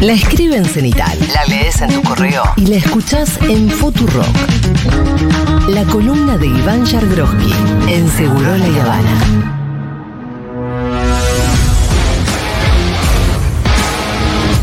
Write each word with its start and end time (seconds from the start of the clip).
La 0.00 0.12
escribe 0.12 0.56
en 0.56 0.64
cenital, 0.64 1.18
la 1.34 1.44
lees 1.44 1.82
en 1.82 1.92
tu 1.92 2.02
correo 2.02 2.42
y 2.56 2.64
la 2.68 2.76
escuchás 2.76 3.38
en 3.42 3.68
Futurock. 3.68 4.24
La 5.68 5.84
columna 5.84 6.38
de 6.38 6.46
Iván 6.46 6.86
Yargroski 6.86 7.52
en 7.86 8.08
Seguro 8.08 8.56
La 8.56 8.82
Habana. 8.82 9.20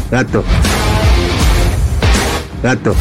Gato. 0.10 0.44
Gato. 2.64 2.96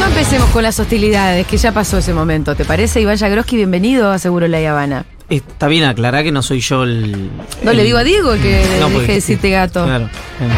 No 0.00 0.06
empecemos 0.06 0.50
con 0.50 0.64
las 0.64 0.80
hostilidades, 0.80 1.46
que 1.46 1.58
ya 1.58 1.70
pasó 1.70 1.98
ese 1.98 2.12
momento. 2.12 2.56
¿Te 2.56 2.64
parece, 2.64 3.00
Iván 3.00 3.18
Yagroski? 3.18 3.54
Bienvenido 3.54 4.10
a 4.10 4.18
Seguro 4.18 4.48
La 4.48 4.58
Habana. 4.68 5.04
Está 5.28 5.66
bien 5.66 5.84
aclarar 5.84 6.22
que 6.24 6.30
no 6.32 6.42
soy 6.42 6.60
yo 6.60 6.84
el. 6.84 7.30
No 7.62 7.70
el- 7.72 7.76
le 7.76 7.84
digo 7.84 7.98
a 7.98 8.04
Diego 8.04 8.32
que 8.34 8.64
No, 8.80 8.88
deje 8.90 9.06
de 9.06 9.14
decirte 9.14 9.50
gato. 9.50 9.84
Claro. 9.84 10.08
bien. 10.38 10.52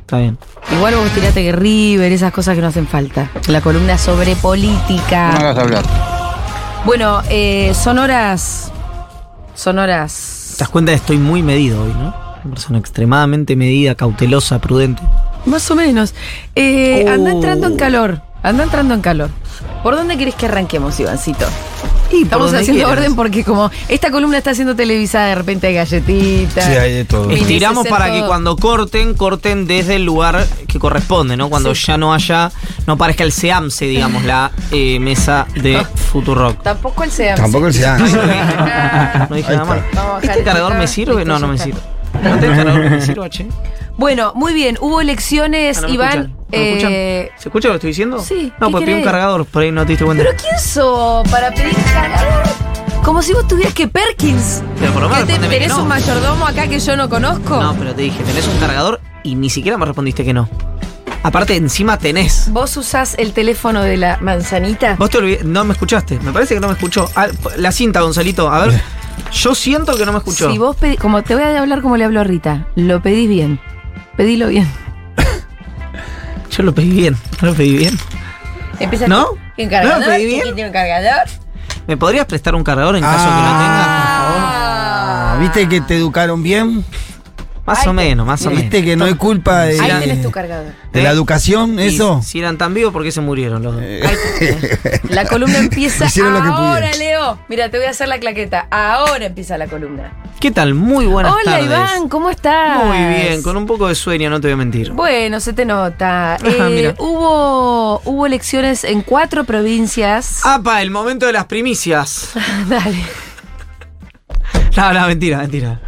Está 0.00 0.18
bien. 0.18 0.38
Igual 0.72 0.96
vos 0.96 1.08
tirate 1.10 1.42
que 1.44 1.52
River, 1.52 2.10
esas 2.10 2.32
cosas 2.32 2.56
que 2.56 2.60
no 2.60 2.66
hacen 2.68 2.86
falta. 2.88 3.30
La 3.48 3.60
columna 3.60 3.96
sobre 3.98 4.34
No 4.34 4.40
política. 4.40 5.30
hagas 5.36 5.58
hablar. 5.58 5.84
Bueno, 6.84 7.22
eh, 7.30 7.72
son 7.80 7.98
horas. 7.98 8.72
Son 9.54 9.78
horas. 9.78 10.54
Te 10.56 10.64
das 10.64 10.68
cuenta 10.70 10.90
que 10.92 10.96
estoy 10.96 11.18
muy 11.18 11.42
medido 11.42 11.82
hoy, 11.82 11.92
¿no? 11.92 12.14
Una 12.44 12.54
persona 12.54 12.78
extremadamente 12.78 13.54
medida, 13.54 13.94
cautelosa, 13.94 14.58
prudente. 14.60 15.02
Más 15.46 15.70
o 15.70 15.76
menos. 15.76 16.14
Eh, 16.56 17.04
Oh. 17.06 17.10
Anda 17.12 17.30
entrando 17.32 17.66
en 17.68 17.76
calor. 17.76 18.22
Anda 18.42 18.64
entrando 18.64 18.94
en 18.94 19.00
calor. 19.02 19.30
¿Por 19.82 19.94
dónde 19.96 20.16
querés 20.16 20.34
que 20.34 20.46
arranquemos, 20.46 20.98
Ivancito? 21.00 21.46
Y 22.12 22.22
Estamos 22.24 22.48
haciendo 22.52 22.72
quieras. 22.84 22.92
orden 22.98 23.14
porque 23.14 23.44
como 23.44 23.70
esta 23.88 24.10
columna 24.10 24.38
está 24.38 24.52
siendo 24.54 24.74
televisada, 24.74 25.26
de 25.28 25.34
repente 25.36 25.68
hay 25.68 25.74
galletitas. 25.74 26.64
Sí, 26.64 26.72
hay 26.72 26.92
de 26.92 27.04
todo. 27.04 27.30
Estiramos 27.30 27.86
para 27.86 28.06
todo. 28.08 28.14
que 28.20 28.26
cuando 28.26 28.56
corten, 28.56 29.14
corten 29.14 29.66
desde 29.68 29.94
el 29.96 30.04
lugar 30.06 30.44
que 30.66 30.78
corresponde, 30.80 31.36
¿no? 31.36 31.48
Cuando 31.50 31.72
Sí. 31.74 31.86
ya 31.86 31.98
no 31.98 32.12
haya, 32.12 32.50
no 32.86 32.96
parezca 32.96 33.22
el 33.22 33.30
SEAMSE, 33.30 33.84
digamos, 33.86 34.24
la 34.24 34.50
eh, 34.72 34.98
mesa 34.98 35.46
de 35.54 35.84
Futurock. 36.10 36.62
Tampoco 36.62 37.04
el 37.04 37.12
SEAM. 37.12 37.36
Tampoco 37.36 37.68
el 37.68 37.74
SEAM. 37.74 38.00
No 39.30 39.36
dije 39.36 39.52
nada 39.52 39.64
bajar 39.64 39.84
¿Este 40.22 40.42
cargador 40.42 40.74
me 40.74 40.88
sirve? 40.88 41.24
No, 41.24 41.38
no 41.38 41.46
me 41.46 41.58
sirve. 41.58 41.78
¿Este 42.24 42.46
cargador 42.48 42.90
me 42.90 43.00
sirve, 43.02 43.30
che? 43.30 43.46
Bueno, 43.96 44.32
muy 44.34 44.52
bien. 44.52 44.78
Hubo 44.80 45.00
elecciones, 45.00 45.78
Ah, 45.78 45.82
¿no 45.82 45.88
me 45.88 45.94
Iván. 45.94 46.08
escuchan? 46.18 46.39
¿No 46.52 46.58
me 46.58 46.68
escuchan? 46.70 46.92
eh, 46.92 47.30
¿Se 47.36 47.48
escucha 47.48 47.68
lo 47.68 47.72
que 47.74 47.76
estoy 47.76 47.88
diciendo? 47.90 48.18
Sí, 48.20 48.52
No, 48.60 48.66
¿qué 48.68 48.72
pues 48.72 48.84
pedí 48.84 48.94
un 48.94 49.02
cargador, 49.02 49.44
por 49.46 49.62
ahí 49.62 49.70
no 49.72 49.82
te 49.84 49.88
diste 49.92 50.04
cuenta. 50.04 50.24
¿Pero 50.24 50.36
quién 50.36 50.58
sos 50.60 51.28
para 51.28 51.50
pedir 51.52 51.74
cargador? 51.92 52.42
Como 53.04 53.22
si 53.22 53.32
vos 53.32 53.48
tuvieras 53.48 53.72
que 53.74 53.88
Perkins. 53.88 54.62
Pero 54.78 54.92
por 54.92 55.02
lo 55.02 55.08
menos 55.08 55.24
¿Que 55.24 55.26
te, 55.26 55.32
respóndeme 55.32 55.54
que 55.54 55.60
tenés 55.62 55.76
no. 55.76 55.82
un 55.82 55.88
mayordomo 55.88 56.46
acá 56.46 56.68
que 56.68 56.78
yo 56.78 56.96
no 56.96 57.08
conozco? 57.08 57.60
No, 57.60 57.74
pero 57.74 57.94
te 57.94 58.02
dije, 58.02 58.22
tenés 58.24 58.46
un 58.46 58.58
cargador 58.58 59.00
y 59.22 59.34
ni 59.34 59.48
siquiera 59.50 59.78
me 59.78 59.86
respondiste 59.86 60.24
que 60.24 60.32
no. 60.34 60.48
Aparte, 61.22 61.54
encima 61.56 61.98
tenés. 61.98 62.48
¿Vos 62.50 62.76
usás 62.78 63.14
el 63.18 63.32
teléfono 63.34 63.82
de 63.82 63.96
la 63.98 64.18
manzanita? 64.22 64.96
Vos 64.96 65.10
te 65.10 65.18
olvidé, 65.18 65.44
no 65.44 65.64
me 65.64 65.72
escuchaste. 65.72 66.18
Me 66.20 66.32
parece 66.32 66.54
que 66.54 66.60
no 66.60 66.66
me 66.68 66.72
escuchó. 66.74 67.08
Ah, 67.14 67.28
la 67.56 67.72
cinta, 67.72 68.00
Gonzalito. 68.00 68.50
A 68.50 68.66
ver. 68.66 68.80
Yo 69.32 69.54
siento 69.54 69.96
que 69.96 70.06
no 70.06 70.12
me 70.12 70.18
escuchó. 70.18 70.50
Si 70.50 70.56
vos 70.58 70.76
pedís, 70.76 70.98
como 70.98 71.22
te 71.22 71.34
voy 71.34 71.44
a 71.44 71.60
hablar 71.60 71.82
como 71.82 71.96
le 71.98 72.04
hablo 72.04 72.20
a 72.20 72.24
Rita, 72.24 72.66
lo 72.74 73.02
pedís 73.02 73.28
bien. 73.28 73.60
Pedilo 74.16 74.48
bien. 74.48 74.66
Yo 76.60 76.66
lo 76.66 76.74
pedí 76.74 76.90
bien. 76.90 77.16
No 77.40 77.48
lo 77.48 77.54
pedí 77.54 77.74
bien. 77.78 77.98
Empieza 78.78 79.08
¿No? 79.08 79.28
¿Un 79.56 79.68
cargador? 79.70 79.98
¿No 79.98 80.06
lo 80.06 80.12
pedí 80.12 80.26
bien? 80.26 80.42
¿Quién 80.42 80.54
tiene 80.56 80.68
un 80.68 80.74
cargador? 80.74 81.26
¿Me 81.86 81.96
podrías 81.96 82.26
prestar 82.26 82.54
un 82.54 82.62
cargador 82.62 82.96
en 82.96 83.02
caso 83.02 83.28
Ah, 84.42 85.38
¿Viste 85.40 85.66
que 85.70 85.80
te 85.80 85.96
educaron 85.96 86.42
bien? 86.42 86.84
Más 87.70 87.86
o 87.86 87.92
menos, 87.92 88.26
más 88.26 88.42
o 88.46 88.50
menos. 88.50 88.62
¿Viste 88.62 88.84
que 88.84 88.96
no 88.96 89.04
hay 89.04 89.14
culpa 89.14 89.62
de, 89.62 89.80
Ahí 89.80 90.00
tenés 90.00 90.22
tu 90.22 90.30
cargador. 90.30 90.72
de 90.92 91.02
la 91.02 91.10
educación, 91.10 91.78
Y 91.78 91.82
eso? 91.86 92.20
Si 92.24 92.38
eran 92.38 92.58
tan 92.58 92.74
vivos, 92.74 92.92
¿por 92.92 93.02
qué 93.02 93.12
se 93.12 93.20
murieron 93.20 93.62
los 93.62 93.74
dos? 93.74 93.84
La 95.10 95.24
columna 95.26 95.58
empieza 95.66 96.06
Hicieron 96.06 96.32
lo 96.34 96.42
que 96.42 96.48
ahora, 96.48 96.90
pudieron. 96.90 96.98
Leo. 96.98 97.38
Mira, 97.48 97.70
te 97.70 97.78
voy 97.78 97.86
a 97.86 97.90
hacer 97.90 98.08
la 98.08 98.18
claqueta. 98.18 98.66
Ahora 98.70 99.26
empieza 99.26 99.56
la 99.58 99.66
columna. 99.66 100.12
¿Qué 100.40 100.50
tal? 100.50 100.74
Muy 100.74 101.06
buenas 101.06 101.32
Hola, 101.34 101.42
tardes. 101.52 101.66
Iván, 101.66 102.08
¿cómo 102.08 102.30
estás? 102.30 102.82
Muy 102.84 102.96
bien, 103.14 103.42
con 103.42 103.56
un 103.58 103.66
poco 103.66 103.88
de 103.88 103.94
sueño, 103.94 104.30
no 104.30 104.40
te 104.40 104.46
voy 104.48 104.54
a 104.54 104.56
mentir. 104.56 104.92
Bueno, 104.92 105.38
se 105.40 105.52
te 105.52 105.64
nota. 105.66 106.34
Ajá, 106.36 106.44
Eh, 106.46 106.70
mira. 106.74 106.94
hubo, 106.98 108.00
hubo 108.04 108.26
elecciones 108.26 108.84
en 108.84 109.02
cuatro 109.02 109.44
provincias. 109.44 110.40
¡Apa! 110.46 110.80
El 110.82 110.90
momento 110.90 111.26
de 111.26 111.32
las 111.34 111.44
primicias. 111.44 112.30
Dale. 112.68 113.04
No, 114.76 114.92
no, 114.94 115.06
mentira, 115.08 115.38
mentira. 115.38 115.80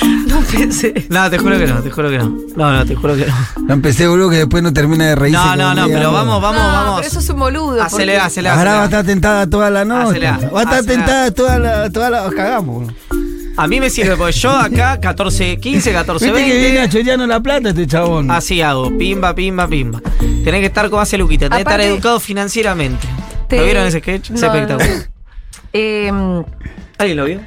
No 0.26 0.40
pensé. 0.40 1.06
No, 1.08 1.30
te 1.30 1.38
juro 1.38 1.58
que 1.58 1.66
no, 1.66 1.80
te 1.82 1.90
juro 1.90 2.10
que 2.10 2.18
no. 2.18 2.36
No, 2.56 2.72
no, 2.72 2.84
te 2.84 2.94
juro 2.94 3.16
que 3.16 3.26
no. 3.26 3.34
No 3.62 3.74
empecé, 3.74 4.06
boludo, 4.06 4.30
que 4.30 4.36
después 4.36 4.62
no 4.62 4.72
termina 4.72 5.06
de 5.06 5.14
reírse. 5.14 5.40
No, 5.42 5.56
no, 5.56 5.74
no, 5.74 5.86
pero 5.86 6.12
vamos, 6.12 6.42
vamos, 6.42 6.60
no, 6.62 6.68
vamos. 6.68 6.94
pero 6.96 7.08
eso 7.08 7.18
es 7.20 7.28
un 7.30 7.38
boludo. 7.38 7.82
Acelera, 7.82 8.18
porque- 8.20 8.26
acelera. 8.26 8.58
Ahora 8.58 8.72
va 8.74 8.82
a 8.82 8.84
estar 8.84 9.04
tentada 9.06 9.46
toda 9.48 9.70
la 9.70 9.84
noche. 9.84 10.10
Acelera, 10.26 10.38
Va 10.54 10.60
a 10.60 10.62
estar 10.64 10.78
acelera. 10.80 10.86
tentada 11.04 11.30
toda 11.30 11.58
la, 11.58 11.90
toda 11.90 12.10
la. 12.10 12.30
Cagamos. 12.30 12.92
A 13.58 13.66
mí 13.66 13.80
me 13.80 13.88
sirve 13.88 14.16
porque 14.16 14.32
yo 14.32 14.50
acá 14.50 15.00
14, 15.00 15.56
15, 15.58 15.92
14, 15.92 16.26
Viste 16.26 16.44
que 16.44 16.58
viene 16.58 16.78
a 16.78 16.80
20. 16.82 16.98
chorearnos 16.98 17.28
la 17.28 17.40
plata 17.40 17.68
este 17.70 17.86
chabón. 17.86 18.30
Así 18.30 18.60
hago, 18.60 18.90
pimba, 18.98 19.34
pimba, 19.34 19.66
pimba. 19.66 20.02
Tenés 20.44 20.60
que 20.60 20.66
estar 20.66 20.90
como 20.90 21.00
hace 21.00 21.16
Luquita, 21.16 21.46
tenés 21.48 21.64
que 21.64 21.70
estar 21.70 21.80
educado 21.80 22.20
financieramente. 22.20 23.08
Te- 23.48 23.56
¿Lo 23.56 23.64
vieron 23.64 23.86
ese 23.86 24.00
sketch? 24.00 24.30
Es 24.32 24.40
No, 24.42 24.46
espectacular. 24.48 25.08
Eh, 25.72 26.12
¿Alguien 26.98 27.16
lo 27.16 27.24
vio? 27.24 27.40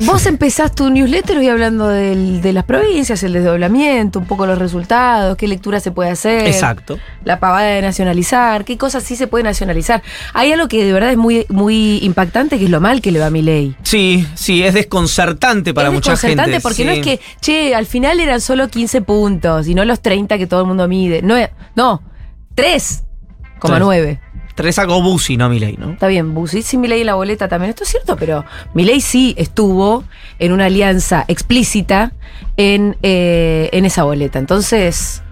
Vos 0.00 0.26
empezás 0.26 0.74
tu 0.74 0.90
newsletter 0.90 1.38
hoy 1.38 1.48
hablando 1.48 1.88
del- 1.88 2.40
de 2.42 2.52
las 2.52 2.64
provincias, 2.64 3.22
el 3.22 3.32
desdoblamiento, 3.32 4.18
un 4.18 4.26
poco 4.26 4.44
los 4.46 4.58
resultados, 4.58 5.36
qué 5.36 5.46
lectura 5.48 5.80
se 5.80 5.92
puede 5.92 6.10
hacer. 6.10 6.46
Exacto. 6.46 6.98
La 7.24 7.38
pavada 7.40 7.68
de 7.68 7.80
nacionalizar, 7.80 8.64
qué 8.64 8.76
cosas 8.76 9.02
sí 9.04 9.16
se 9.16 9.26
puede 9.28 9.44
nacionalizar. 9.44 10.02
Hay 10.32 10.52
algo 10.52 10.68
que 10.68 10.84
de 10.84 10.92
verdad 10.92 11.10
es 11.10 11.16
muy, 11.16 11.46
muy 11.48 11.98
impactante, 12.02 12.58
que 12.58 12.64
es 12.64 12.70
lo 12.70 12.80
mal 12.80 13.00
que 13.00 13.12
le 13.12 13.20
va 13.20 13.26
a 13.26 13.30
mi 13.30 13.42
ley. 13.42 13.76
Sí, 13.82 14.26
sí, 14.34 14.62
es 14.64 14.74
desconcertante 14.74 15.72
para 15.72 15.88
es 15.88 15.94
mucha 15.94 16.16
gente. 16.16 16.28
desconcertante 16.42 16.60
porque 16.60 16.84
no 16.84 16.90
es 16.90 17.00
que, 17.00 17.20
che, 17.40 17.74
al 17.74 17.86
final 17.86 18.18
eran 18.20 18.40
solo 18.40 18.68
15 18.68 19.00
puntos 19.00 19.68
y 19.68 19.74
no 19.74 19.84
los 19.84 20.00
30 20.00 20.38
que 20.38 20.46
todo 20.46 20.60
el 20.62 20.66
mundo 20.66 20.88
mide. 20.88 21.22
No, 21.22 21.36
no 21.76 22.02
3,9. 22.56 24.20
Tres 24.54 24.76
sacó 24.76 25.02
Busi, 25.02 25.36
no 25.36 25.48
Milei, 25.48 25.76
¿no? 25.76 25.90
Está 25.92 26.06
bien, 26.06 26.32
Busi 26.34 26.62
sí 26.62 26.76
Milei 26.76 27.00
en 27.00 27.06
la 27.06 27.14
boleta 27.14 27.48
también, 27.48 27.70
esto 27.70 27.82
es 27.84 27.90
cierto, 27.90 28.16
pero 28.16 28.44
Milei 28.72 29.00
sí 29.00 29.34
estuvo 29.36 30.04
en 30.38 30.52
una 30.52 30.66
alianza 30.66 31.24
explícita 31.26 32.12
en, 32.56 32.96
eh, 33.02 33.68
en 33.72 33.84
esa 33.84 34.04
boleta. 34.04 34.38
Entonces, 34.38 35.22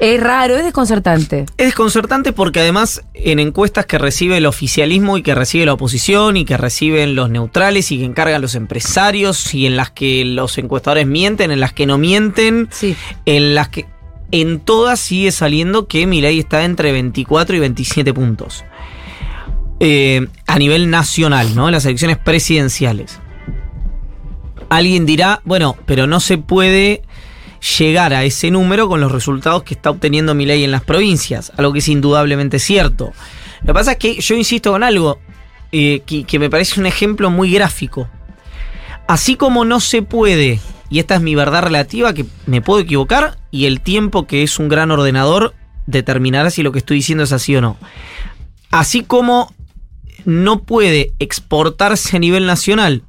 es 0.00 0.20
raro, 0.20 0.56
es 0.56 0.64
desconcertante. 0.64 1.44
Es 1.56 1.66
desconcertante 1.66 2.32
porque 2.32 2.60
además 2.60 3.02
en 3.14 3.38
encuestas 3.40 3.84
que 3.84 3.98
recibe 3.98 4.36
el 4.36 4.46
oficialismo 4.46 5.18
y 5.18 5.22
que 5.22 5.34
recibe 5.34 5.66
la 5.66 5.72
oposición 5.72 6.36
y 6.36 6.44
que 6.44 6.56
reciben 6.56 7.14
los 7.16 7.30
neutrales 7.30 7.90
y 7.90 7.98
que 7.98 8.04
encargan 8.04 8.40
los 8.40 8.54
empresarios 8.54 9.52
y 9.54 9.66
en 9.66 9.76
las 9.76 9.90
que 9.90 10.24
los 10.24 10.56
encuestadores 10.56 11.06
mienten, 11.06 11.50
en 11.50 11.60
las 11.60 11.72
que 11.72 11.84
no 11.86 11.98
mienten, 11.98 12.68
Sí. 12.70 12.96
en 13.26 13.54
las 13.56 13.68
que 13.70 13.86
en 14.30 14.60
todas 14.60 15.00
sigue 15.00 15.32
saliendo 15.32 15.86
que 15.86 16.06
Milei 16.06 16.38
está 16.38 16.64
entre 16.64 16.92
24 16.92 17.56
y 17.56 17.58
27 17.60 18.14
puntos. 18.14 18.64
Eh, 19.80 20.26
a 20.46 20.58
nivel 20.58 20.90
nacional, 20.90 21.54
¿no? 21.54 21.70
Las 21.70 21.84
elecciones 21.84 22.18
presidenciales. 22.18 23.20
Alguien 24.68 25.06
dirá, 25.06 25.40
bueno, 25.44 25.76
pero 25.86 26.06
no 26.06 26.20
se 26.20 26.36
puede 26.36 27.02
llegar 27.78 28.12
a 28.12 28.24
ese 28.24 28.50
número 28.50 28.88
con 28.88 29.00
los 29.00 29.10
resultados 29.10 29.62
que 29.62 29.74
está 29.74 29.90
obteniendo 29.90 30.34
Milei 30.34 30.64
en 30.64 30.70
las 30.70 30.84
provincias, 30.84 31.52
algo 31.56 31.72
que 31.72 31.78
es 31.78 31.88
indudablemente 31.88 32.58
cierto. 32.58 33.12
Lo 33.62 33.66
que 33.68 33.74
pasa 33.74 33.92
es 33.92 33.98
que 33.98 34.20
yo 34.20 34.34
insisto 34.34 34.72
con 34.72 34.82
algo 34.82 35.20
eh, 35.72 36.02
que 36.04 36.38
me 36.38 36.50
parece 36.50 36.80
un 36.80 36.86
ejemplo 36.86 37.30
muy 37.30 37.50
gráfico. 37.52 38.08
Así 39.06 39.36
como 39.36 39.64
no 39.64 39.80
se 39.80 40.02
puede, 40.02 40.60
y 40.90 40.98
esta 40.98 41.16
es 41.16 41.20
mi 41.20 41.34
verdad 41.34 41.62
relativa, 41.62 42.14
que 42.14 42.26
me 42.46 42.62
puedo 42.62 42.80
equivocar, 42.80 43.38
y 43.50 43.66
el 43.66 43.80
tiempo 43.80 44.26
que 44.26 44.42
es 44.42 44.58
un 44.58 44.68
gran 44.68 44.90
ordenador 44.90 45.54
determinará 45.86 46.50
si 46.50 46.62
lo 46.62 46.72
que 46.72 46.78
estoy 46.78 46.98
diciendo 46.98 47.24
es 47.24 47.32
así 47.32 47.56
o 47.56 47.60
no. 47.60 47.76
Así 48.70 49.02
como 49.02 49.54
no 50.24 50.60
puede 50.60 51.12
exportarse 51.18 52.16
a 52.16 52.20
nivel 52.20 52.46
nacional 52.46 53.02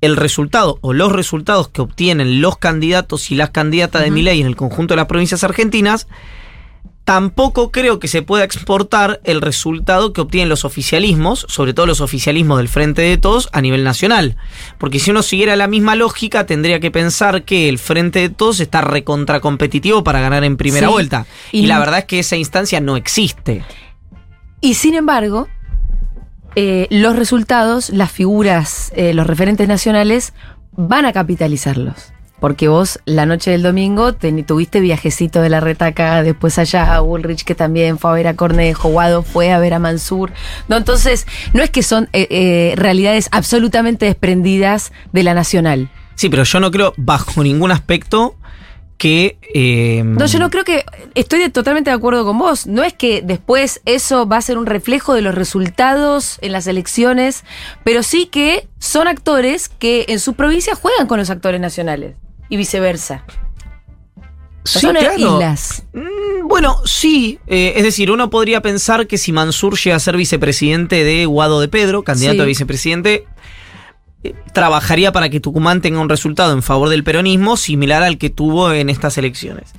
el 0.00 0.16
resultado 0.16 0.78
o 0.80 0.92
los 0.92 1.12
resultados 1.12 1.68
que 1.68 1.80
obtienen 1.80 2.40
los 2.40 2.56
candidatos 2.56 3.30
y 3.30 3.34
las 3.34 3.50
candidatas 3.50 4.02
de 4.02 4.08
Ujú. 4.08 4.14
mi 4.14 4.22
ley 4.22 4.40
en 4.40 4.46
el 4.46 4.56
conjunto 4.56 4.94
de 4.94 4.96
las 4.96 5.06
provincias 5.06 5.44
argentinas, 5.44 6.06
tampoco 7.08 7.70
creo 7.70 7.98
que 8.00 8.06
se 8.06 8.20
pueda 8.20 8.44
exportar 8.44 9.22
el 9.24 9.40
resultado 9.40 10.12
que 10.12 10.20
obtienen 10.20 10.50
los 10.50 10.66
oficialismos, 10.66 11.46
sobre 11.48 11.72
todo 11.72 11.86
los 11.86 12.02
oficialismos 12.02 12.58
del 12.58 12.68
Frente 12.68 13.00
de 13.00 13.16
Todos, 13.16 13.48
a 13.54 13.62
nivel 13.62 13.82
nacional. 13.82 14.36
Porque 14.76 14.98
si 14.98 15.10
uno 15.10 15.22
siguiera 15.22 15.56
la 15.56 15.68
misma 15.68 15.96
lógica, 15.96 16.44
tendría 16.44 16.80
que 16.80 16.90
pensar 16.90 17.44
que 17.44 17.70
el 17.70 17.78
Frente 17.78 18.18
de 18.18 18.28
Todos 18.28 18.60
está 18.60 18.82
recontracompetitivo 18.82 20.04
para 20.04 20.20
ganar 20.20 20.44
en 20.44 20.58
primera 20.58 20.86
Sí. 20.88 20.92
vuelta. 20.92 21.24
Y, 21.50 21.60
Y- 21.60 21.66
la 21.66 21.78
verdad 21.78 22.00
es 22.00 22.04
que 22.04 22.18
esa 22.18 22.36
instancia 22.36 22.78
no 22.82 22.98
existe. 22.98 23.64
Y 24.60 24.74
sin 24.74 24.94
embargo, 24.94 25.48
eh, 26.56 26.88
los 26.90 27.16
resultados, 27.16 27.88
las 27.88 28.12
figuras, 28.12 28.92
eh, 28.94 29.14
los 29.14 29.26
referentes 29.26 29.66
nacionales, 29.66 30.34
van 30.72 31.06
a 31.06 31.14
capitalizarlos. 31.14 32.12
Porque 32.40 32.68
vos 32.68 33.00
la 33.04 33.26
noche 33.26 33.50
del 33.50 33.62
domingo 33.62 34.14
ten- 34.14 34.44
tuviste 34.44 34.80
viajecito 34.80 35.42
de 35.42 35.48
la 35.48 35.58
retaca, 35.60 36.22
después 36.22 36.58
allá 36.58 36.94
a 36.94 37.00
Bullrich 37.00 37.42
que 37.44 37.54
también 37.56 37.98
fue 37.98 38.10
a 38.10 38.14
ver 38.14 38.26
a 38.28 38.34
Cornejo, 38.34 38.90
Guado 38.90 39.22
fue 39.24 39.50
a 39.50 39.58
ver 39.58 39.74
a 39.74 39.78
Mansur. 39.80 40.30
No, 40.68 40.76
entonces, 40.76 41.26
no 41.52 41.62
es 41.62 41.70
que 41.70 41.82
son 41.82 42.08
eh, 42.12 42.28
eh, 42.30 42.74
realidades 42.76 43.28
absolutamente 43.32 44.06
desprendidas 44.06 44.92
de 45.12 45.22
la 45.24 45.34
nacional. 45.34 45.90
Sí, 46.14 46.28
pero 46.28 46.44
yo 46.44 46.60
no 46.60 46.70
creo 46.70 46.92
bajo 46.96 47.42
ningún 47.42 47.72
aspecto 47.72 48.36
que... 48.98 49.38
eh, 49.54 50.02
No, 50.04 50.26
yo 50.26 50.38
no 50.40 50.50
creo 50.50 50.64
que. 50.64 50.84
Estoy 51.14 51.38
de- 51.40 51.50
totalmente 51.50 51.90
de 51.90 51.96
acuerdo 51.96 52.24
con 52.24 52.38
vos. 52.38 52.66
No 52.66 52.82
es 52.84 52.92
que 52.92 53.22
después 53.22 53.80
eso 53.84 54.26
va 54.28 54.36
a 54.38 54.42
ser 54.42 54.58
un 54.58 54.66
reflejo 54.66 55.14
de 55.14 55.22
los 55.22 55.34
resultados 55.36 56.38
en 56.40 56.52
las 56.52 56.66
elecciones, 56.66 57.44
pero 57.84 58.02
sí 58.02 58.26
que 58.26 58.66
son 58.78 59.06
actores 59.08 59.68
que 59.68 60.06
en 60.08 60.18
su 60.20 60.34
provincia 60.34 60.74
juegan 60.74 61.06
con 61.08 61.18
los 61.18 61.30
actores 61.30 61.60
nacionales 61.60 62.14
y 62.48 62.56
viceversa. 62.56 63.24
sí, 64.64 64.80
son 64.80 64.94
claro. 64.96 65.16
islas. 65.16 65.84
Mm, 65.94 66.46
Bueno, 66.48 66.76
sí. 66.84 67.38
eh, 67.46 67.74
es 67.76 67.82
decir, 67.82 68.10
uno 68.10 68.30
podría 68.30 68.60
pensar 68.62 69.06
que 69.06 69.18
si 69.18 69.32
Mansur 69.32 69.78
llega 69.78 69.96
a 69.96 70.00
ser 70.00 70.16
vicepresidente 70.16 71.04
de 71.04 71.26
Guado 71.26 71.60
de 71.60 71.68
Pedro, 71.68 72.02
candidato 72.04 72.36
Sí. 72.36 72.40
a 72.42 72.44
vicepresidente, 72.44 73.26
eh, 74.24 74.34
trabajaría 74.52 75.12
para 75.12 75.28
que 75.28 75.40
Tucumán 75.40 75.80
tenga 75.80 76.00
un 76.00 76.08
resultado 76.08 76.52
en 76.52 76.62
favor 76.62 76.88
del 76.88 77.04
peronismo 77.04 77.56
similar 77.56 78.02
al 78.02 78.18
que 78.18 78.30
tuvo 78.30 78.72
en 78.72 78.88
estas 78.90 79.16
elecciones. 79.18 79.72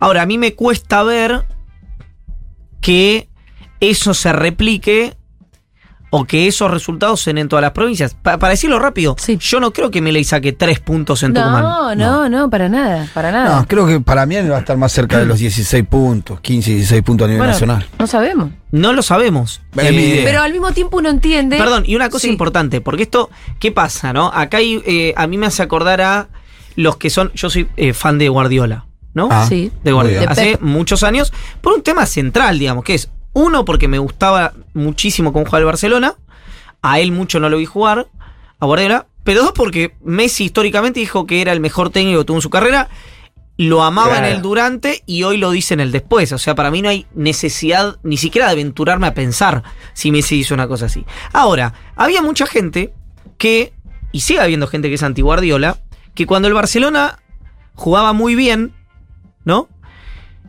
Ahora, 0.00 0.22
a 0.22 0.26
mí 0.26 0.36
me 0.38 0.54
cuesta 0.54 1.02
ver 1.02 1.46
que 2.80 3.28
eso 3.80 4.14
se 4.14 4.32
replique 4.32 5.15
o 6.20 6.24
que 6.24 6.46
esos 6.46 6.70
resultados 6.70 7.20
se 7.20 7.30
den 7.30 7.38
en 7.38 7.48
todas 7.48 7.62
las 7.62 7.72
provincias. 7.72 8.14
Pa- 8.14 8.38
para 8.38 8.52
decirlo 8.52 8.78
rápido, 8.78 9.16
Sí. 9.18 9.36
yo 9.40 9.60
no 9.60 9.72
creo 9.72 9.90
que 9.90 10.00
Milei 10.00 10.24
saque 10.24 10.52
tres 10.52 10.80
puntos 10.80 11.22
en 11.22 11.34
Tucumán. 11.34 11.62
No, 11.62 11.94
no, 11.94 12.28
no, 12.28 12.50
para 12.50 12.68
nada, 12.68 13.08
para 13.14 13.30
nada. 13.32 13.60
No, 13.60 13.66
creo 13.68 13.86
que 13.86 14.00
para 14.00 14.24
mí 14.26 14.36
va 14.36 14.56
a 14.56 14.60
estar 14.60 14.76
más 14.76 14.92
cerca 14.92 15.18
de 15.18 15.26
los 15.26 15.38
16 15.38 15.84
puntos, 15.86 16.40
15, 16.40 16.70
16 16.72 17.02
puntos 17.02 17.24
a 17.26 17.28
nivel 17.28 17.38
Bueno, 17.40 17.52
nacional. 17.52 17.86
No 17.98 18.06
sabemos. 18.06 18.50
No 18.72 18.92
lo 18.92 19.02
sabemos. 19.02 19.60
Idea. 19.74 20.22
Pero 20.24 20.42
al 20.42 20.52
mismo 20.52 20.72
tiempo 20.72 20.98
uno 20.98 21.08
entiende. 21.08 21.56
Perdón, 21.58 21.84
y 21.86 21.96
una 21.96 22.08
cosa 22.10 22.22
Sí. 22.24 22.30
importante, 22.30 22.80
porque 22.80 23.04
esto, 23.04 23.30
¿qué 23.58 23.72
pasa, 23.72 24.12
no? 24.12 24.30
Acá 24.34 24.58
hay, 24.58 24.82
eh, 24.86 25.14
a 25.16 25.26
mí 25.26 25.38
me 25.38 25.46
hace 25.46 25.62
acordar 25.62 26.00
a 26.00 26.28
los 26.76 26.96
que 26.96 27.08
son, 27.10 27.30
yo 27.34 27.48
soy 27.50 27.68
eh, 27.76 27.92
fan 27.94 28.18
de 28.18 28.28
Guardiola, 28.28 28.86
¿no? 29.14 29.28
Ah, 29.30 29.46
Sí. 29.48 29.70
de 29.82 29.92
Guardiola. 29.92 30.30
Hace 30.30 30.58
muchos 30.60 31.02
años, 31.02 31.32
por 31.60 31.72
un 31.72 31.82
tema 31.82 32.04
central, 32.06 32.58
digamos, 32.58 32.84
que 32.84 32.94
es, 32.94 33.08
uno, 33.36 33.66
porque 33.66 33.86
me 33.86 33.98
gustaba 33.98 34.54
muchísimo 34.72 35.30
cómo 35.30 35.44
jugaba 35.44 35.58
el 35.58 35.64
Barcelona, 35.66 36.14
a 36.80 37.00
él 37.00 37.12
mucho 37.12 37.38
no 37.38 37.50
lo 37.50 37.58
vi 37.58 37.66
jugar, 37.66 38.08
a 38.58 38.64
Guardiola, 38.66 39.06
pero 39.24 39.42
dos, 39.42 39.52
porque 39.52 39.94
Messi 40.02 40.44
históricamente 40.44 41.00
dijo 41.00 41.26
que 41.26 41.42
era 41.42 41.52
el 41.52 41.60
mejor 41.60 41.90
técnico 41.90 42.20
que 42.20 42.24
tuvo 42.24 42.38
en 42.38 42.42
su 42.42 42.48
carrera, 42.48 42.88
lo 43.58 43.82
amaba 43.82 44.12
Claro. 44.12 44.26
en 44.26 44.32
el 44.32 44.42
durante 44.42 45.02
y 45.04 45.24
hoy 45.24 45.36
lo 45.36 45.50
dice 45.50 45.74
en 45.74 45.80
el 45.80 45.92
después. 45.92 46.32
O 46.32 46.38
sea, 46.38 46.54
para 46.54 46.70
mí 46.70 46.80
no 46.80 46.88
hay 46.88 47.06
necesidad 47.14 47.96
ni 48.02 48.16
siquiera 48.16 48.46
de 48.46 48.52
aventurarme 48.52 49.06
a 49.06 49.14
pensar 49.14 49.62
si 49.92 50.10
Messi 50.10 50.36
hizo 50.36 50.54
una 50.54 50.66
cosa 50.68 50.86
así. 50.86 51.04
Ahora, 51.34 51.74
había 51.94 52.22
mucha 52.22 52.46
gente 52.46 52.94
que, 53.36 53.74
y 54.12 54.20
sigue 54.20 54.40
habiendo 54.40 54.66
gente 54.66 54.88
que 54.88 54.94
es 54.94 55.02
anti-Guardiola, 55.02 55.78
que 56.14 56.24
cuando 56.26 56.48
el 56.48 56.54
Barcelona 56.54 57.18
jugaba 57.74 58.12
muy 58.14 58.34
bien, 58.34 58.72
¿no? 59.44 59.68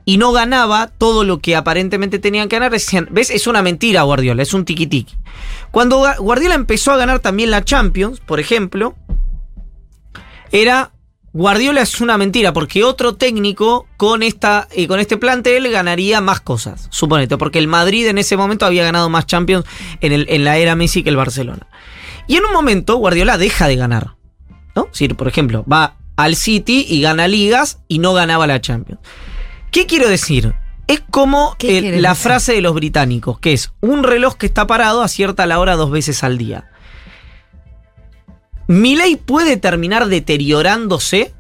Y 0.10 0.18
no 0.18 0.32
ganaba 0.32 0.88
todo 0.88 1.26
lo 1.26 1.40
que 1.40 1.58
aparentemente 1.58 2.18
tenían 2.18 2.48
que 2.48 2.56
ganar, 2.56 2.72
decían, 2.72 3.10
¿ves? 3.12 3.30
Es 3.30 3.46
una 3.46 3.62
mentira 3.62 4.04
Guardiola, 4.04 4.42
es 4.42 4.54
un 4.54 4.64
tiki-tiki. 4.64 5.16
Cuando 5.70 6.02
Guardiola 6.20 6.56
empezó 6.56 6.94
a 6.94 6.98
ganar 6.98 7.20
también 7.20 7.52
la 7.52 7.66
Champions, 7.66 8.22
por 8.22 8.40
ejemplo, 8.40 8.96
era 10.54 10.92
Guardiola 11.34 11.82
es 11.82 12.00
una 12.00 12.18
mentira 12.18 12.54
porque 12.54 12.86
otro 12.86 13.16
técnico 13.16 13.86
con 13.98 14.24
esta 14.24 14.68
eh, 14.72 14.88
con 14.88 15.00
este 15.02 15.18
plantel 15.18 15.70
ganaría 15.70 16.22
más 16.22 16.40
cosas, 16.40 16.88
suponete, 16.90 17.38
porque 17.38 17.60
el 17.60 17.68
Madrid 17.68 18.08
en 18.08 18.18
ese 18.18 18.38
momento 18.38 18.66
había 18.66 18.86
ganado 18.86 19.10
más 19.10 19.28
Champions 19.28 19.66
en, 20.00 20.14
el- 20.14 20.26
en 20.30 20.46
la 20.46 20.58
era 20.58 20.76
Messi 20.76 21.04
que 21.04 21.10
el 21.10 21.18
Barcelona. 21.18 21.68
Y 22.28 22.38
en 22.38 22.46
un 22.46 22.54
momento 22.54 22.96
Guardiola 22.96 23.38
deja 23.38 23.68
de 23.68 23.76
ganar, 23.76 24.16
¿no? 24.74 24.88
Por 25.18 25.28
ejemplo, 25.28 25.66
va 25.72 25.96
al 26.16 26.36
City 26.38 26.86
y 26.90 27.02
gana 27.02 27.28
ligas 27.28 27.80
y 27.90 28.00
no 28.00 28.14
ganaba 28.14 28.48
la 28.48 28.62
Champions. 28.62 29.02
¿Qué 29.72 29.86
quiero 29.86 30.08
decir? 30.10 30.54
Es 30.88 31.02
como 31.12 31.56
¿Qué 31.60 31.78
el- 31.78 31.84
quieres 31.84 32.02
la 32.02 32.10
decir? 32.10 32.24
frase 32.24 32.54
de 32.54 32.62
los 32.62 32.74
británicos, 32.74 33.40
que 33.40 33.54
es 33.54 33.72
un 33.82 34.04
reloj 34.04 34.36
que 34.36 34.46
está 34.46 34.68
parado 34.68 35.02
acierta 35.02 35.46
la 35.46 35.60
hora 35.60 35.76
dos 35.76 35.92
veces 35.92 36.24
al 36.24 36.38
día. 36.38 36.70
¿Milei 38.68 39.16
puede 39.16 39.58
terminar 39.58 40.08
deteriorándose 40.08 41.34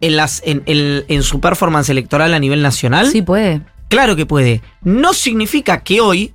en, 0.00 0.16
las, 0.16 0.42
en, 0.44 0.62
en- 0.66 1.04
en 1.08 1.22
su 1.22 1.40
performance 1.40 1.88
electoral 1.90 2.32
a 2.34 2.38
nivel 2.38 2.62
nacional? 2.62 3.08
Sí 3.10 3.22
puede. 3.22 3.62
Claro 3.88 4.14
que 4.16 4.26
puede. 4.26 4.62
No 4.82 5.12
significa 5.14 5.82
que 5.82 6.00
hoy 6.00 6.34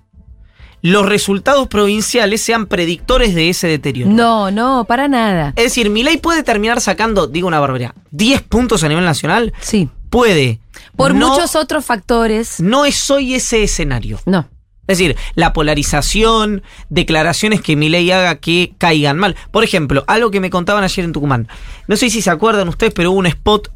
los 0.81 1.06
resultados 1.06 1.68
provinciales 1.70 2.42
sean 2.42 2.66
predictores 2.66 3.34
de 3.36 3.50
ese 3.50 3.68
deterioro. 3.68 4.12
No, 4.12 4.52
no, 4.52 4.84
para 4.86 5.08
nada. 5.08 5.54
Es 5.56 5.64
decir, 5.66 5.90
Milei 5.90 6.18
puede 6.18 6.44
terminar 6.44 6.81
sacando, 6.81 7.28
digo 7.28 7.48
una 7.48 7.60
barbaridad, 7.62 7.94
10 8.12 8.42
puntos 8.42 8.84
a 8.84 8.90
nivel 8.90 9.06
nacional. 9.06 9.54
Sí. 9.62 9.90
Puede. 10.13 10.60
Por 10.95 11.15
No- 11.15 11.30
muchos 11.30 11.56
otros 11.56 11.83
factores. 11.83 12.60
No 12.62 12.86
es 12.86 13.10
hoy 13.10 13.33
ese 13.33 13.63
escenario. 13.63 14.19
No. 14.27 14.48
Es 14.86 14.98
decir, 15.00 15.15
la 15.36 15.54
polarización, 15.54 16.62
declaraciones 16.89 17.62
que 17.62 17.75
Milei 17.75 18.12
haga 18.12 18.36
que 18.36 18.74
caigan 18.77 19.18
mal. 19.18 19.36
Por 19.51 19.63
ejemplo, 19.63 20.04
algo 20.07 20.30
que 20.30 20.39
me 20.39 20.50
contaban 20.50 20.83
ayer 20.83 21.04
en 21.06 21.13
Tucumán. 21.13 21.48
No 21.88 21.95
sé 21.95 22.10
si 22.10 22.21
se 22.21 22.30
acuerdan 22.30 22.68
ustedes, 22.69 22.94
pero 22.94 23.12
hubo 23.12 23.19
un 23.19 23.25
spot 23.25 23.71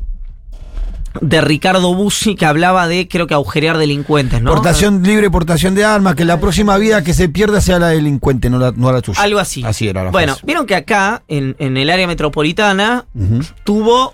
de 1.21 1.41
Ricardo 1.41 1.95
Bussi 1.95 2.35
que 2.35 2.45
hablaba 2.45 2.87
de, 2.87 3.07
creo 3.07 3.25
que 3.25 3.33
agujerear 3.33 3.77
delincuentes, 3.79 4.39
¿no? 4.41 4.51
Portación 4.53 5.01
libre, 5.01 5.31
portación 5.31 5.73
de 5.73 5.83
armas, 5.85 6.13
que 6.15 6.25
la 6.25 6.39
próxima 6.39 6.77
vida 6.77 7.03
que 7.03 7.13
se 7.15 7.27
pierda 7.29 7.59
sea 7.61 7.79
la 7.79 7.87
delincuente, 7.87 8.49
no 8.51 8.59
la, 8.59 8.71
no 8.75 8.91
la 8.91 9.01
tuya. 9.01 9.19
Algo 9.21 9.39
así. 9.39 9.63
Así 9.65 9.87
era 9.87 10.03
la 10.03 10.11
Bueno, 10.11 10.33
frase. 10.33 10.45
vieron 10.45 10.67
que 10.67 10.75
acá, 10.75 11.23
en, 11.27 11.55
en 11.57 11.77
el 11.77 11.89
área 11.89 12.05
metropolitana, 12.05 13.05
tuvo 13.63 14.13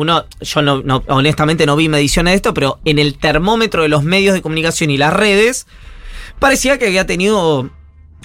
uno, 0.00 0.24
yo 0.40 0.62
no, 0.62 0.82
no- 0.82 1.02
honestamente 1.08 1.66
no 1.66 1.74
vi 1.76 1.88
mediciones 1.88 2.32
de 2.32 2.36
esto, 2.36 2.54
pero 2.54 2.78
en 2.84 2.98
el 2.98 3.18
termómetro 3.18 3.82
de 3.82 3.88
los 3.88 4.04
medios 4.04 4.34
de 4.34 4.42
comunicación 4.42 4.90
y 4.90 4.96
las 4.96 5.12
redes, 5.12 5.66
parecía 6.38 6.78
que 6.78 6.86
había 6.86 7.04
tenido 7.06 7.70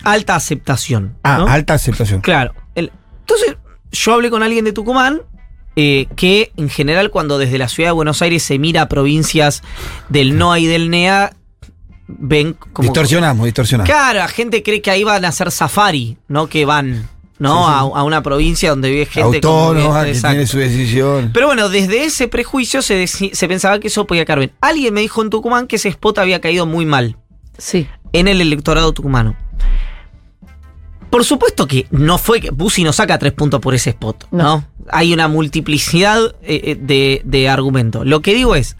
alta 0.03 0.35
aceptación. 0.35 1.17
Ah, 1.23 1.37
¿no? 1.39 1.47
alta 1.47 1.73
aceptación. 1.73 2.21
Claro. 2.21 2.53
El- 2.75 2.91
entonces, 3.21 3.57
yo 3.91 4.13
hablé 4.13 4.29
con 4.29 4.43
alguien 4.43 4.65
de 4.65 4.73
Tucumán. 4.73 5.21
eh, 5.75 6.05
que 6.15 6.51
en 6.55 6.69
general 6.69 7.09
cuando 7.09 7.39
desde 7.39 7.57
la 7.57 7.67
ciudad 7.67 7.89
de 7.89 7.93
Buenos 7.93 8.21
Aires 8.21 8.43
se 8.43 8.59
mira 8.59 8.83
a 8.83 8.87
provincias 8.87 9.63
del 10.07 10.37
NOA 10.37 10.59
y 10.59 10.65
del 10.67 10.91
NEA, 10.91 11.33
ven 12.07 12.53
como... 12.73 12.87
Distorsionamos, 12.87 13.45
distorsionamos. 13.45 13.89
Claro, 13.89 14.19
la 14.19 14.27
gente 14.27 14.61
cree 14.61 14.83
que 14.83 14.91
ahí 14.91 15.03
van 15.03 15.25
a 15.25 15.29
hacer 15.29 15.49
safari, 15.49 16.17
no 16.27 16.45
que 16.45 16.65
van 16.65 17.09
¿no? 17.39 17.57
Sí, 17.57 17.63
sí. 17.65 17.73
A, 17.95 17.99
a 17.99 18.03
una 18.03 18.21
provincia 18.23 18.69
donde 18.69 18.89
vive 18.89 19.05
gente 19.05 19.37
Autónoma, 19.37 19.99
que- 20.01 20.05
que 20.05 20.11
exacto. 20.11 20.33
tiene 20.35 20.47
su 20.47 20.57
decisión. 20.59 21.31
Pero 21.33 21.47
bueno, 21.47 21.69
desde 21.69 22.03
ese 22.05 22.27
prejuicio 22.27 22.81
se, 22.81 23.07
se 23.07 23.47
pensaba 23.47 23.79
que 23.79 23.87
eso 23.87 24.05
podía 24.07 24.25
caer 24.25 24.39
bien. 24.39 24.51
Alguien 24.61 24.93
me 24.93 25.01
dijo 25.01 25.21
en 25.21 25.29
Tucumán 25.29 25.67
que 25.67 25.75
ese 25.77 25.89
spot 25.89 26.19
había 26.19 26.39
caído 26.41 26.65
muy 26.65 26.85
mal 26.85 27.17
Sí. 27.57 27.87
en 28.13 28.27
el 28.27 28.41
electorado 28.41 28.93
tucumano. 28.93 29.35
Por 31.09 31.23
supuesto 31.25 31.67
que 31.67 31.85
no 31.91 32.17
fue 32.17 32.41
que 32.41 32.49
Bussi 32.49 32.83
no 32.83 32.91
saca 32.91 33.19
tres 33.19 33.33
puntos 33.33 33.59
por 33.59 33.75
ese 33.75 33.91
spot, 33.91 34.27
¿no? 34.31 34.43
No. 34.43 34.67
Hay 34.89 35.13
una 35.13 35.27
multiplicidad 35.27 36.19
eh, 36.41 36.61
eh, 36.63 36.77
de, 36.79 37.21
de 37.23 37.49
argumentos. 37.49 38.05
Lo 38.07 38.21
que 38.21 38.33
digo 38.33 38.55
es, 38.55 38.77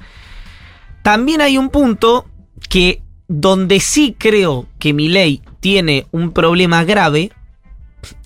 también 1.03 1.41
hay 1.41 1.57
un 1.59 1.69
punto 1.69 2.25
que 2.69 3.01
donde 3.27 3.79
sí 3.79 4.15
creo 4.17 4.65
que 4.79 4.93
mi 4.93 5.09
ley 5.09 5.41
tiene 5.59 6.07
un 6.11 6.31
problema 6.31 6.83
grave 6.83 7.31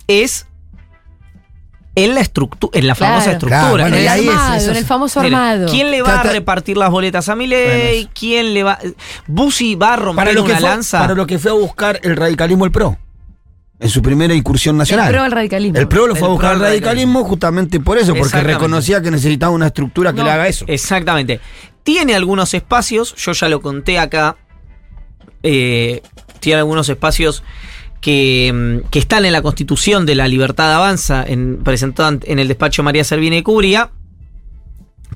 es 0.08 0.46
en 1.94 2.14
la 2.14 2.20
estructura, 2.20 2.78
en 2.78 2.86
la 2.86 2.94
Claro. 2.94 3.12
famosa 3.14 3.32
estructura. 3.32 3.60
Claro, 3.60 3.70
bueno, 3.72 3.86
en 3.88 3.94
el 3.94 4.08
ahí 4.08 4.22
es- 4.24 4.28
armado, 4.28 4.54
eso 4.56 4.70
en 4.70 4.76
el 4.76 4.84
famoso 4.84 5.20
Mira, 5.22 5.50
armado. 5.50 5.68
¿Quién 5.70 5.90
le 5.90 6.00
va 6.02 6.12
Trata- 6.14 6.28
a 6.30 6.32
repartir 6.32 6.76
las 6.76 6.90
boletas 6.90 7.28
a 7.28 7.34
Milei? 7.36 8.08
¿Quién 8.14 8.54
le 8.54 8.62
va? 8.62 8.78
Bussi 9.26 9.74
va 9.74 9.94
a 9.94 9.96
romper 9.96 10.24
Para 10.26 10.32
lo, 10.32 10.44
que 10.44 10.50
una 10.52 10.60
fue, 10.60 10.68
lanza. 10.68 10.98
para 11.00 11.14
lo 11.14 11.26
que 11.26 11.38
fue 11.40 11.50
a 11.50 11.54
buscar 11.54 11.98
el 12.02 12.16
radicalismo 12.16 12.64
el 12.64 12.70
PRO. 12.70 12.96
En 13.80 13.88
su 13.90 14.02
primera 14.02 14.34
incursión 14.34 14.76
nacional. 14.76 15.06
El 15.06 15.12
pro 15.12 15.22
del 15.22 15.32
radicalismo. 15.32 15.78
El 15.78 15.86
PRO 15.88 16.06
lo 16.08 16.16
fue 16.16 16.26
a 16.26 16.30
buscar 16.32 16.52
al 16.54 16.60
radicalismo 16.60 17.22
justamente 17.24 17.78
por 17.80 17.96
eso, 17.98 18.14
porque 18.14 18.40
reconocía 18.40 19.00
que 19.00 19.10
necesitaba 19.10 19.52
una 19.52 19.66
estructura 19.68 20.12
que 20.12 20.18
No. 20.18 20.24
le 20.24 20.30
haga 20.32 20.48
eso. 20.48 20.64
Exactamente. 20.68 21.40
Tiene 21.84 22.14
algunos 22.14 22.54
espacios, 22.54 23.14
yo 23.16 23.32
ya 23.32 23.48
lo 23.48 23.60
conté 23.60 23.98
acá. 23.98 24.36
eh, 25.44 26.02
tiene 26.40 26.58
algunos 26.58 26.88
espacios 26.88 27.44
que, 28.00 28.52
mm, 28.84 28.88
que 28.90 28.98
están 28.98 29.24
en 29.24 29.32
la 29.32 29.42
constitución 29.42 30.06
de 30.06 30.14
la 30.14 30.28
libertad 30.28 30.72
avanza, 30.74 31.24
en, 31.26 31.58
presentado 31.64 32.10
ant- 32.10 32.24
en 32.26 32.38
el 32.38 32.48
despacho 32.48 32.82
María 32.82 33.04
Servina 33.04 33.36
y 33.36 33.42
Cubría, 33.42 33.90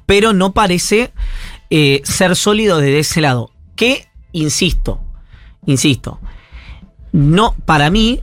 pero 0.07 0.33
no 0.33 0.53
parece 0.53 1.13
eh, 1.71 2.01
ser 2.05 2.37
sólido 2.37 2.79
desde 2.79 2.99
ese 3.01 3.21
lado. 3.21 3.51
Que, 3.77 4.07
insisto, 4.33 5.01
insisto, 5.67 6.21
no, 7.13 7.55
para 7.65 7.91
mí, 7.91 8.21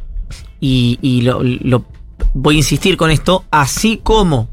y, 0.60 1.22
lo- 1.22 1.86
voy 2.34 2.56
a 2.56 2.58
insistir 2.60 2.98
con 2.98 3.12
esto, 3.12 3.46
así 3.50 4.00
como 4.04 4.50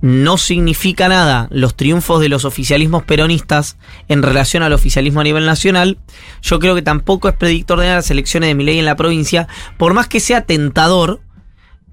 no 0.00 0.36
significa 0.38 1.08
nada 1.08 1.48
los 1.50 1.74
triunfos 1.76 2.20
de 2.20 2.28
los 2.28 2.44
oficialismos 2.44 3.02
peronistas 3.02 3.76
en 4.08 4.22
relación 4.22 4.62
al 4.62 4.72
oficialismo 4.72 5.20
a 5.20 5.24
nivel 5.24 5.44
nacional, 5.46 5.98
yo 6.42 6.58
creo 6.60 6.74
que 6.76 6.82
tampoco 6.82 7.28
es 7.28 7.34
predictor 7.34 7.80
de 7.80 7.88
las 7.88 8.10
elecciones 8.10 8.48
de 8.48 8.54
Milei 8.54 8.78
en 8.78 8.84
la 8.84 8.94
provincia, 8.96 9.48
por 9.76 9.94
más 9.94 10.06
que 10.08 10.20
sea 10.20 10.42
tentador. 10.42 11.20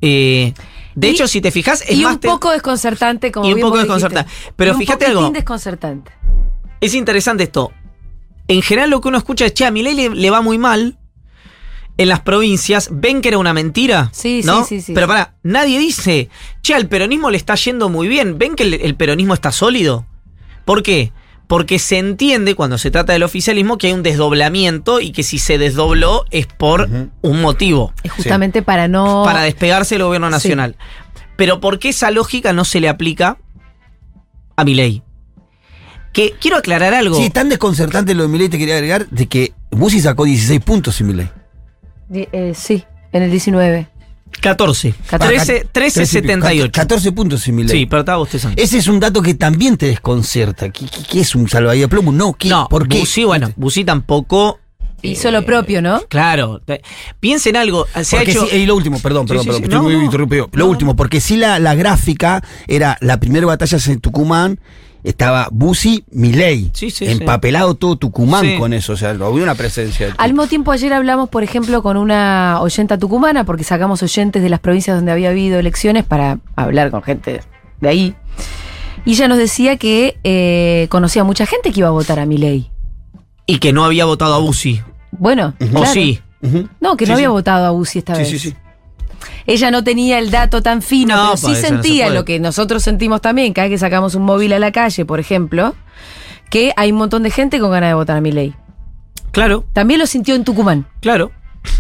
eh, 0.02 0.54
de 0.94 1.08
Y- 1.08 1.12
hecho, 1.12 1.28
si 1.28 1.42
te 1.42 1.52
fijas, 1.52 1.82
es 1.88 1.98
y 1.98 2.04
más 2.04 2.14
un 2.16 2.20
poco 2.20 2.52
desconcertante, 2.52 3.32
como 3.32 3.48
Y 3.48 3.54
un 3.54 3.56
bien 3.56 3.66
poco 3.68 3.78
vos 3.78 3.88
dijiste. 3.88 4.08
desconcertante. 4.10 4.54
Pero 4.56 4.72
Y 4.72 4.74
un 4.74 4.80
fíjate 4.80 5.06
algo. 5.08 5.30
desconcertante. 5.32 6.12
es 6.82 6.94
interesante 6.94 7.44
esto. 7.44 7.72
En 8.48 8.62
general 8.62 8.92
lo 8.92 9.02
que 9.02 9.08
uno 9.08 9.18
escucha 9.18 9.46
es, 9.46 9.54
che, 9.56 9.66
a 9.66 9.72
Milei 9.72 9.96
le, 9.96 10.10
le 10.10 10.30
va 10.30 10.42
muy 10.42 10.58
mal 10.60 10.98
en 11.98 12.10
las 12.10 12.20
provincias. 12.22 12.90
¿Ven 12.92 13.22
que 13.22 13.30
era 13.30 13.38
una 13.38 13.54
mentira? 13.54 14.10
Sí, 14.14 14.42
sí, 14.42 14.48
¿no? 14.48 14.66
sí, 14.66 14.82
sí. 14.82 14.94
Pero 14.94 15.08
para, 15.08 15.36
nadie 15.44 15.80
dice, 15.80 16.30
che, 16.62 16.74
al 16.74 16.88
peronismo 16.88 17.30
le 17.32 17.38
está 17.38 17.56
yendo 17.56 17.90
muy 17.90 18.08
bien. 18.08 18.38
¿Ven 18.38 18.56
que 18.56 18.64
el, 18.64 18.74
el 18.76 18.96
peronismo 18.96 19.34
está 19.34 19.52
sólido? 19.52 20.06
¿Por 20.66 20.84
qué? 20.84 21.12
Porque 21.48 21.78
se 21.78 22.00
entiende 22.00 22.56
cuando 22.56 22.78
se 22.80 22.90
trata 22.90 23.14
del 23.14 23.22
oficialismo 23.22 23.78
que 23.78 23.88
hay 23.88 23.94
un 23.94 24.02
desdoblamiento 24.02 25.00
y 25.00 25.12
que 25.12 25.22
si 25.22 25.38
se 25.38 25.60
desdobló 25.60 26.26
es 26.32 26.48
por 26.48 26.90
un 27.22 27.42
motivo, 27.42 27.94
Es 28.02 28.12
justamente 28.12 28.64
para 28.64 28.88
no. 28.88 29.22
para 29.24 29.44
despegarse 29.44 29.94
del 29.96 30.06
gobierno 30.06 30.32
nacional. 30.32 30.76
Pero 31.36 31.60
¿por 31.60 31.78
qué 31.78 31.90
esa 31.90 32.10
lógica 32.10 32.52
no 32.52 32.66
se 32.66 32.80
le 32.80 32.90
aplica 32.90 33.38
a 34.56 34.64
Milei? 34.64 35.04
Que 36.14 36.34
quiero 36.40 36.58
aclarar 36.58 36.96
algo. 36.96 37.16
Sí, 37.18 37.30
tan 37.30 37.50
desconcertante 37.50 38.16
lo 38.16 38.24
de 38.24 38.30
Milei 38.30 38.50
te 38.50 38.58
quería 38.58 38.76
agregar 38.76 39.08
de 39.10 39.28
que 39.28 39.54
Bussi 39.70 40.00
sacó 40.00 40.24
16 40.26 40.62
puntos 40.62 40.96
sin 40.96 41.08
Milei. 41.08 41.30
Eh, 42.14 42.54
sí, 42.56 42.84
en 43.12 43.24
el 43.24 43.32
19. 43.32 43.88
14. 44.42 44.94
13, 45.18 45.68
13, 45.72 46.06
78. 46.06 46.72
14 46.72 47.12
puntos 47.14 47.42
sin 47.42 47.56
Milei. 47.56 47.80
Sí, 47.80 47.86
pero 47.86 48.02
estaba 48.02 48.18
bostezando. 48.18 48.62
Ese 48.62 48.78
es 48.78 48.88
un 48.88 49.00
dato 49.00 49.22
que 49.22 49.34
también 49.34 49.78
te 49.78 49.88
desconcerta. 49.88 50.70
¿Qué, 50.70 50.86
qué- 50.86 51.04
qué 51.10 51.20
es 51.22 51.34
un 51.36 51.48
salvavidas 51.50 51.90
plomo? 51.90 52.12
No, 52.12 52.34
¿qué? 52.34 52.50
No, 52.50 52.68
¿por 52.70 52.88
qué? 52.88 53.00
Bussi, 53.00 53.24
bueno, 53.24 53.52
Bussi 53.56 53.84
tampoco. 53.86 54.60
Hizo 55.02 55.30
lo 55.32 55.46
propio, 55.46 55.82
¿no? 55.82 56.02
Claro. 56.10 56.60
te- 56.66 56.82
Piensa 57.20 57.50
en 57.50 57.56
algo. 57.58 57.86
Se 58.04 58.18
ha 58.18 58.24
hecho. 58.24 58.46
sí, 58.48 58.58
y 58.58 58.66
lo 58.66 58.76
último, 58.76 59.00
perdón, 59.00 59.26
perdón, 59.26 59.44
sí, 59.44 59.48
perdón, 59.50 59.60
sí. 59.62 59.64
estoy 59.66 59.78
No, 59.78 59.84
muy 59.84 59.94
no. 59.96 60.04
interrumpido. 60.04 60.50
Lo 60.52 60.66
No. 60.66 60.72
último, 60.72 60.96
porque 60.96 61.22
sí 61.22 61.38
la, 61.38 61.60
la 61.60 61.76
gráfica 61.76 62.44
era 62.68 62.98
la 63.02 63.20
primera 63.20 63.46
batalla 63.46 63.78
en 63.88 64.00
Tucumán, 64.00 64.60
estaba 65.06 65.48
Bussi, 65.52 66.04
Milei. 66.12 66.70
Sí, 66.74 66.90
sí, 66.92 67.06
empapelado 67.06 67.76
todo 67.76 67.96
Tucumán 67.96 68.44
Sí. 68.46 68.58
con 68.58 68.74
eso, 68.74 68.94
o 68.94 68.98
sea, 68.98 69.12
había 69.12 69.44
una 69.44 69.56
presencia. 69.56 70.08
de- 70.08 70.14
Al 70.18 70.32
mismo 70.32 70.48
tiempo, 70.48 70.72
ayer 70.72 70.92
hablamos, 70.94 71.30
por 71.30 71.44
ejemplo, 71.44 71.82
con 71.84 71.96
una 71.98 72.60
oyenta 72.62 72.98
tucumana, 72.98 73.44
porque 73.44 73.64
sacamos 73.64 74.02
oyentes 74.04 74.42
de 74.44 74.50
las 74.50 74.60
provincias 74.60 74.98
donde 74.98 75.12
había 75.12 75.30
habido 75.30 75.60
elecciones 75.60 76.04
para 76.04 76.40
hablar 76.56 76.92
con 76.92 77.04
gente 77.04 77.42
de 77.82 77.88
ahí. 77.90 78.16
Y 79.06 79.12
ella 79.14 79.28
nos 79.28 79.38
decía 79.38 79.78
que 79.78 80.18
eh, 80.24 80.88
conocía 80.90 81.24
mucha 81.24 81.46
gente 81.46 81.72
que 81.72 81.80
iba 81.82 81.90
a 81.90 81.92
votar 81.92 82.20
a 82.20 82.26
Milei. 82.26 82.72
Y 83.46 83.60
que 83.60 83.72
no 83.72 83.86
había 83.86 84.06
votado 84.06 84.34
a 84.34 84.40
Bussi. 84.40 84.82
Bueno, 85.12 85.54
O 85.62 85.66
claro. 85.68 85.86
sí. 85.94 86.20
No, 86.82 86.98
que 86.98 87.06
Sí, 87.06 87.10
no 87.12 87.16
había 87.16 87.28
sí. 87.28 87.32
votado 87.32 87.66
a 87.68 87.70
Bussi 87.72 88.00
esta 88.00 88.16
Sí, 88.16 88.22
vez. 88.22 88.30
sí, 88.32 88.40
sí. 88.40 88.56
Ella 89.46 89.72
no 89.72 89.84
tenía 89.84 90.20
el 90.20 90.32
dato 90.32 90.62
tan 90.62 90.82
fino, 90.82 91.16
No, 91.16 91.22
pero 91.22 91.30
pues 91.32 91.42
sí 91.42 91.48
no 91.48 91.56
se 91.56 91.62
sentía 91.68 92.10
lo 92.10 92.26
que 92.26 92.40
nosotros 92.40 92.84
sentimos 92.84 93.22
también, 93.22 93.54
cada 93.54 93.68
vez 93.68 93.76
que 93.76 93.80
sacamos 93.80 94.16
un 94.16 94.24
móvil 94.24 94.54
a 94.54 94.60
la 94.60 94.72
calle, 94.72 95.06
por 95.06 95.20
ejemplo, 95.20 95.76
que 96.50 96.74
hay 96.78 96.92
un 96.92 96.98
montón 96.98 97.24
de 97.24 97.32
gente 97.32 97.60
con 97.60 97.72
ganas 97.72 97.90
de 97.90 97.94
votar 97.96 98.18
a 98.18 98.22
Milei. 98.22 98.54
Claro, 99.32 99.66
También 99.74 100.00
lo 100.00 100.08
sintió 100.08 100.36
en 100.36 100.44
Tucumán. 100.44 100.86
claro. 101.02 101.32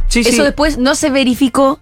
Sí, 0.07 0.21
Eso 0.21 0.31
sí. 0.31 0.41
después 0.41 0.79
no 0.79 0.95
se 0.95 1.11
verificó 1.11 1.79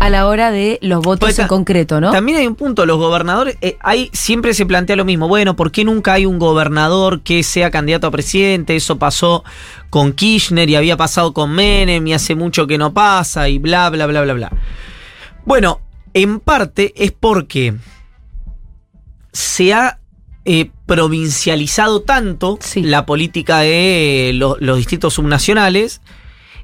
a 0.00 0.10
la 0.10 0.26
hora 0.26 0.50
de 0.50 0.78
los 0.82 1.02
votos 1.02 1.20
Pues, 1.20 1.38
en 1.38 1.46
concreto, 1.46 2.00
¿no? 2.00 2.10
También 2.10 2.38
hay 2.38 2.48
un 2.48 2.56
punto, 2.56 2.84
los 2.84 2.98
gobernadores, 2.98 3.56
eh, 3.60 3.76
hay, 3.80 4.10
siempre 4.12 4.54
se 4.54 4.66
plantea 4.66 4.96
lo 4.96 5.04
mismo, 5.04 5.28
bueno, 5.28 5.54
¿por 5.54 5.70
qué 5.70 5.84
nunca 5.84 6.14
hay 6.14 6.26
un 6.26 6.40
gobernador 6.40 7.22
que 7.22 7.44
sea 7.44 7.70
candidato 7.70 8.08
a 8.08 8.10
presidente? 8.10 8.74
Eso 8.74 8.98
pasó 8.98 9.44
con 9.88 10.12
Kirchner 10.12 10.68
y 10.68 10.74
había 10.74 10.96
pasado 10.96 11.32
con 11.32 11.52
Menem 11.52 12.04
y 12.08 12.12
hace 12.12 12.34
mucho 12.34 12.66
que 12.66 12.76
no 12.76 12.92
pasa 12.92 13.48
y 13.48 13.58
bla, 13.58 13.88
bla, 13.90 14.06
bla, 14.06 14.22
bla, 14.22 14.34
bla. 14.34 14.52
Bueno, 15.44 15.80
en 16.14 16.40
parte 16.40 16.92
es 16.96 17.12
porque 17.12 17.74
se 19.32 19.72
ha 19.74 19.98
eh, 20.46 20.70
provincializado 20.86 22.02
tanto 22.02 22.58
Sí. 22.60 22.82
la 22.82 23.06
política 23.06 23.60
de 23.60 24.30
eh, 24.30 24.32
lo- 24.34 24.56
los 24.60 24.76
distritos 24.76 25.14
subnacionales 25.14 26.00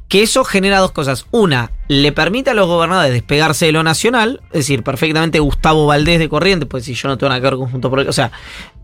que 0.08 0.22
eso 0.22 0.42
genera 0.44 0.80
dos 0.80 0.90
cosas. 0.92 1.26
Una, 1.30 1.70
le 1.88 2.10
permite 2.10 2.50
a 2.50 2.54
los 2.54 2.66
gobernadores 2.66 3.12
despegarse 3.12 3.66
de 3.66 3.72
lo 3.72 3.84
nacional, 3.84 4.40
es 4.48 4.58
decir, 4.66 4.82
perfectamente 4.82 5.38
Gustavo 5.38 5.86
Valdés 5.86 6.18
de 6.18 6.28
Corrientes, 6.28 6.68
pues 6.68 6.84
si 6.84 6.94
yo 6.94 7.08
no 7.08 7.16
tengo 7.16 7.28
nada 7.28 7.40
que 7.40 7.46
ver 7.46 7.54
con 7.56 7.70
Junto 7.70 7.90
por 7.90 8.00
el- 8.00 8.08
O 8.08 8.12
sea, 8.12 8.32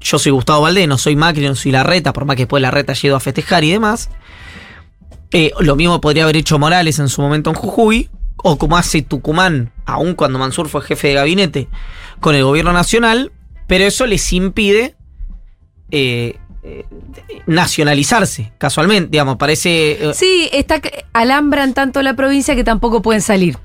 yo 0.00 0.18
soy 0.20 0.30
Gustavo 0.32 0.62
Valdés, 0.62 0.86
no 0.88 0.98
soy 0.98 1.16
Macri, 1.16 1.44
no 1.46 1.56
soy 1.56 1.72
Larreta, 1.72 2.12
por 2.12 2.24
más 2.26 2.36
que 2.36 2.42
después 2.42 2.62
Larreta 2.62 2.92
haya 2.92 3.06
ido 3.08 3.16
a 3.16 3.20
festejar 3.20 3.64
y 3.64 3.72
demás. 3.72 4.08
Eh, 5.32 5.50
lo 5.58 5.74
mismo 5.74 6.00
podría 6.00 6.22
haber 6.22 6.36
hecho 6.36 6.58
Morales 6.60 7.00
en 7.00 7.08
su 7.08 7.20
momento 7.20 7.50
en 7.50 7.56
Jujuy, 7.56 8.08
o 8.48 8.58
como 8.58 8.76
hace 8.76 9.02
Tucumán, 9.02 9.72
aun 9.86 10.14
cuando 10.14 10.38
Mansur 10.38 10.68
fue 10.68 10.80
jefe 10.80 11.08
de 11.08 11.14
gabinete, 11.14 11.68
con 12.20 12.36
el 12.36 12.44
gobierno 12.44 12.72
nacional, 12.72 13.32
pero 13.66 13.84
eso 13.84 14.06
les 14.06 14.32
impide 14.32 14.94
eh, 15.90 16.36
eh, 16.62 16.84
nacionalizarse, 17.48 18.52
casualmente, 18.56 19.10
digamos, 19.10 19.34
parece... 19.36 20.10
eh, 20.10 20.14
Sí, 20.14 20.48
está, 20.52 20.80
alambran 21.12 21.74
tanto 21.74 22.02
la 22.02 22.14
provincia 22.14 22.54
que 22.54 22.62
tampoco 22.62 23.02
pueden 23.02 23.20
salir. 23.20 23.58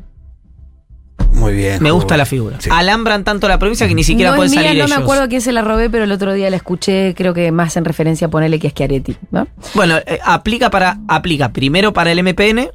Muy 1.31 1.53
bien. 1.53 1.81
Me 1.81 1.91
gusta 1.91 2.17
la 2.17 2.25
figura. 2.25 2.59
Sí. 2.59 2.69
Alambran 2.71 3.23
tanto 3.23 3.47
la 3.47 3.59
provincia 3.59 3.87
que 3.87 3.93
ni 3.93 4.03
siquiera 4.03 4.31
no 4.31 4.37
pueden 4.37 4.51
mía, 4.51 4.61
salir 4.61 4.79
no 4.79 4.85
ellos. 4.85 4.97
me 4.97 5.03
acuerdo 5.03 5.23
a 5.23 5.27
quién 5.27 5.41
se 5.41 5.51
la 5.51 5.61
robé, 5.61 5.91
pero 5.91 6.05
el 6.05 6.11
otro 6.11 6.33
día 6.33 6.49
la 6.49 6.55
escuché, 6.55 7.13
creo 7.15 7.35
que 7.35 7.51
más 7.51 7.77
en 7.77 7.85
referencia 7.85 8.27
a 8.27 8.29
ponerle 8.31 8.57
que 8.57 8.67
es 8.67 8.73
Schiaretti, 8.73 9.15
¿no? 9.29 9.47
Bueno, 9.75 9.97
eh, 10.07 10.19
aplica 10.25 10.71
para 10.71 10.97
aplica 11.07 11.53
primero 11.53 11.93
para 11.93 12.11
el 12.11 12.23
MPN, 12.23 12.69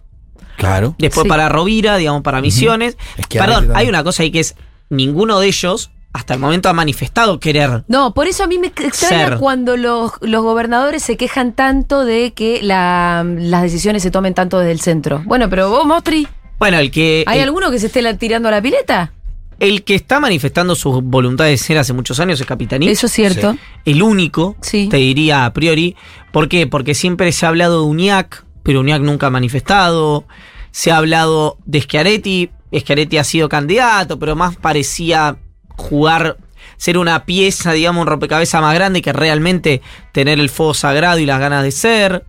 Claro. 0.57 0.95
después 0.99 1.23
Sí. 1.25 1.29
para 1.29 1.49
Rovira, 1.49 1.97
digamos 1.97 2.23
para 2.23 2.41
Misiones. 2.41 2.97
Perdón, 3.29 3.71
hay 3.75 3.89
una 3.89 4.03
cosa 4.05 4.23
ahí 4.23 4.31
que 4.31 4.41
es 4.41 4.55
ninguno 4.91 5.39
de 5.41 5.49
ellos 5.49 5.91
hasta 6.13 6.33
el 6.33 6.41
momento 6.41 6.71
ha 6.71 6.73
manifestado 6.73 7.39
querer. 7.41 7.85
No, 7.89 8.15
por 8.15 8.27
eso 8.27 8.43
a 8.43 8.47
mí 8.47 8.57
me 8.59 8.69
extraña 8.69 9.29
Ser. 9.29 9.37
cuando 9.39 9.77
los, 9.77 10.13
los 10.23 10.43
gobernadores 10.43 11.03
se 11.03 11.19
quejan 11.19 11.53
tanto 11.53 12.07
de 12.07 12.33
que 12.33 12.63
la- 12.63 13.23
las 13.27 13.61
decisiones 13.63 14.03
se 14.03 14.11
tomen 14.11 14.33
tanto 14.33 14.59
desde 14.59 14.73
el 14.73 14.81
centro. 14.81 15.23
Bueno, 15.27 15.51
pero 15.51 15.69
vos, 15.69 15.85
Mostri, 15.85 16.27
Bueno, 16.59 16.79
el 16.79 16.91
que 16.91 17.23
¿hay 17.27 17.39
el, 17.41 17.45
alguno 17.45 17.71
que 17.71 17.79
se 17.79 17.89
esté 17.89 18.01
la- 18.01 18.17
tirando 18.17 18.49
a 18.49 18.53
la 18.53 18.63
pileta? 18.63 19.13
el 19.61 19.85
que 19.85 19.95
está 19.95 20.19
manifestando 20.21 20.75
su 20.75 21.03
voluntad 21.03 21.45
de 21.47 21.57
ser 21.59 21.77
hace 21.77 21.93
muchos 21.93 22.19
años 22.19 22.41
es 22.41 22.47
Capitanich. 22.47 22.89
Eso 22.91 23.07
es 23.09 23.13
cierto. 23.13 23.55
el 23.85 24.03
único, 24.03 24.57
Sí. 24.63 24.89
te 24.91 24.97
diría 24.97 25.45
a 25.45 25.53
priori. 25.53 25.97
¿Por 26.33 26.49
qué? 26.49 26.67
Porque 26.67 26.95
siempre 26.95 27.31
se 27.33 27.45
ha 27.45 27.51
hablado 27.51 27.81
de 27.83 27.87
Uñac, 27.89 28.46
pero 28.67 28.81
Uñac 28.81 29.01
nunca 29.01 29.29
ha 29.29 29.31
manifestado. 29.31 30.27
Se 30.73 30.91
ha 30.91 30.97
hablado 30.97 31.57
de 31.67 31.81
Schiaretti. 31.81 32.51
Schiaretti 32.77 33.17
ha 33.17 33.23
sido 33.23 33.49
candidato, 33.49 34.19
pero 34.19 34.35
más 34.35 34.57
parecía 34.57 35.37
jugar, 35.77 36.37
ser 36.77 36.99
una 36.99 37.25
pieza, 37.25 37.71
digamos, 37.73 38.03
un 38.03 38.09
rompecabezas 38.09 38.61
más 38.61 38.75
grande 38.75 39.03
que 39.03 39.13
realmente 39.13 39.83
tener 40.13 40.41
el 40.41 40.51
fuego 40.51 40.75
sagrado 40.75 41.21
y 41.21 41.27
las 41.27 41.39
ganas 41.39 41.63
de 41.63 41.71
ser. 41.71 42.27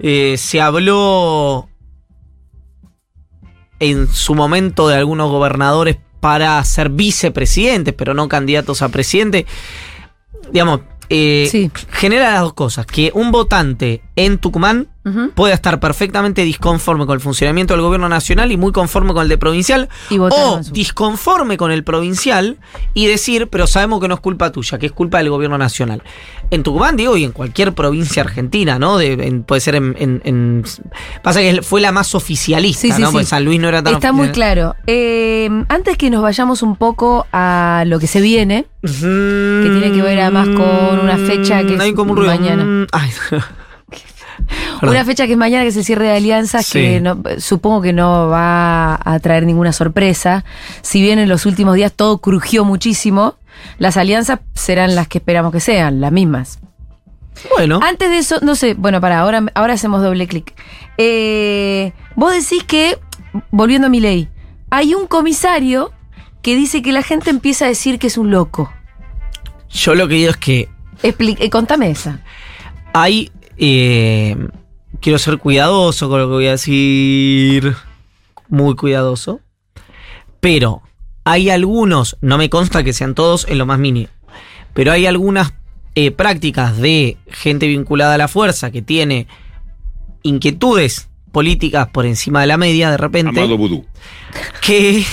Eh, 0.00 0.34
se 0.38 0.60
habló 0.60 1.68
en 3.78 4.08
su 4.08 4.34
momento 4.34 4.88
de 4.88 4.96
algunos 4.96 5.30
gobernadores 5.30 5.98
para 6.18 6.62
ser 6.64 6.88
vicepresidentes, 6.88 7.94
pero 7.94 8.12
no 8.12 8.28
candidatos 8.28 8.82
a 8.82 8.88
presidente. 8.88 9.46
Digamos, 10.50 10.80
eh, 11.10 11.46
Sí. 11.48 11.70
genera 11.92 12.32
las 12.32 12.40
dos 12.40 12.54
cosas. 12.54 12.86
Que 12.86 13.12
un 13.14 13.30
votante 13.30 14.02
en 14.16 14.38
Tucumán 14.38 14.88
Ujú. 15.04 15.30
pueda 15.32 15.52
estar 15.54 15.80
perfectamente 15.80 16.42
disconforme 16.44 17.04
con 17.06 17.14
el 17.14 17.20
funcionamiento 17.20 17.74
del 17.74 17.82
gobierno 17.82 18.08
nacional 18.08 18.50
y 18.52 18.56
muy 18.56 18.72
conforme 18.72 19.12
con 19.12 19.22
el 19.22 19.28
de 19.28 19.36
provincial. 19.38 19.88
Y 20.10 20.18
o 20.18 20.60
disconforme 20.72 21.56
con 21.56 21.70
el 21.72 21.84
provincial 21.84 22.56
y 22.94 23.06
decir, 23.06 23.48
pero 23.48 23.66
sabemos 23.66 24.00
que 24.00 24.08
no 24.08 24.14
es 24.14 24.20
culpa 24.20 24.50
tuya, 24.50 24.78
que 24.78 24.86
es 24.86 24.92
culpa 24.92 25.18
del 25.18 25.30
gobierno 25.30 25.58
nacional. 25.58 26.02
En 26.50 26.62
Tucumán, 26.62 26.96
digo, 26.96 27.16
y 27.16 27.24
en 27.24 27.32
cualquier 27.32 27.72
provincia 27.74 28.22
argentina, 28.22 28.78
¿no? 28.78 28.96
De- 28.98 29.12
en- 29.12 29.42
puede 29.42 29.60
ser 29.60 29.74
en, 29.74 29.94
en- 29.98 30.22
en- 30.24 30.64
Pasa 31.22 31.40
que 31.40 31.60
fue 31.62 31.80
la 31.80 31.92
más 31.92 32.14
oficialista, 32.14 32.80
Sí, 32.82 32.92
sí, 32.92 33.00
¿no? 33.02 33.08
sí. 33.08 33.12
Porque 33.12 33.26
San 33.26 33.44
Luis 33.44 33.60
no 33.60 33.68
era 33.68 33.82
tan 33.82 33.94
Está 33.94 34.12
muy 34.12 34.28
claro. 34.30 34.74
Eh, 34.86 35.48
antes 35.68 35.96
que 35.98 36.10
nos 36.10 36.22
vayamos 36.22 36.62
un 36.62 36.76
poco 36.76 37.26
a 37.32 37.84
lo 37.86 37.98
que 37.98 38.06
se 38.06 38.20
viene, 38.20 38.66
Que 38.82 38.88
tiene 38.90 39.92
que 39.92 40.02
ver 40.02 40.20
además 40.20 40.48
con 40.48 40.98
una 41.00 41.16
fecha 41.18 41.62
que 41.64 41.76
Hay 41.80 41.90
es 41.90 41.94
como 41.94 42.12
un 42.12 42.18
ruido. 42.18 42.32
mañana. 42.34 42.64
Mm, 42.64 42.86
ay. 42.92 43.10
Perdón. 44.84 44.96
Una 44.96 45.04
fecha 45.04 45.26
que 45.26 45.32
es 45.32 45.38
mañana, 45.38 45.62
que 45.64 45.68
es 45.68 45.76
el 45.76 45.84
cierre 45.84 46.06
de 46.06 46.16
alianzas, 46.16 46.66
Sí. 46.66 46.78
que 46.80 47.00
no- 47.00 47.20
supongo 47.38 47.82
que 47.82 47.92
no 47.92 48.28
va 48.28 48.98
a 49.04 49.18
traer 49.20 49.44
ninguna 49.46 49.72
sorpresa. 49.72 50.44
Si 50.82 51.00
bien 51.02 51.18
en 51.18 51.28
los 51.28 51.46
últimos 51.46 51.74
días 51.76 51.92
todo 51.92 52.18
crujió 52.18 52.64
muchísimo, 52.64 53.34
las 53.78 53.96
alianzas 53.96 54.40
serán 54.54 54.94
las 54.94 55.08
que 55.08 55.18
esperamos 55.18 55.52
que 55.52 55.60
sean, 55.60 56.00
las 56.00 56.12
mismas. 56.12 56.58
Bueno, 57.56 57.80
Antes 57.82 58.10
de 58.10 58.18
eso, 58.18 58.38
no 58.42 58.54
sé, 58.54 58.74
bueno, 58.74 59.00
para, 59.00 59.18
ahora, 59.18 59.42
ahora 59.54 59.74
hacemos 59.74 60.02
doble 60.02 60.26
clic. 60.28 60.54
Eh, 60.98 61.92
vos 62.14 62.32
decís 62.32 62.62
que, 62.64 62.98
volviendo 63.50 63.88
a 63.88 63.90
mi 63.90 63.98
ley, 64.00 64.28
hay 64.70 64.94
un 64.94 65.06
comisario 65.06 65.90
que 66.42 66.54
dice 66.56 66.80
que 66.82 66.92
la 66.92 67.02
gente 67.02 67.30
empieza 67.30 67.64
a 67.64 67.68
decir 67.68 67.98
que 67.98 68.06
es 68.06 68.18
un 68.18 68.30
loco. 68.30 68.72
Yo 69.70 69.94
lo 69.96 70.06
que 70.06 70.14
digo 70.14 70.30
es 70.30 70.36
que 70.36 70.68
Expli- 71.02 71.36
eh, 71.40 71.50
contame 71.50 71.90
esa. 71.90 72.20
hay. 72.92 73.30
eh, 73.56 74.36
quiero 75.04 75.18
ser 75.18 75.36
cuidadoso 75.36 76.08
con 76.08 76.18
lo 76.18 76.28
que 76.28 76.32
voy 76.32 76.46
a 76.46 76.52
decir. 76.52 77.76
Muy 78.48 78.74
cuidadoso. 78.74 79.42
Pero 80.40 80.80
hay 81.24 81.50
algunos, 81.50 82.16
no 82.22 82.38
me 82.38 82.48
consta 82.48 82.82
que 82.82 82.94
sean 82.94 83.14
todos 83.14 83.46
en 83.46 83.58
lo 83.58 83.66
más 83.66 83.78
mínimo, 83.78 84.08
pero 84.72 84.92
hay 84.92 85.04
algunas 85.04 85.52
eh, 85.94 86.10
prácticas 86.10 86.78
de 86.78 87.18
gente 87.28 87.66
vinculada 87.66 88.14
a 88.14 88.18
la 88.18 88.28
fuerza 88.28 88.70
que 88.70 88.80
tiene 88.80 89.26
inquietudes 90.22 91.10
políticas 91.32 91.88
por 91.88 92.06
encima 92.06 92.40
de 92.40 92.46
la 92.46 92.56
media 92.56 92.90
de 92.90 92.96
repente. 92.96 93.38
Amado 93.38 93.58
Vudú. 93.58 93.84
que 94.62 95.04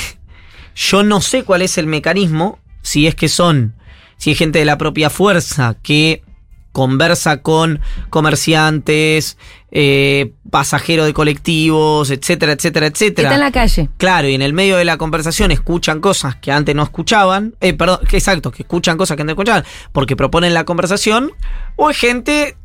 yo 0.74 1.04
no 1.04 1.20
sé 1.20 1.44
cuál 1.44 1.64
es 1.64 1.78
el 1.78 1.88
mecanismo, 1.88 2.60
si 2.82 3.08
es 3.08 3.16
que 3.16 3.28
son, 3.28 3.76
si 4.16 4.32
es 4.32 4.38
gente 4.38 4.60
de 4.60 4.66
la 4.66 4.78
propia 4.78 5.10
fuerza 5.10 5.78
que 5.82 6.24
conversa 6.72 7.42
con 7.42 7.80
comerciantes, 8.10 9.38
eh, 9.72 10.34
pasajeros 10.50 11.06
de 11.06 11.14
colectivos, 11.14 12.10
etcétera, 12.12 12.54
etcétera, 12.54 12.88
Está 12.88 13.06
en 13.06 13.12
etcétera. 13.12 13.38
la 13.38 13.52
calle. 13.52 13.90
Claro, 13.98 14.28
y 14.28 14.36
en 14.36 14.42
el 14.42 14.54
medio 14.54 14.78
de 14.78 14.86
la 14.86 14.98
conversación 14.98 15.52
escuchan 15.52 16.00
cosas 16.02 16.36
que 16.36 16.52
antes 16.52 16.76
no 16.76 16.84
escuchaban, 16.84 17.56
eh, 17.62 17.74
perdón, 17.74 18.00
exacto, 18.12 18.52
que 18.52 18.64
escuchan 18.64 18.98
cosas 18.98 19.16
que 19.16 19.22
antes 19.22 19.36
no 19.36 19.42
escuchaban, 19.42 19.66
porque 19.92 20.16
proponen 20.16 20.54
la 20.54 20.66
conversación, 20.66 21.32
o 21.76 21.90
es 21.90 21.98
gente 21.98 22.58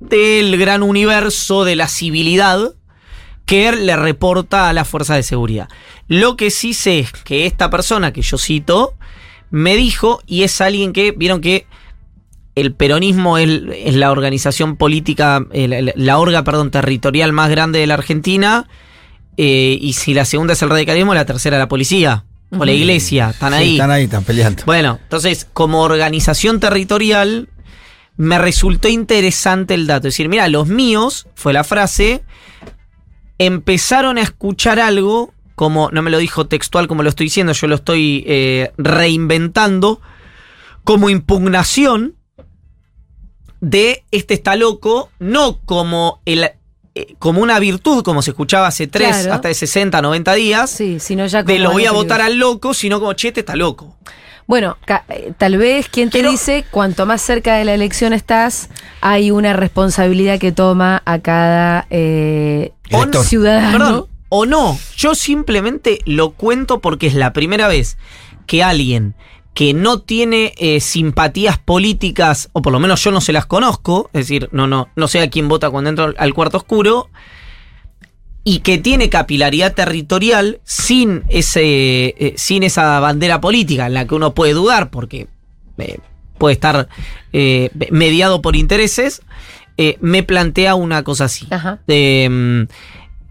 del 0.00 0.56
gran 0.58 0.82
universo 0.82 1.64
de 1.64 1.76
la 1.76 1.88
civilidad 1.88 2.74
que 3.44 3.70
le 3.72 3.96
reporta 3.96 4.68
a 4.68 4.72
la 4.72 4.84
fuerza 4.84 5.14
de 5.14 5.22
seguridad. 5.22 5.68
Lo 6.08 6.36
que 6.36 6.50
sí 6.50 6.74
sé 6.74 6.98
es 7.00 7.12
que 7.12 7.46
esta 7.46 7.70
persona 7.70 8.12
que 8.12 8.22
yo 8.22 8.38
cito 8.38 8.94
me 9.50 9.76
dijo, 9.76 10.20
y 10.26 10.42
es 10.42 10.60
alguien 10.60 10.92
que, 10.92 11.12
vieron 11.12 11.40
que 11.40 11.66
el 12.56 12.72
peronismo 12.72 13.38
es, 13.38 13.62
es 13.76 13.94
la 13.94 14.10
organización 14.10 14.76
política, 14.76 15.46
eh, 15.52 15.68
la, 15.68 15.92
la 15.94 16.18
orga, 16.18 16.42
perdón, 16.42 16.70
territorial 16.70 17.32
más 17.32 17.50
grande 17.50 17.78
de 17.78 17.86
la 17.86 17.94
Argentina, 17.94 18.66
eh, 19.36 19.78
y 19.80 19.92
si 19.92 20.14
la 20.14 20.24
segunda 20.24 20.54
es 20.54 20.62
el 20.62 20.70
radicalismo, 20.70 21.14
la 21.14 21.26
tercera 21.26 21.58
la 21.58 21.68
policía, 21.68 22.24
o 22.50 22.64
la 22.64 22.72
iglesia, 22.72 23.30
están 23.30 23.52
Sí, 23.52 23.58
ahí. 23.58 23.72
Están 23.72 23.90
ahí, 23.90 24.04
están 24.04 24.24
peleando. 24.24 24.62
Bueno, 24.64 24.98
entonces, 25.02 25.46
como 25.52 25.82
organización 25.82 26.58
territorial, 26.58 27.50
me 28.16 28.38
resultó 28.38 28.88
interesante 28.88 29.74
el 29.74 29.86
dato. 29.86 30.08
Es 30.08 30.14
decir, 30.14 30.30
mira, 30.30 30.48
los 30.48 30.66
míos, 30.66 31.26
fue 31.34 31.52
la 31.52 31.64
frase, 31.64 32.22
empezaron 33.36 34.16
a 34.16 34.22
escuchar 34.22 34.80
algo, 34.80 35.34
como 35.54 35.90
no 35.90 36.00
me 36.00 36.10
lo 36.10 36.16
dijo 36.18 36.46
textual 36.46 36.88
como 36.88 37.02
lo 37.02 37.10
estoy 37.10 37.26
diciendo, 37.26 37.52
yo 37.52 37.66
lo 37.66 37.74
estoy 37.74 38.24
eh, 38.26 38.72
reinventando, 38.78 40.00
como 40.84 41.10
impugnación 41.10 42.14
de 43.60 44.04
este 44.10 44.34
está 44.34 44.56
loco, 44.56 45.10
no 45.18 45.58
como 45.64 46.20
el 46.24 46.50
eh, 46.94 47.14
como 47.18 47.42
una 47.42 47.58
virtud, 47.58 48.02
como 48.02 48.22
se 48.22 48.30
escuchaba 48.30 48.68
hace 48.68 48.86
3 48.86 49.08
Claro. 49.08 49.34
hasta 49.34 49.48
de 49.48 49.54
60, 49.54 50.00
90 50.00 50.34
días, 50.34 50.70
Sí, 50.70 50.98
si 50.98 51.14
no 51.16 51.26
ya 51.26 51.42
de 51.42 51.58
lo 51.58 51.72
voy 51.72 51.84
a 51.86 51.92
votar 51.92 52.20
al 52.22 52.38
loco, 52.38 52.72
sino 52.74 52.98
como 53.00 53.12
chete 53.12 53.40
está 53.40 53.54
loco. 53.56 53.96
Bueno, 54.46 54.78
eh, 55.08 55.32
tal 55.36 55.56
vez 55.58 55.88
quien 55.88 56.08
te 56.08 56.22
dice, 56.22 56.64
cuanto 56.70 57.04
más 57.04 57.20
cerca 57.20 57.56
de 57.56 57.64
la 57.64 57.74
elección 57.74 58.12
estás, 58.12 58.68
hay 59.00 59.30
una 59.32 59.52
responsabilidad 59.54 60.38
que 60.38 60.52
toma 60.52 61.02
a 61.04 61.18
cada 61.18 61.86
eh, 61.90 62.72
Elector. 62.88 63.24
ciudadano. 63.24 63.76
Perdón, 63.78 64.06
o 64.28 64.46
no. 64.46 64.78
Yo 64.96 65.14
simplemente 65.16 65.98
lo 66.04 66.30
cuento 66.30 66.80
porque 66.80 67.08
es 67.08 67.14
la 67.14 67.32
primera 67.32 67.66
vez 67.68 67.96
que 68.46 68.62
alguien 68.62 69.14
que 69.56 69.72
no 69.72 70.00
tiene 70.00 70.52
eh, 70.58 70.80
simpatías 70.80 71.56
políticas, 71.56 72.50
o 72.52 72.60
por 72.60 72.74
lo 72.74 72.78
menos 72.78 73.02
yo 73.02 73.10
no 73.10 73.22
se 73.22 73.32
las 73.32 73.46
conozco, 73.46 74.10
es 74.12 74.28
decir, 74.28 74.50
no, 74.52 74.66
no, 74.66 74.90
no 74.96 75.08
sé 75.08 75.22
a 75.22 75.30
quién 75.30 75.48
vota 75.48 75.70
cuando 75.70 75.88
entro 75.88 76.12
al 76.18 76.34
cuarto 76.34 76.58
oscuro, 76.58 77.08
y 78.44 78.58
que 78.58 78.76
tiene 78.76 79.08
capilaridad 79.08 79.72
territorial 79.72 80.60
sin 80.64 81.24
ese, 81.30 81.62
eh, 82.18 82.34
sin 82.36 82.64
esa 82.64 83.00
bandera 83.00 83.40
política 83.40 83.86
en 83.86 83.94
la 83.94 84.06
que 84.06 84.14
uno 84.14 84.34
puede 84.34 84.52
dudar, 84.52 84.90
porque 84.90 85.26
eh, 85.78 86.00
puede 86.36 86.52
estar 86.52 86.88
mediado 87.90 88.42
por 88.42 88.56
intereses, 88.56 89.22
me 90.00 90.22
plantea 90.22 90.74
una 90.74 91.02
cosa 91.02 91.24
así. 91.24 91.46
Ajá. 91.50 91.80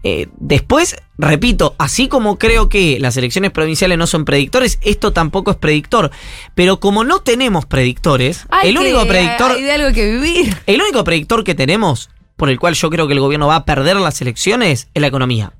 Eh, 0.08 0.28
después, 0.38 0.96
repito, 1.18 1.74
así 1.78 2.08
como 2.08 2.38
creo 2.38 2.68
que 2.68 2.98
las 3.00 3.16
elecciones 3.16 3.50
provinciales 3.50 3.96
no 3.98 4.06
son 4.06 4.24
predictores, 4.24 4.78
esto 4.82 5.12
tampoco 5.12 5.50
es 5.50 5.56
predictor. 5.56 6.10
Pero 6.54 6.78
como 6.80 7.04
no 7.04 7.20
tenemos 7.20 7.66
predictores, 7.66 8.46
Hay 8.50 8.68
el 8.70 8.74
que- 8.76 8.80
único 8.82 9.06
predictor, 9.06 9.52
Hay 9.52 9.62
de 9.62 9.72
algo 9.72 9.92
que 9.94 10.10
vivir. 10.12 10.56
el 10.66 10.80
único 10.80 11.04
predictor 11.04 11.44
que 11.44 11.54
tenemos, 11.54 12.10
por 12.36 12.50
el 12.50 12.58
cual 12.58 12.74
yo 12.74 12.90
creo 12.90 13.06
que 13.06 13.14
el 13.14 13.20
gobierno 13.20 13.46
va 13.46 13.56
a 13.56 13.64
perder 13.64 13.96
las 13.96 14.20
elecciones, 14.20 14.88
es 14.92 15.00
la 15.00 15.06
economía. 15.08 15.52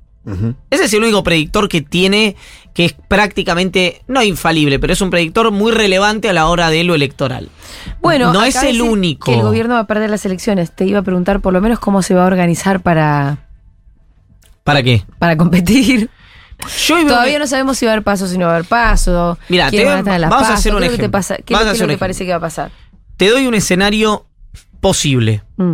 Ese 0.69 0.83
es 0.83 0.93
el 0.93 1.03
único 1.03 1.23
predictor 1.23 1.69
que 1.69 1.81
tiene, 1.81 2.35
que 2.73 2.83
es 2.83 2.93
prácticamente, 3.07 4.01
no 4.07 4.21
infalible, 4.21 4.77
pero 4.77 4.91
es 4.91 4.99
un 4.99 5.09
predictor 5.09 5.51
muy 5.51 5.71
relevante 5.71 6.27
a 6.27 6.33
la 6.33 6.47
hora 6.47 6.69
de 6.69 6.83
lo 6.83 6.95
electoral. 6.95 7.47
Bueno, 8.01 8.33
no 8.33 8.43
es 8.43 8.61
el 8.61 8.81
único. 8.81 9.31
Que 9.31 9.35
el 9.37 9.41
gobierno 9.41 9.75
va 9.75 9.79
a 9.79 9.87
perder 9.87 10.09
las 10.09 10.25
elecciones. 10.25 10.75
Te 10.75 10.83
iba 10.85 10.99
a 10.99 11.01
preguntar 11.01 11.39
por 11.39 11.53
lo 11.53 11.61
menos 11.61 11.79
cómo 11.79 12.01
se 12.01 12.13
va 12.13 12.23
a 12.23 12.27
organizar 12.27 12.81
para, 12.81 13.46
¿Para 14.67 14.83
qué? 14.83 15.03
para 15.17 15.35
competir. 15.37 16.09
Yo 16.87 17.07
Todavía 17.07 17.39
no 17.39 17.47
sabemos 17.47 17.77
si 17.77 17.85
va 17.85 17.91
a 17.91 17.93
haber 17.95 18.03
paso, 18.03 18.27
si 18.27 18.37
no 18.37 18.45
va 18.45 18.51
a 18.51 18.55
haber 18.55 18.67
paso. 18.67 19.37
Mira, 19.49 19.69
te- 19.71 19.83
van 19.85 20.07
a 20.07 20.29
vamos 20.29 20.47
a 20.49 20.53
hacer 20.55 20.73
un 20.75 20.79
¿Qué 20.81 20.87
es 20.87 20.91
lo 20.91 20.95
que 20.95 20.97
te 20.97 21.03
ejemplo. 21.03 21.11
pasa? 21.11 21.37
¿Qué, 21.37 21.53
es 21.53 21.79
lo 21.79 21.87
que 21.87 21.97
parece 21.97 22.25
que 22.25 22.31
va 22.31 22.37
a 22.37 22.41
pasar? 22.41 22.71
Te 23.15 23.29
doy 23.29 23.47
un 23.47 23.53
escenario 23.53 24.25
posible. 24.81 25.43
Mm, 25.57 25.73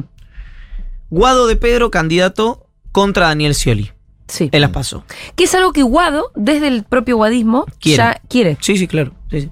Guado 1.10 1.48
de 1.48 1.56
Pedro, 1.56 1.90
candidato 1.92 2.68
contra 2.92 3.28
Daniel 3.28 3.56
Scioli. 3.56 3.92
sí. 4.28 4.50
En 4.52 4.62
las 4.62 4.72
paso. 4.72 5.06
Que 5.36 5.46
es 5.46 5.56
algo 5.56 5.74
que 5.74 5.84
Guado, 5.84 6.32
desde 6.36 6.68
el 6.68 6.84
propio 6.84 7.18
guadismo, 7.18 7.66
Quiere. 7.80 7.98
ya 7.98 8.22
quiere. 8.30 8.58
Sí, 8.62 8.78
sí, 8.78 8.88
claro. 8.88 9.14
Sí, 9.32 9.42
sí. 9.42 9.50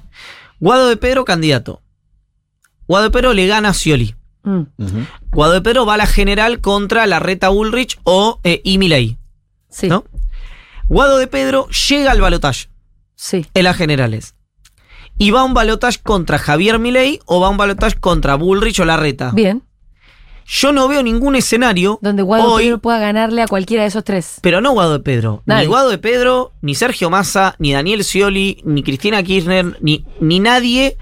Guado 0.60 0.88
de 0.90 0.98
Pedro, 0.98 1.26
candidato. 1.26 1.82
Guado 2.88 3.06
de 3.06 3.12
Pedro 3.12 3.34
le 3.34 3.48
gana 3.48 3.70
a 3.70 3.74
Scioli. 3.74 4.16
Mm. 4.44 4.64
Guado 5.32 5.54
de 5.54 5.62
Pedro 5.62 5.86
va 5.86 5.94
a 5.94 5.98
la 5.98 6.08
general 6.08 6.62
contra 6.62 7.06
la 7.08 7.20
Reta 7.20 7.52
Ulrich 7.52 8.00
o 8.04 8.40
eh, 8.44 8.60
y 8.64 8.78
Milei, 8.80 9.18
sí. 9.72 9.88
¿no? 9.88 10.04
Guado 10.88 11.18
de 11.18 11.28
Pedro 11.28 11.68
llega 11.90 12.12
al 12.12 12.22
balotaje 12.22 12.68
Sí. 13.16 13.46
en 13.54 13.64
las 13.64 13.78
generales. 13.78 14.36
Y 15.18 15.32
va 15.32 15.42
a 15.42 15.44
un 15.44 15.54
balotaje 15.54 16.00
contra 16.02 16.38
Javier 16.38 16.80
Milei 16.80 17.20
o 17.26 17.40
va 17.40 17.48
a 17.48 17.50
un 17.50 17.58
balotaje 17.58 17.96
contra 18.00 18.36
Bullrich 18.36 18.80
o 18.80 18.86
Larreta. 18.86 19.32
Bien. 19.32 19.64
Yo 20.48 20.74
no 20.74 20.88
veo 20.88 21.04
ningún 21.04 21.36
escenario 21.36 22.00
Donde 22.02 22.24
Guado 22.24 22.52
hoy, 22.52 22.64
Pedro 22.66 22.80
pueda 22.80 23.00
ganarle 23.00 23.42
a 23.44 23.48
cualquiera 23.48 23.84
de 23.84 23.90
esos 23.90 24.04
tres. 24.04 24.40
pero 24.42 24.60
no 24.60 24.72
Guado 24.72 24.94
de 24.94 25.00
Pedro. 25.00 25.44
Nadie. 25.46 25.62
Ni 25.64 25.68
Guado 25.68 25.90
de 25.90 25.98
Pedro, 26.00 26.54
ni 26.62 26.76
Sergio 26.76 27.10
Massa, 27.10 27.56
ni 27.60 27.72
Daniel 27.72 28.04
Scioli, 28.04 28.62
ni 28.66 28.84
Cristina 28.84 29.22
Kirchner, 29.24 29.78
ni, 29.82 30.04
ni 30.20 30.40
nadie 30.40 30.98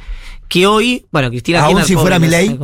que 0.50 0.68
hoy. 0.68 1.06
Bueno, 1.12 1.30
Cristina 1.30 1.60
Aún 1.62 1.78
Kirchner. 1.78 1.88
si 1.88 1.96
fuera 1.96 2.20
Milei. 2.20 2.60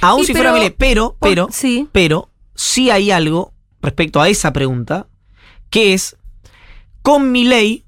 Aún 0.00 0.22
Y 0.22 0.26
si 0.26 0.32
pero- 0.32 0.42
fuera 0.42 0.52
Milei. 0.54 0.70
Pero, 0.76 1.16
pero, 1.20 1.48
sí. 1.52 1.88
pero, 1.92 2.30
sí 2.54 2.90
hay 2.90 3.12
algo 3.12 3.54
respecto 3.80 4.20
a 4.20 4.28
esa 4.28 4.52
pregunta, 4.52 5.06
que 5.70 5.94
es, 5.94 6.16
con 7.02 7.32
Milei, 7.32 7.84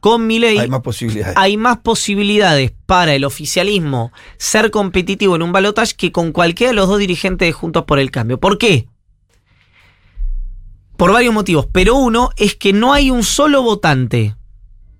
con 0.00 0.26
Milei 0.26 0.58
Hay 0.58 0.68
más 0.68 0.80
posibilidades. 0.80 1.36
hay 1.36 1.56
más 1.56 1.78
posibilidades 1.78 2.72
para 2.86 3.14
el 3.14 3.24
oficialismo 3.24 4.12
ser 4.36 4.70
competitivo 4.70 5.34
en 5.36 5.42
un 5.42 5.52
balotaje 5.52 5.94
que 5.96 6.12
con 6.12 6.32
cualquiera 6.32 6.70
de 6.70 6.76
los 6.76 6.88
dos 6.88 6.98
dirigentes 6.98 7.48
de 7.48 7.52
Juntos 7.52 7.84
por 7.84 7.98
el 7.98 8.10
Cambio. 8.10 8.38
¿Por 8.38 8.58
qué? 8.58 8.86
Por 10.96 11.12
varios 11.12 11.34
motivos, 11.34 11.66
pero 11.72 11.96
uno 11.96 12.30
es 12.36 12.54
que 12.54 12.72
no 12.72 12.92
hay 12.92 13.10
un 13.10 13.24
solo 13.24 13.62
votante 13.62 14.36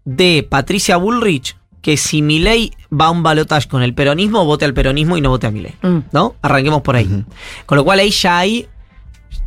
de 0.04 0.46
Patricia 0.48 0.96
Bullrich 0.96 1.56
que 1.82 1.98
si 1.98 2.22
Milei 2.22 2.72
va 2.90 3.06
a 3.06 3.10
un 3.10 3.22
balotaje 3.22 3.68
con 3.68 3.82
el 3.82 3.94
peronismo, 3.94 4.46
vote 4.46 4.64
al 4.64 4.72
peronismo 4.72 5.18
y 5.18 5.20
no 5.20 5.28
vote 5.28 5.46
a 5.46 5.50
Milei. 5.50 5.74
Mm. 5.82 5.98
¿No? 6.12 6.34
Arranquemos 6.40 6.80
por 6.80 6.96
ahí. 6.96 7.24
Con 7.66 7.76
lo 7.76 7.84
cual 7.84 7.98
ahí 7.98 8.10
ya 8.10 8.38
hay 8.38 8.68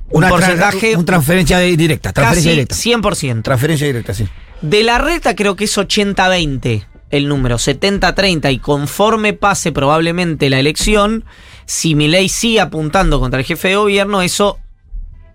un 0.10 0.18
Una 0.20 0.28
tra- 0.28 0.32
porcentaje 0.32 0.96
un 0.96 1.06
transferencia 1.06 1.60
directa, 1.60 2.14
transferencia 2.14 2.52
casi 2.74 2.90
directa. 2.90 3.10
100%. 3.10 3.42
Transferencia 3.44 3.88
directa, 3.88 4.14
sí. 4.14 4.26
De 4.62 4.84
la 4.84 4.98
reta 4.98 5.36
creo 5.36 5.56
que 5.56 5.66
es 5.66 5.78
80-20 5.78 6.86
el 7.10 7.28
número, 7.28 7.58
70-30 7.58 8.52
y 8.54 8.60
conforme 8.60 9.34
pase 9.34 9.72
probablemente 9.72 10.50
la 10.50 10.60
elección, 10.60 11.24
si 11.66 11.96
Milei 11.96 12.28
sigue 12.30 12.60
apuntando 12.60 13.20
contra 13.20 13.40
el 13.40 13.46
jefe 13.46 13.70
de 13.70 13.76
gobierno, 13.78 14.22
eso 14.22 14.60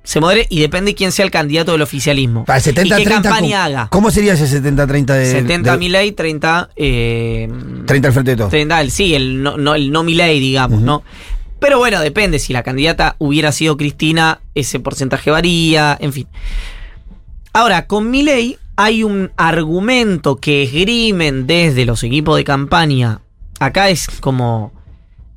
se 0.04 0.20
modere 0.20 0.46
y 0.50 0.58
depende 0.60 0.94
quién 0.96 1.12
sea 1.12 1.24
el 1.24 1.30
candidato 1.30 1.72
del 1.72 1.80
oficialismo. 1.82 2.44
Para 2.44 2.56
el 2.56 2.62
70 2.64 2.96
y 2.98 3.02
qué 3.04 3.08
30, 3.08 3.22
campaña 3.30 3.56
¿cómo, 3.64 3.64
haga. 3.78 3.88
¿Cómo 3.88 4.10
sería 4.10 4.32
ese 4.34 4.60
70-30 4.62 5.04
de, 5.14 5.26
70 5.30 5.72
de- 5.72 5.78
Milei, 5.78 6.12
30... 6.12 6.70
Eh, 6.74 7.48
30 7.86 8.08
al 8.08 8.12
frente 8.12 8.30
de 8.32 8.36
todo? 8.36 8.48
30 8.48 8.80
el, 8.80 8.90
sí, 8.90 9.14
el 9.14 9.42
no, 9.42 9.56
no, 9.56 9.74
el 9.76 9.92
no 9.92 10.02
Milei, 10.02 10.40
digamos, 10.40 10.78
Ujú. 10.78 10.86
¿no? 10.86 11.02
Pero 11.62 11.78
bueno, 11.78 12.00
depende. 12.00 12.38
Si 12.38 12.52
la 12.52 12.62
candidata 12.62 13.16
hubiera 13.18 13.52
sido 13.52 13.76
Cristina, 13.78 14.40
ese 14.54 14.80
porcentaje 14.80 15.30
varía, 15.30 15.96
en 15.98 16.12
fin. 16.12 16.26
Ahora, 17.54 17.86
con 17.86 18.10
Milei 18.10 18.58
hay 18.76 19.04
un 19.04 19.30
argumento 19.36 20.36
que 20.36 20.62
esgrimen 20.64 21.46
desde 21.46 21.84
los 21.84 22.02
equipos 22.02 22.36
de 22.36 22.44
campaña 22.44 23.20
acá 23.60 23.90
es 23.90 24.08
como 24.20 24.72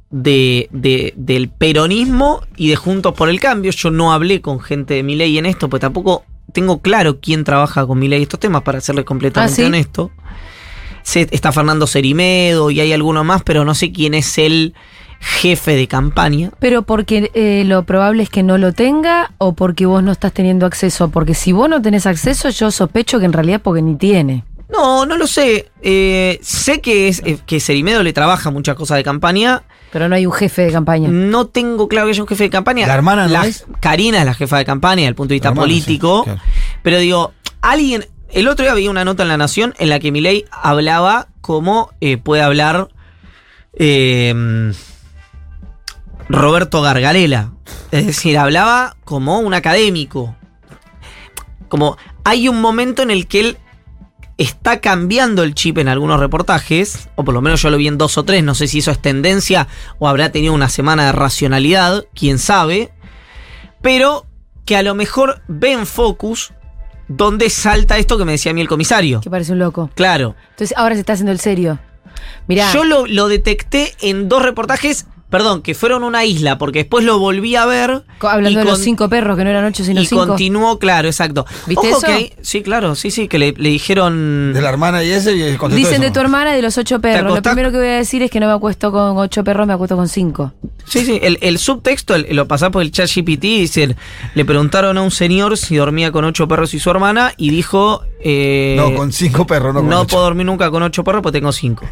de, 0.09 0.67
de- 0.71 1.13
del 1.15 1.49
peronismo 1.49 2.41
y 2.55 2.69
de 2.69 2.75
Juntos 2.75 3.13
por 3.13 3.29
el 3.29 3.39
Cambio. 3.39 3.71
Yo 3.71 3.91
no 3.91 4.13
hablé 4.13 4.41
con 4.41 4.59
gente 4.59 4.95
de 4.95 5.03
Milei 5.03 5.37
en 5.37 5.45
esto, 5.45 5.69
pues 5.69 5.81
tampoco 5.81 6.23
tengo 6.53 6.81
claro 6.81 7.19
quién 7.19 7.43
trabaja 7.43 7.85
con 7.85 7.99
Milei 7.99 8.23
estos 8.23 8.39
temas, 8.39 8.61
para 8.63 8.81
serles 8.81 9.05
completamente 9.05 9.53
¿Ah, 9.53 9.55
sí? 9.55 9.63
honesto. 9.63 10.11
Se- 11.03 11.27
está 11.31 11.51
Fernando 11.51 11.85
Cerimedo 11.85 12.71
y 12.71 12.79
hay 12.79 12.93
alguno 12.93 13.23
más, 13.23 13.43
pero 13.43 13.63
no 13.65 13.75
sé 13.75 13.91
quién 13.91 14.13
es 14.15 14.37
el 14.39 14.73
jefe 15.19 15.75
de 15.75 15.87
campaña. 15.87 16.51
Pero 16.59 16.81
porque 16.83 17.31
eh, 17.33 17.63
lo 17.65 17.83
probable 17.83 18.23
es 18.23 18.29
que 18.29 18.43
no 18.43 18.57
lo 18.57 18.73
tenga 18.73 19.31
o 19.37 19.53
porque 19.53 19.85
vos 19.85 20.01
no 20.03 20.11
estás 20.11 20.33
teniendo 20.33 20.65
acceso. 20.65 21.09
Porque 21.09 21.33
si 21.33 21.51
vos 21.51 21.69
no 21.69 21.81
tenés 21.81 22.05
acceso, 22.05 22.49
yo 22.49 22.71
sospecho 22.71 23.19
que 23.19 23.25
en 23.25 23.33
realidad 23.33 23.61
porque 23.63 23.81
ni 23.81 23.95
tiene. 23.95 24.43
No, 24.67 25.05
no 25.05 25.15
lo 25.17 25.27
sé. 25.27 25.69
Eh, 25.83 26.39
sé 26.41 26.81
que, 26.81 27.07
es, 27.07 27.21
eh, 27.25 27.37
que 27.45 27.59
Cerimedo 27.59 28.01
le 28.03 28.13
trabaja 28.13 28.49
muchas 28.51 28.75
cosas 28.75 28.97
de 28.97 29.03
campaña. 29.03 29.61
Pero 29.91 30.09
no 30.09 30.15
hay 30.15 30.25
un 30.25 30.33
jefe 30.33 30.63
de 30.63 30.71
campaña. 30.71 31.07
No 31.09 31.45
tengo 31.47 31.87
claro 31.87 32.07
que 32.07 32.11
haya 32.13 32.21
un 32.23 32.27
jefe 32.27 32.45
de 32.45 32.49
campaña. 32.49 32.87
¿La 32.87 32.95
hermana 32.95 33.27
no 33.27 33.33
La- 33.33 33.45
es? 33.45 33.65
Karina 33.79 34.19
es 34.19 34.25
la 34.25 34.33
jefa 34.33 34.57
de 34.57 34.65
campaña 34.65 35.01
desde 35.01 35.09
el 35.09 35.15
punto 35.15 35.29
de 35.29 35.35
vista 35.35 35.49
hermana, 35.49 35.63
político. 35.63 36.23
sí, 36.25 36.31
claro. 36.31 36.41
Pero 36.81 36.97
digo, 36.97 37.33
alguien. 37.61 38.05
El 38.31 38.47
otro 38.49 38.63
día 38.65 38.73
había 38.73 38.89
una 38.89 39.05
nota 39.05 39.23
en 39.23 39.29
La 39.29 39.37
Nación 39.37 39.75
en 39.77 39.87
la 39.87 39.99
que 39.99 40.11
Milei 40.11 40.45
hablaba 40.51 41.27
como 41.39 41.91
eh, 42.01 42.17
puede 42.17 42.41
hablar 42.41 42.89
eh, 43.77 44.73
Roberto 46.29 46.81
Gargarela. 46.81 47.51
Es 47.91 48.05
decir, 48.05 48.37
hablaba 48.37 48.95
como 49.03 49.39
un 49.39 49.53
académico. 49.53 50.35
Como 51.67 51.97
hay 52.23 52.47
un 52.47 52.61
momento 52.61 53.03
en 53.03 53.11
el 53.11 53.27
que 53.27 53.39
él 53.39 53.57
está 54.37 54.81
cambiando 54.81 55.43
el 55.43 55.55
chip 55.55 55.77
en 55.77 55.87
algunos 55.87 56.19
reportajes, 56.19 57.09
o 57.15 57.23
por 57.23 57.33
lo 57.33 57.41
menos 57.41 57.61
yo 57.61 57.69
lo 57.69 57.77
vi 57.77 57.87
en 57.87 57.97
dos 57.97 58.17
o 58.17 58.23
tres, 58.23 58.43
no 58.43 58.55
sé 58.55 58.67
si 58.67 58.79
eso 58.79 58.91
es 58.91 59.01
tendencia 59.01 59.67
o 59.99 60.07
habrá 60.07 60.31
tenido 60.31 60.53
una 60.53 60.69
semana 60.69 61.05
de 61.05 61.11
racionalidad, 61.13 62.05
quién 62.13 62.37
sabe, 62.37 62.91
pero 63.81 64.25
que 64.65 64.75
a 64.75 64.83
lo 64.83 64.95
mejor 64.95 65.41
ve 65.47 65.71
en 65.71 65.85
Focus 65.85 66.53
donde 67.07 67.49
salta 67.49 67.97
esto 67.97 68.17
que 68.17 68.25
me 68.25 68.33
decía 68.33 68.51
a 68.51 68.55
mí 68.55 68.61
el 68.61 68.67
comisario. 68.67 69.21
Que 69.21 69.29
parece 69.29 69.51
un 69.51 69.59
loco. 69.59 69.89
Claro, 69.95 70.35
Entonces 70.51 70.75
ahora 70.77 70.95
se 70.95 71.01
está 71.01 71.13
haciendo 71.13 71.31
el 71.31 71.39
serio. 71.39 71.79
Mirá. 72.47 72.73
yo 72.73 72.83
lo, 72.83 73.05
lo 73.05 73.27
detecté 73.27 73.93
en 74.01 74.27
dos 74.27 74.41
reportajes, 74.41 75.05
perdón, 75.29 75.61
que 75.61 75.73
fueron 75.75 76.03
una 76.03 76.23
isla, 76.23 76.57
porque 76.57 76.79
después 76.79 77.03
lo 77.03 77.19
volví 77.19 77.55
a 77.55 77.65
ver. 77.65 78.03
hablando 78.21 78.49
y 78.51 78.55
de 78.55 78.63
los 78.63 78.75
con- 78.75 78.83
cinco 78.83 79.09
perros, 79.09 79.35
que 79.37 79.43
no 79.43 79.49
eran 79.49 79.65
ocho 79.65 79.83
sino 79.83 80.01
y 80.01 80.05
cinco. 80.05 80.27
continuó, 80.27 80.79
claro, 80.79 81.07
exacto. 81.07 81.45
¿Viste 81.67 81.87
Ojo 81.87 81.97
eso? 81.97 82.05
que 82.07 82.11
hay- 82.13 82.33
sí, 82.41 82.61
claro, 82.61 82.95
sí, 82.95 83.11
sí, 83.11 83.27
que 83.27 83.37
le, 83.39 83.53
le 83.57 83.69
dijeron... 83.69 84.53
De 84.53 84.61
la 84.61 84.69
hermana 84.69 85.03
y 85.03 85.11
ese 85.11 85.33
y 85.33 85.41
Dicen 85.43 85.93
eso. 85.95 86.01
de 86.01 86.11
tu 86.11 86.19
hermana 86.19 86.53
y 86.53 86.55
de 86.57 86.61
los 86.61 86.77
ocho 86.77 86.99
perros. 87.01 87.35
Lo 87.35 87.41
primero 87.41 87.71
que 87.71 87.77
voy 87.77 87.87
a 87.87 87.97
decir 87.97 88.21
es 88.23 88.31
que 88.31 88.39
no 88.39 88.47
me 88.47 88.53
acuesto 88.53 88.91
con 88.91 89.17
ocho 89.17 89.43
perros, 89.43 89.67
me 89.67 89.73
acuesto 89.73 89.95
con 89.97 90.07
cinco. 90.07 90.53
Sí, 90.85 91.03
sí, 91.03 91.19
el, 91.21 91.37
el 91.41 91.57
subtexto 91.57 92.15
el- 92.15 92.35
lo 92.35 92.47
pasaba 92.47 92.71
por 92.71 92.81
el 92.83 92.91
chat 92.91 93.09
GPT, 93.13 93.41
dice, 93.41 93.95
le 94.35 94.45
preguntaron 94.45 94.97
a 94.97 95.01
un 95.01 95.11
señor 95.11 95.57
si 95.57 95.75
dormía 95.75 96.11
con 96.11 96.23
ocho 96.25 96.47
perros 96.47 96.73
y 96.73 96.79
su 96.79 96.89
hermana 96.91 97.33
y 97.37 97.49
dijo... 97.49 98.03
eh, 98.21 98.75
No, 98.77 98.93
con 98.95 99.11
cinco 99.11 99.45
perros, 99.47 99.73
no 99.73 99.81
no, 99.81 99.89
con 99.89 99.97
ocho. 99.97 100.07
puedo 100.07 100.23
dormir 100.25 100.45
nunca 100.45 100.69
con 100.71 100.83
ocho 100.83 101.03
perros 101.03 101.21
porque 101.23 101.39
tengo 101.39 101.51
cinco. 101.51 101.85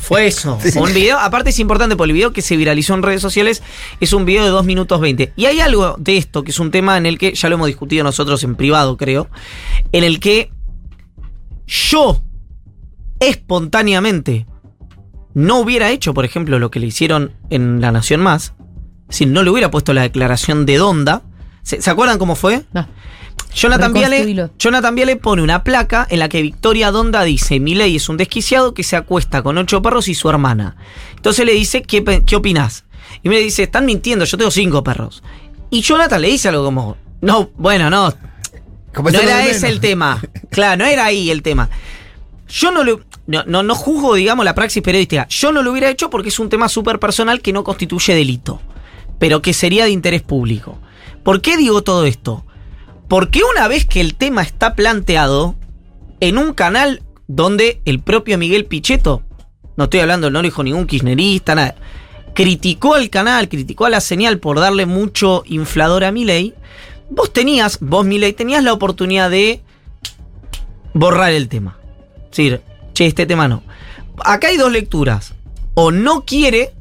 Fue 0.00 0.26
eso. 0.26 0.58
Fue 0.58 0.82
un 0.82 0.94
video. 0.94 1.18
Aparte 1.18 1.50
es 1.50 1.58
importante 1.58 1.96
porque 1.96 2.10
el 2.10 2.14
video 2.14 2.32
que 2.32 2.42
se 2.42 2.56
viralizó 2.56 2.94
en 2.94 3.02
redes 3.02 3.20
sociales 3.22 3.62
es 4.00 4.12
un 4.12 4.24
video 4.24 4.44
de 4.44 4.50
2 4.50 4.64
minutos 4.64 5.00
20. 5.00 5.32
Y 5.36 5.46
hay 5.46 5.60
algo 5.60 5.96
de 5.98 6.16
esto 6.16 6.42
que 6.42 6.50
es 6.50 6.58
un 6.58 6.70
tema 6.70 6.96
en 6.96 7.06
el 7.06 7.18
que 7.18 7.34
ya 7.34 7.48
lo 7.48 7.56
hemos 7.56 7.66
discutido 7.66 8.04
nosotros 8.04 8.42
en 8.44 8.54
privado, 8.56 8.96
creo. 8.96 9.28
En 9.92 10.04
el 10.04 10.20
que 10.20 10.50
yo 11.66 12.22
espontáneamente 13.20 14.46
no 15.34 15.58
hubiera 15.58 15.90
hecho, 15.90 16.14
por 16.14 16.24
ejemplo, 16.24 16.58
lo 16.58 16.70
que 16.70 16.80
le 16.80 16.86
hicieron 16.86 17.32
en 17.50 17.80
La 17.80 17.92
Nación 17.92 18.20
Más. 18.20 18.54
Si 19.08 19.26
no 19.26 19.42
le 19.42 19.50
hubiera 19.50 19.70
puesto 19.70 19.92
la 19.92 20.02
declaración 20.02 20.66
de 20.66 20.76
Donda. 20.76 21.22
¿Se, 21.62 21.82
¿se 21.82 21.90
acuerdan 21.90 22.18
cómo 22.18 22.36
fue? 22.36 22.64
No. 22.72 22.86
Jonathan 23.54 23.92
Viale. 23.92 24.50
Jonathan 24.58 24.94
Viale 24.94 25.16
pone 25.16 25.42
una 25.42 25.64
placa 25.64 26.06
en 26.08 26.18
la 26.18 26.28
que 26.28 26.42
Victoria 26.42 26.90
Donda 26.90 27.24
dice, 27.24 27.60
Milei 27.60 27.96
es 27.96 28.08
un 28.08 28.16
desquiciado 28.16 28.74
que 28.74 28.82
se 28.82 28.96
acuesta 28.96 29.42
con 29.42 29.58
ocho 29.58 29.82
perros 29.82 30.08
y 30.08 30.14
su 30.14 30.28
hermana. 30.28 30.76
Entonces 31.16 31.44
le 31.44 31.52
dice, 31.52 31.82
¿qué, 31.82 32.22
qué 32.24 32.36
opinás? 32.36 32.84
Y 33.22 33.28
me 33.28 33.38
dice, 33.38 33.64
están 33.64 33.86
mintiendo, 33.86 34.24
yo 34.24 34.38
tengo 34.38 34.50
cinco 34.50 34.84
perros. 34.84 35.22
Y 35.70 35.82
Jonathan 35.82 36.20
le 36.20 36.28
dice 36.28 36.48
algo 36.48 36.64
como, 36.64 36.96
no, 37.20 37.50
bueno, 37.56 37.90
no, 37.90 38.12
Como 38.94 39.10
no 39.10 39.20
era 39.20 39.46
ese 39.46 39.68
el 39.68 39.80
tema. 39.80 40.20
Claro, 40.50 40.78
no 40.78 40.86
era 40.86 41.04
ahí 41.04 41.30
el 41.30 41.42
tema. 41.42 41.70
Yo 42.48 42.72
no 42.72 42.82
lo. 42.82 43.00
No, 43.26 43.44
no, 43.46 43.62
no 43.62 43.76
juzgo, 43.76 44.14
digamos, 44.14 44.44
la 44.44 44.56
praxis 44.56 44.82
periodística. 44.82 45.28
Yo 45.28 45.52
no 45.52 45.62
lo 45.62 45.70
hubiera 45.70 45.88
hecho 45.88 46.10
porque 46.10 46.30
es 46.30 46.40
un 46.40 46.48
tema 46.48 46.68
súper 46.68 46.98
personal 46.98 47.40
que 47.40 47.52
no 47.52 47.62
constituye 47.62 48.14
delito. 48.14 48.60
Pero 49.20 49.40
que 49.40 49.52
sería 49.52 49.84
de 49.84 49.90
interés 49.90 50.22
público. 50.22 50.78
¿Por 51.22 51.40
qué 51.40 51.56
digo 51.56 51.82
todo 51.82 52.06
esto? 52.06 52.44
Porque 53.10 53.40
una 53.42 53.66
vez 53.66 53.86
que 53.86 54.00
el 54.00 54.14
tema 54.14 54.42
está 54.42 54.76
planteado 54.76 55.56
en 56.20 56.38
un 56.38 56.54
canal 56.54 57.02
donde 57.26 57.80
el 57.84 57.98
propio 57.98 58.38
Miguel 58.38 58.66
Pichetto, 58.66 59.24
no 59.76 59.84
estoy 59.84 59.98
hablando, 59.98 60.30
no 60.30 60.38
lo 60.38 60.44
dijo 60.44 60.62
ningún 60.62 60.86
kirchnerista, 60.86 61.56
nada, 61.56 61.74
criticó 62.34 62.94
al 62.94 63.10
canal, 63.10 63.48
criticó 63.48 63.86
a 63.86 63.90
la 63.90 64.00
señal 64.00 64.38
por 64.38 64.60
darle 64.60 64.86
mucho 64.86 65.42
inflador 65.46 66.04
a 66.04 66.12
Milei, 66.12 66.54
vos 67.10 67.32
tenías, 67.32 67.78
vos 67.80 68.06
Milei, 68.06 68.32
tenías 68.32 68.62
la 68.62 68.72
oportunidad 68.72 69.28
de 69.28 69.60
borrar 70.94 71.32
el 71.32 71.48
tema. 71.48 71.78
Es 72.30 72.36
decir, 72.36 72.60
che, 72.94 73.06
este 73.06 73.26
tema 73.26 73.48
no. 73.48 73.64
Acá 74.24 74.48
hay 74.48 74.56
dos 74.56 74.70
lecturas. 74.70 75.34
O 75.74 75.90
no 75.90 76.24
quiere 76.24 76.74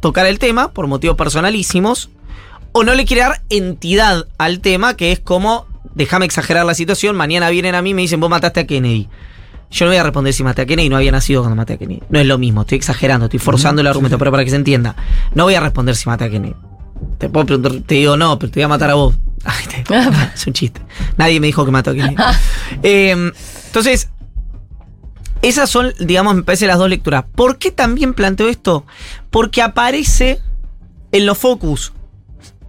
tocar 0.00 0.26
el 0.26 0.38
tema 0.38 0.74
por 0.74 0.88
motivos 0.88 1.16
personalísimos, 1.16 2.10
o 2.76 2.82
no 2.84 2.94
le 2.94 3.04
quiere 3.04 3.22
dar 3.22 3.40
entidad 3.50 4.26
al 4.36 4.58
tema, 4.60 4.94
que 4.96 5.12
es 5.12 5.20
como, 5.20 5.66
déjame 5.94 6.24
exagerar 6.26 6.66
la 6.66 6.74
situación, 6.74 7.14
mañana 7.16 7.48
vienen 7.50 7.74
a 7.76 7.82
mí 7.82 7.90
y 7.90 7.94
me 7.94 8.02
dicen, 8.02 8.18
vos 8.20 8.28
mataste 8.28 8.60
a 8.60 8.66
Kennedy. 8.66 9.08
Yo 9.70 9.86
no 9.86 9.90
voy 9.92 9.98
a 9.98 10.02
responder 10.02 10.32
si 10.32 10.42
maté 10.44 10.62
a 10.62 10.66
Kennedy, 10.66 10.88
no 10.88 10.96
había 10.96 11.12
nacido 11.12 11.42
cuando 11.42 11.56
maté 11.56 11.74
a 11.74 11.76
Kennedy. 11.78 12.02
No 12.08 12.18
es 12.18 12.26
lo 12.26 12.36
mismo, 12.36 12.62
estoy 12.62 12.76
exagerando, 12.76 13.26
estoy 13.26 13.38
forzando 13.38 13.80
el 13.80 13.86
argumento, 13.86 14.18
pero 14.18 14.30
para 14.32 14.44
que 14.44 14.50
se 14.50 14.56
entienda. 14.56 14.96
No 15.34 15.44
voy 15.44 15.54
a 15.54 15.60
responder 15.60 15.94
si 15.96 16.08
maté 16.08 16.24
a 16.24 16.30
Kennedy. 16.30 16.54
Te 17.18 17.28
puedo 17.28 17.46
preguntar, 17.46 17.72
te 17.86 17.94
digo 17.94 18.16
no, 18.16 18.38
pero 18.38 18.50
te 18.52 18.58
voy 18.60 18.64
a 18.64 18.68
matar 18.68 18.90
a 18.90 18.94
vos. 18.94 19.14
Ay, 19.44 19.66
te- 19.84 19.94
es 20.34 20.46
un 20.46 20.52
chiste. 20.52 20.80
Nadie 21.16 21.38
me 21.40 21.46
dijo 21.46 21.64
que 21.64 21.70
mató 21.70 21.90
a 21.90 21.94
Kennedy. 21.94 22.16
Eh, 22.82 23.32
entonces, 23.66 24.08
esas 25.42 25.68
son, 25.70 25.92
digamos, 26.00 26.34
me 26.34 26.42
parece 26.42 26.66
las 26.66 26.78
dos 26.78 26.88
lecturas. 26.88 27.24
¿Por 27.34 27.58
qué 27.58 27.70
también 27.70 28.14
planteo 28.14 28.48
esto? 28.48 28.86
Porque 29.30 29.62
aparece 29.62 30.40
en 31.12 31.26
los 31.26 31.36
focus. 31.38 31.92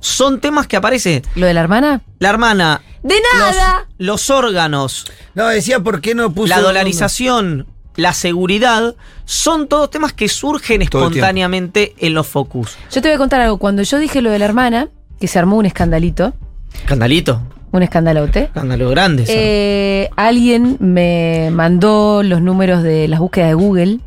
Son 0.06 0.40
temas 0.40 0.68
que 0.68 0.78
aparece 0.78 1.24
¿Lo 1.34 1.48
de 1.48 1.54
la 1.56 1.62
hermana? 1.62 2.02
la 2.20 2.30
hermana, 2.30 2.82
¡De 3.02 3.16
nada! 3.34 3.88
los 3.98 4.30
órganos, 4.30 5.06
No, 5.34 5.48
decía, 5.48 5.80
¿por 5.80 6.00
qué 6.00 6.14
no 6.14 6.32
puso. 6.32 6.50
la 6.56 6.62
dolarización, 6.62 7.66
la 7.96 8.14
seguridad, 8.14 8.96
son 9.26 9.68
todos 9.68 9.90
temas 9.90 10.14
que 10.14 10.30
surgen 10.30 10.84
espontáneamente 10.84 11.96
en 11.98 12.14
los 12.14 12.28
focus. 12.28 12.78
Yo 12.92 13.02
te 13.02 13.08
voy 13.08 13.16
a 13.16 13.18
contar 13.18 13.42
algo. 13.42 13.58
Cuando 13.58 13.82
yo 13.82 13.98
dije 13.98 14.22
lo 14.22 14.30
de 14.30 14.38
la 14.38 14.46
hermana, 14.46 14.90
que 15.20 15.28
se 15.28 15.40
armó 15.40 15.58
un 15.58 15.66
escandalito, 15.66 16.34
Escandalito, 16.74 17.42
un 17.78 17.84
escandalote, 17.84 18.44
escándalo 18.44 18.90
grande. 18.90 19.24
eso. 19.24 19.32
eh, 19.36 20.10
alguien 20.16 20.78
me 20.80 21.50
mandó 21.52 22.24
los 22.24 22.42
números 22.42 22.84
de 22.84 23.08
las 23.08 23.20
búsquedas 23.20 23.50
de 23.50 23.54
Google 23.56 24.00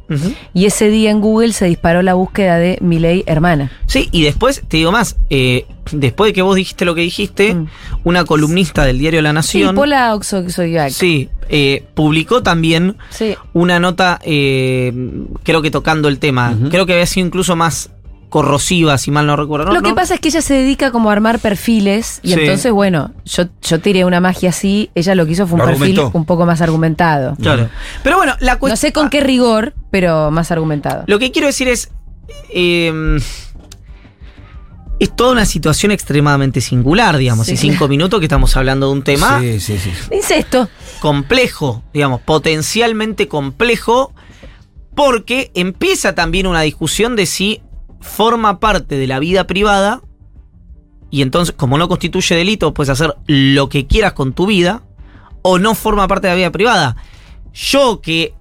y 0.54 0.66
ese 0.66 0.88
día 0.90 1.11
en 1.11 1.20
Google 1.20 1.52
se 1.52 1.66
disparó 1.66 2.02
la 2.02 2.14
búsqueda 2.14 2.59
de 2.59 2.78
Miley 2.81 3.24
hermana. 3.26 3.70
Sí, 3.87 4.09
y 4.12 4.22
después, 4.22 4.62
te 4.68 4.76
digo 4.78 4.92
más, 4.92 5.16
eh, 5.31 5.66
después 5.92 6.28
de 6.31 6.33
que 6.35 6.42
vos 6.42 6.57
dijiste 6.57 6.85
lo 6.85 6.94
que 6.94 7.00
dijiste, 7.02 7.54
Mm. 7.54 7.66
una 8.04 8.24
columnista 8.24 8.85
del 8.85 8.98
diario 8.98 9.22
La 9.22 9.31
Sí, 9.31 9.35
Nación, 9.62 9.76
Oxoxoyac. 9.78 10.90
sí, 10.90 11.28
eh, 11.48 11.85
publicó 11.94 12.42
también 12.42 12.96
Sí. 13.11 13.35
una 13.54 13.81
nota, 13.81 14.18
eh, 14.22 14.92
creo 15.42 15.62
que 15.62 15.70
tocando 15.70 16.09
el 16.09 16.18
tema, 16.18 16.57
creo 16.70 16.85
que 16.87 16.92
había 16.94 17.07
sido 17.07 17.26
incluso 17.26 17.57
más 17.57 17.90
corrosiva, 18.29 18.99
si 18.99 19.11
mal 19.11 19.27
no 19.27 19.37
recuerdo. 19.37 19.67
¿no? 19.67 19.73
Lo 19.75 19.83
que 19.83 19.91
¿no? 19.91 19.95
pasa 19.95 20.14
es 20.14 20.21
que 20.21 20.29
ella 20.29 20.43
se 20.43 20.55
dedica 20.55 20.91
como 20.91 21.09
a 21.11 21.12
armar 21.12 21.38
perfiles 21.38 22.21
y 22.23 22.35
Sí. 22.35 22.41
entonces, 22.41 22.71
bueno, 22.73 23.12
yo, 23.25 23.45
yo 23.62 23.81
tiré 23.81 24.05
una 24.05 24.21
magia 24.21 24.51
así, 24.51 24.91
ella 24.95 25.14
lo 25.14 25.25
que 25.27 25.33
hizo 25.33 25.47
fue 25.47 25.55
un 25.55 25.61
Lo 25.61 25.67
perfil 25.67 25.83
argumentó. 25.99 26.19
un 26.19 26.25
poco 26.25 26.45
más 26.47 26.61
argumentado. 26.61 27.37
Claro. 27.37 27.69
Pero 28.03 28.17
bueno, 28.19 28.35
la 28.41 28.55
No 28.55 28.59
cuestión... 28.61 28.77
sé 28.77 28.93
con 28.93 29.09
qué 29.11 29.21
rigor, 29.21 29.75
pero 29.91 30.31
más 30.31 30.51
argumentado. 30.51 31.05
Lo 31.07 31.19
que 31.19 31.31
quiero 31.33 31.47
decir 31.47 31.69
es. 31.69 31.91
eh, 32.53 33.19
es 35.01 35.14
toda 35.14 35.31
una 35.31 35.45
situación 35.47 35.93
extremadamente 35.93 36.61
singular, 36.61 37.17
digamos. 37.19 37.47
Sí, 37.47 37.53
y 37.53 37.57
cinco 37.57 37.87
minutos 37.87 38.19
que 38.19 38.27
estamos 38.27 38.57
hablando 38.57 38.87
de 38.88 38.93
un 38.95 39.03
tema 39.03 39.38
Sí, 39.41 39.61
sí, 39.61 39.79
sí. 39.79 39.91
Incesto. 40.11 40.69
complejo, 41.01 41.85
digamos, 41.95 42.21
potencialmente 42.23 43.29
complejo, 43.29 44.12
porque 44.97 45.53
empieza 45.55 46.17
también 46.17 46.49
una 46.49 46.62
discusión 46.62 47.14
de 47.14 47.27
si 47.27 47.62
forma 48.01 48.61
parte 48.61 48.97
de 48.97 49.07
la 49.07 49.19
vida 49.19 49.47
privada, 49.47 50.03
y 51.11 51.23
entonces, 51.23 51.55
como 51.57 51.79
no 51.79 51.89
constituye 51.89 52.37
delito, 52.37 52.75
puedes 52.75 52.91
hacer 52.91 53.17
lo 53.27 53.69
que 53.69 53.87
quieras 53.87 54.13
con 54.13 54.33
tu 54.33 54.47
vida, 54.47 54.83
o 55.43 55.59
no 55.59 55.75
forma 55.75 56.07
parte 56.09 56.27
de 56.27 56.35
la 56.35 56.37
vida 56.37 56.53
privada. 56.53 56.97
Yo 57.55 58.01
que 58.01 58.35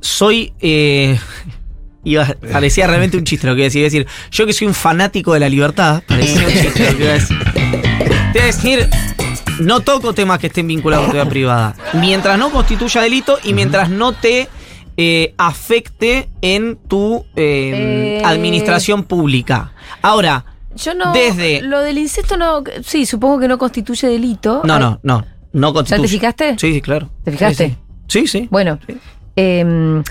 soy, 0.00 0.52
eh, 0.60 1.18
parecía 2.52 2.86
realmente 2.86 3.16
un 3.16 3.24
chiste 3.24 3.46
lo 3.46 3.54
que. 3.54 3.62
Iba 3.62 3.68
a 3.68 3.84
decir, 3.84 4.06
yo 4.30 4.46
que 4.46 4.52
soy 4.52 4.66
un 4.66 4.74
fanático 4.74 5.32
de 5.32 5.40
la 5.40 5.48
libertad, 5.48 6.02
parecía 6.06 6.46
un 6.46 6.52
chiste 6.52 6.92
lo 6.92 6.96
que 6.96 7.04
iba 7.04 7.12
a 7.12 7.14
decir. 7.14 7.38
Te 8.32 8.38
iba 8.38 8.42
a 8.42 8.46
decir, 8.46 8.90
no 9.60 9.80
toco 9.80 10.12
temas 10.12 10.38
que 10.38 10.48
estén 10.48 10.66
vinculados 10.66 11.06
a 11.06 11.10
tu 11.10 11.14
vida 11.14 11.28
privada. 11.28 11.76
Mientras 11.94 12.38
no 12.38 12.50
constituya 12.50 13.00
delito 13.02 13.38
y 13.44 13.54
mientras 13.54 13.90
no 13.90 14.12
te 14.12 14.48
eh, 14.96 15.34
afecte 15.38 16.28
en 16.42 16.76
tu 16.76 17.24
eh, 17.36 18.20
Eh. 18.20 18.22
administración 18.24 19.04
pública. 19.04 19.72
Ahora, 20.02 20.44
Yo 20.76 20.92
no. 20.94 21.12
Desde- 21.12 21.62
Lo 21.62 21.80
del 21.80 21.98
incesto 21.98 22.36
no. 22.36 22.62
Sí, 22.84 23.06
supongo 23.06 23.38
que 23.40 23.48
no 23.48 23.58
constituye 23.58 24.08
delito. 24.08 24.62
no, 24.64 24.74
Ay, 24.74 24.80
no, 24.80 25.00
no. 25.02 25.24
No 25.52 25.72
constituye. 25.72 26.08
te 26.08 26.12
fijaste? 26.14 26.56
Sí, 26.58 26.72
sí, 26.74 26.80
claro. 26.80 27.10
¿Te 27.24 27.30
fijaste? 27.30 27.76
Sí, 28.08 28.22
sí. 28.22 28.26
sí. 28.26 28.48
Bueno, 28.50 28.78
eh, 29.36 30.02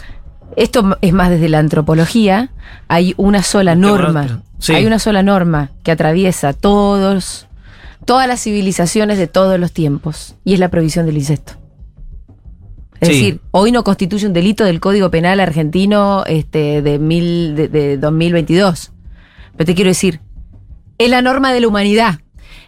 esto 0.55 0.97
es 1.01 1.11
más 1.13 1.29
desde 1.29 1.49
la 1.49 1.59
antropología. 1.59 2.51
Hay 2.87 3.13
una 3.17 3.43
sola 3.43 3.75
norma. 3.75 4.41
Hay 4.69 4.85
una 4.85 4.99
sola 4.99 5.21
norma 5.23 5.71
que 5.83 5.91
atraviesa 5.91 6.53
todos, 6.53 7.47
todas 8.05 8.27
las 8.29 8.41
civilizaciones 8.41 9.17
de 9.17 9.27
todos 9.27 9.59
los 9.59 9.73
tiempos. 9.73 10.35
Y 10.45 10.53
es 10.53 10.59
la 10.59 10.69
prohibición 10.69 11.05
del 11.05 11.17
incesto. 11.17 11.53
Es 12.99 13.09
Sí. 13.09 13.13
decir, 13.15 13.41
hoy 13.51 13.71
no 13.71 13.83
constituye 13.83 14.25
un 14.27 14.33
delito 14.33 14.63
del 14.63 14.79
Código 14.79 15.09
Penal 15.11 15.39
argentino 15.39 16.23
este, 16.25 16.81
de, 16.81 16.99
mil, 16.99 17.55
de, 17.55 17.67
de 17.67 17.97
2022. 17.97 18.91
Pero 19.57 19.65
te 19.65 19.75
quiero 19.75 19.89
decir, 19.89 20.19
es 20.97 21.09
la 21.09 21.21
norma 21.21 21.51
de 21.53 21.59
la 21.61 21.67
humanidad. 21.67 22.19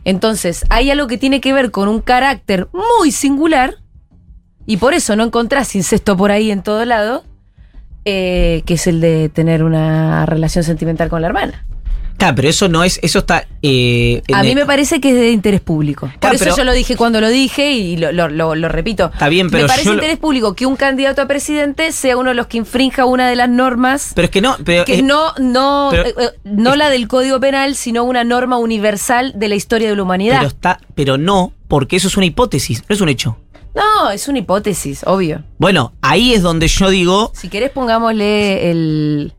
Entonces, 0.04 0.66
hay 0.70 0.92
algo 0.92 1.08
que 1.08 1.18
tiene 1.18 1.42
que 1.42 1.54
ver 1.54 1.72
con 1.72 1.88
un 1.88 2.00
carácter 2.02 2.68
muy 2.74 3.12
singular, 3.12 3.76
y 4.68 4.78
por 4.78 4.94
eso 4.94 5.16
no 5.16 5.24
encontrás 5.24 5.76
incesto 5.76 6.18
por 6.18 6.32
ahí 6.32 6.52
en 6.52 6.64
todo 6.64 6.86
lado, 6.86 7.24
eh, 8.04 8.62
que 8.66 8.76
es 8.76 8.88
el 8.88 9.00
de 9.02 9.30
tener 9.30 9.64
una 9.64 10.26
relación 10.26 10.64
sentimental 10.64 11.10
con 11.10 11.22
la 11.22 11.28
hermana. 11.28 11.66
Claro, 12.18 12.34
pero 12.36 12.48
eso 12.48 12.70
no 12.70 12.84
es, 12.84 12.98
eso 13.04 13.20
está. 13.20 13.46
eh, 13.62 14.22
A 14.34 14.42
mí 14.42 14.50
el- 14.50 14.56
me 14.56 14.66
parece 14.66 15.02
que 15.02 15.10
es 15.10 15.16
de 15.16 15.32
interés 15.32 15.60
público. 15.60 16.08
Por 16.08 16.20
Claro, 16.20 16.36
eso 16.36 16.46
pero- 16.46 16.58
yo 16.58 16.64
lo 16.64 16.72
dije 16.74 16.96
cuando 16.96 17.20
lo 17.20 17.28
dije 17.30 17.72
y 17.74 17.98
lo, 17.98 18.12
lo- 18.14 18.30
lo- 18.30 18.56
lo 18.56 18.70
repito. 18.70 19.10
Está 19.14 19.28
bien, 19.28 19.50
pero 19.50 19.64
Me 19.64 19.68
parece 19.68 19.86
yo 19.88 19.94
interés 19.96 20.18
público 20.18 20.56
que 20.56 20.66
un 20.66 20.76
candidato 20.78 21.22
a 21.22 21.28
presidente 21.28 21.92
sea 21.92 22.16
uno 22.18 22.30
de 22.30 22.36
los 22.36 22.48
que 22.48 22.58
infrinja 22.58 23.04
una 23.06 23.28
de 23.30 23.36
las 23.36 23.50
normas 23.50 24.14
Pero 24.16 24.26
es 24.26 24.32
que 24.32 24.42
no. 24.42 24.56
Pero, 24.64 24.86
que 24.86 25.02
no, 25.04 25.34
no, 25.40 25.90
pero- 25.92 26.06
eh, 26.08 26.14
eh, 26.18 26.30
no 26.46 26.76
la 26.78 26.90
del 26.90 27.08
Código 27.10 27.40
Penal, 27.42 27.76
sino 27.76 28.04
una 28.06 28.24
norma 28.24 28.58
universal 28.58 29.34
de 29.36 29.50
la 29.50 29.56
historia 29.56 29.90
de 29.90 29.96
la 29.98 30.04
humanidad. 30.04 30.38
pero 30.38 30.48
está, 30.48 30.80
pero 30.96 31.18
no, 31.18 31.52
porque 31.68 31.98
eso 31.98 32.08
es 32.08 32.16
una 32.16 32.26
hipótesis, 32.28 32.82
no 32.88 32.94
es 32.96 33.02
un 33.02 33.10
hecho. 33.10 33.38
no, 33.76 34.10
es 34.10 34.30
una 34.30 34.40
hipótesis, 34.40 35.02
obvio. 35.06 35.44
Bueno, 35.58 35.92
ahí 36.02 36.34
es 36.34 36.42
donde 36.42 36.70
yo 36.70 36.90
digo. 36.90 37.32
Si 37.36 37.50
querés 37.50 37.72
pongámosle 37.72 38.72
el, 38.72 39.34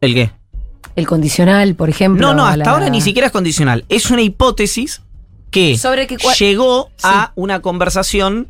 ¿El 0.00 0.14
qué? 0.14 0.30
El 0.96 1.06
condicional, 1.06 1.74
por 1.74 1.88
ejemplo. 1.88 2.28
No, 2.28 2.34
no, 2.34 2.46
hasta 2.46 2.64
la- 2.64 2.70
ahora 2.70 2.88
ni 2.90 3.00
siquiera 3.00 3.26
es 3.26 3.32
condicional. 3.32 3.84
Es 3.88 4.10
una 4.10 4.22
hipótesis 4.22 5.02
que 5.50 5.76
Sobre 5.78 6.06
que 6.06 6.16
cua- 6.18 6.36
llegó 6.36 6.88
Sí. 6.96 7.04
a 7.08 7.32
una 7.36 7.60
conversación 7.62 8.48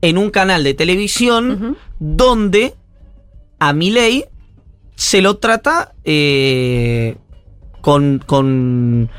en 0.00 0.16
un 0.18 0.30
canal 0.30 0.64
de 0.64 0.74
televisión 0.74 1.76
donde 1.98 2.74
a 3.58 3.72
Milei 3.72 4.24
se 4.94 5.20
lo 5.22 5.36
trata 5.38 5.92
eh, 6.04 7.16
con, 7.80 8.22
con, 8.24 9.10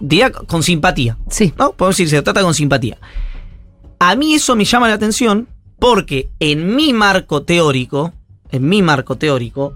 diría, 0.00 0.30
con 0.32 0.62
simpatía. 0.62 1.16
Sí. 1.30 1.52
¿no? 1.58 1.72
Podemos 1.72 1.96
decir, 1.96 2.08
se 2.10 2.16
lo 2.16 2.22
trata 2.24 2.42
con 2.42 2.54
simpatía. 2.54 2.98
A 3.98 4.14
mí 4.16 4.34
eso 4.34 4.54
me 4.56 4.64
llama 4.64 4.88
la 4.88 4.94
atención 4.94 5.48
porque 5.78 6.28
en 6.40 6.74
mi 6.76 6.92
marco 6.92 7.42
teórico, 7.42 8.12
en 8.50 8.68
mi 8.68 8.82
marco 8.82 9.16
teórico, 9.16 9.74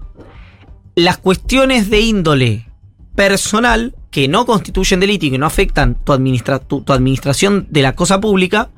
las 0.95 1.17
cuestiones 1.17 1.89
de 1.89 2.01
índole 2.01 2.67
personal 3.15 3.95
que 4.09 4.27
no 4.27 4.45
constituyen 4.45 4.99
delito 4.99 5.25
y 5.25 5.31
que 5.31 5.37
no 5.37 5.45
afectan 5.45 5.95
tu, 6.03 6.13
administra- 6.13 6.59
tu- 6.59 6.83
administración 6.87 7.67
de 7.69 7.81
la 7.81 7.95
cosa 7.95 8.19
pública, 8.19 8.69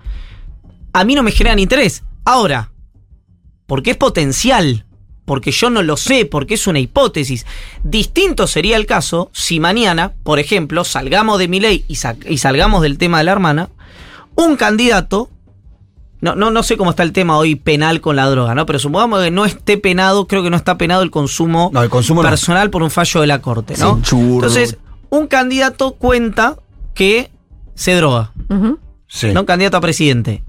a 0.94 1.04
mí 1.06 1.16
no 1.16 1.24
me 1.24 1.32
generan 1.32 1.60
interés. 1.60 2.04
Ahora, 2.26 2.72
porque 3.66 3.92
es 3.92 3.98
potencial, 3.98 4.86
porque 5.26 5.52
yo 5.52 5.70
no 5.70 5.82
lo 5.82 5.98
sé, 5.98 6.26
porque 6.26 6.54
es 6.56 6.68
una 6.68 6.80
hipótesis. 6.80 7.46
Distinto 7.84 8.46
sería 8.48 8.78
el 8.78 8.86
caso 8.86 9.32
si 9.34 9.60
mañana, 9.60 10.14
por 10.24 10.40
ejemplo, 10.40 10.84
salgamos 10.84 11.40
de 11.40 11.48
mi 11.48 11.60
ley 11.60 11.86
y 11.88 12.38
salgamos 12.38 12.82
del 12.82 12.98
tema 12.98 13.20
de 13.20 13.24
la 13.24 13.32
hermana, 13.32 13.70
un 14.36 14.56
candidato, 14.56 15.30
no, 16.24 16.36
no, 16.36 16.50
no 16.52 16.64
sé 16.64 16.78
cómo 16.78 16.90
está 16.90 17.04
el 17.04 17.12
tema 17.12 17.38
hoy 17.38 17.56
penal 17.56 18.00
con 18.02 18.16
la 18.16 18.28
droga, 18.30 18.56
¿no? 18.56 18.66
Pero 18.66 18.80
supongamos 18.80 19.22
que 19.22 19.30
no 19.32 19.46
esté 19.46 19.78
penado, 19.78 20.26
creo 20.28 20.42
que 20.42 20.50
no 20.50 20.56
está 20.58 20.78
penado 20.78 21.04
el 21.04 21.12
consumo, 21.12 21.70
No, 21.74 21.84
el 21.84 21.90
consumo 21.90 22.24
no. 22.24 22.30
personal 22.30 22.70
por 22.70 22.82
un 22.82 22.90
fallo 22.90 23.22
de 23.22 23.28
la 23.28 23.40
corte, 23.42 23.76
¿no? 23.78 23.98
Sí, 23.98 24.02
churro. 24.04 24.36
Entonces, 24.36 24.78
un 25.10 25.28
candidato 25.28 25.92
cuenta 25.94 26.56
que 26.94 27.30
se 27.76 27.94
droga. 27.96 28.32
Sí. 29.08 29.32
¿no? 29.34 29.46
Candidato 29.46 29.78
a 29.78 29.82
presidente. 29.82 30.44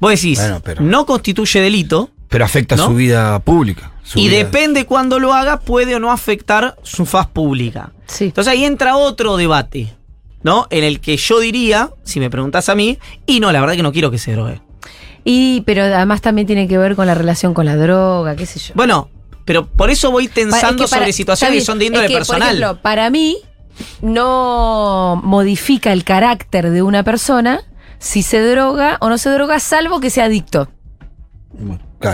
Vos 0.00 0.10
decís, 0.12 0.38
Bueno, 0.40 0.60
pero- 0.64 0.82
no 0.82 1.06
constituye 1.06 1.60
delito 1.60 2.10
Pero 2.28 2.44
afecta 2.44 2.74
¿No? 2.76 2.86
su 2.86 2.94
vida 2.94 3.38
pública. 3.40 3.92
su 4.02 4.18
y 4.18 4.28
vida- 4.28 4.38
depende 4.38 4.84
cuándo 4.86 5.18
lo 5.20 5.32
haga, 5.34 5.60
puede 5.60 5.94
o 5.94 6.00
no 6.00 6.10
afectar 6.10 6.76
su 6.82 7.06
faz 7.06 7.26
pública. 7.28 7.92
Sí. 8.06 8.24
Entonces 8.26 8.52
ahí 8.52 8.64
entra 8.64 8.96
otro 8.96 9.36
debate, 9.36 9.94
¿no? 10.42 10.66
En 10.70 10.84
el 10.84 11.00
que 11.00 11.16
yo 11.16 11.38
diría, 11.40 11.90
si 12.04 12.18
me 12.20 12.28
preguntás 12.30 12.68
a 12.68 12.74
mí, 12.74 12.98
y 13.26 13.40
no, 13.40 13.52
la 13.52 13.60
verdad 13.60 13.74
que 13.76 13.82
no 13.82 13.92
quiero 13.92 14.10
que 14.10 14.18
se 14.18 14.32
drogue. 14.32 14.60
Y, 15.28 15.62
pero 15.62 15.82
además 15.82 16.20
también 16.20 16.46
tiene 16.46 16.68
que 16.68 16.78
ver 16.78 16.94
con 16.94 17.04
la 17.08 17.14
relación 17.14 17.52
con 17.52 17.66
la 17.66 17.76
droga, 17.76 18.36
qué 18.36 18.46
sé 18.46 18.60
yo. 18.60 18.74
Bueno, 18.76 19.10
pero 19.44 19.66
por 19.66 19.90
eso 19.90 20.12
voy 20.12 20.28
tensando 20.28 20.84
es 20.84 20.88
que 20.88 20.94
para- 20.94 21.02
sobre 21.02 21.12
situaciones 21.12 21.58
que 21.58 21.64
son 21.64 21.80
de 21.80 21.86
índole 21.86 22.04
es 22.04 22.10
que, 22.12 22.16
personal. 22.16 22.40
Por 22.42 22.48
ejemplo, 22.56 22.82
para 22.82 23.10
mí 23.10 23.38
no 24.02 25.20
modifica 25.24 25.92
el 25.92 26.04
carácter 26.04 26.70
de 26.70 26.82
una 26.82 27.02
persona 27.02 27.60
si 27.98 28.22
se 28.22 28.40
droga 28.40 28.98
o 29.00 29.08
no 29.08 29.18
se 29.18 29.30
droga, 29.30 29.58
salvo 29.58 29.98
que 30.00 30.10
sea 30.10 30.26
adicto. 30.26 30.68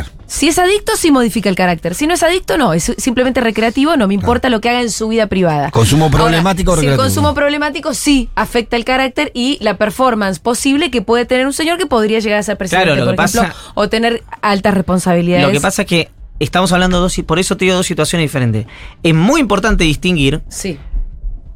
Claro. 0.01 0.09
Si 0.27 0.49
es 0.49 0.59
adicto, 0.59 0.97
sí 0.97 1.11
modifica 1.11 1.49
el 1.51 1.57
carácter. 1.57 1.95
Si 1.95 2.07
no 2.07 2.15
es 2.15 2.23
adicto, 2.23 2.57
no. 2.57 2.73
Es 2.73 2.93
simplemente 2.97 3.41
recreativo, 3.43 3.97
no 3.99 4.09
me 4.09 4.15
importa 4.15 4.49
lo 4.49 4.61
que 4.63 4.71
haga 4.71 4.81
en 4.81 4.91
su 4.91 5.09
vida 5.09 5.27
privada. 5.27 5.71
Consumo 5.71 6.11
problemático 6.11 6.71
o 6.71 6.75
Ahora, 6.75 6.81
Si 6.83 6.87
el 6.89 6.97
consumo 6.97 7.35
problemático 7.35 7.93
sí 7.93 8.31
afecta 8.35 8.77
el 8.77 8.85
carácter 8.87 9.31
y 9.35 9.59
la 9.61 9.77
performance 9.77 10.39
posible 10.39 10.91
que 10.91 11.03
puede 11.03 11.27
tener 11.27 11.47
un 11.47 11.53
señor 11.53 11.77
que 11.77 11.85
podría 11.87 12.19
llegar 12.21 12.39
a 12.39 12.43
ser 12.43 12.57
presidente, 12.57 12.87
Claro, 12.87 13.01
lo 13.01 13.07
por 13.11 13.17
que 13.17 13.25
ejemplo, 13.31 13.43
pasa- 13.53 13.73
o 13.75 13.89
tener 13.91 14.23
altas 14.41 14.73
responsabilidades. 14.75 15.47
Lo 15.47 15.53
que 15.53 15.61
pasa 15.61 15.83
es 15.83 15.89
que 15.89 16.11
estamos 16.39 16.73
hablando 16.73 16.97
de 16.97 17.03
dos, 17.03 17.21
por 17.27 17.39
eso 17.39 17.57
te 17.59 17.67
digo 17.67 17.77
dos 17.77 17.87
situaciones 17.87 18.25
diferentes. 18.25 18.67
Es 19.03 19.15
muy 19.15 19.41
importante 19.41 19.85
distinguir 19.85 20.41
Sí. 20.49 20.79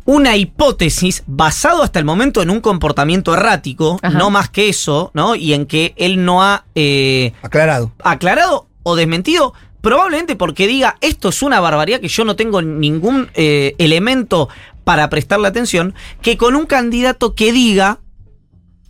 Una 0.06 0.36
hipótesis 0.36 1.24
basado 1.26 1.82
hasta 1.82 1.98
el 1.98 2.04
momento 2.04 2.40
en 2.40 2.50
un 2.50 2.60
comportamiento 2.60 3.34
errático, 3.34 3.98
Ajá. 4.02 4.16
no 4.16 4.30
más 4.30 4.48
que 4.48 4.68
eso, 4.68 5.10
¿no? 5.14 5.34
Y 5.34 5.52
en 5.52 5.66
que 5.66 5.94
él 5.96 6.24
no 6.24 6.42
ha 6.42 6.64
eh, 6.74 7.32
Aclarado. 7.42 7.92
aclarado 8.02 8.68
o 8.84 8.94
desmentido, 8.96 9.52
probablemente 9.80 10.36
porque 10.36 10.66
diga 10.68 10.96
esto 11.00 11.28
es 11.28 11.42
una 11.42 11.58
barbaridad 11.60 12.00
que 12.00 12.08
yo 12.08 12.24
no 12.24 12.36
tengo 12.36 12.62
ningún 12.62 13.28
eh, 13.34 13.74
elemento 13.78 14.48
para 14.84 15.10
prestarle 15.10 15.48
atención, 15.48 15.94
que 16.22 16.36
con 16.36 16.54
un 16.54 16.66
candidato 16.66 17.34
que 17.34 17.52
diga 17.52 17.98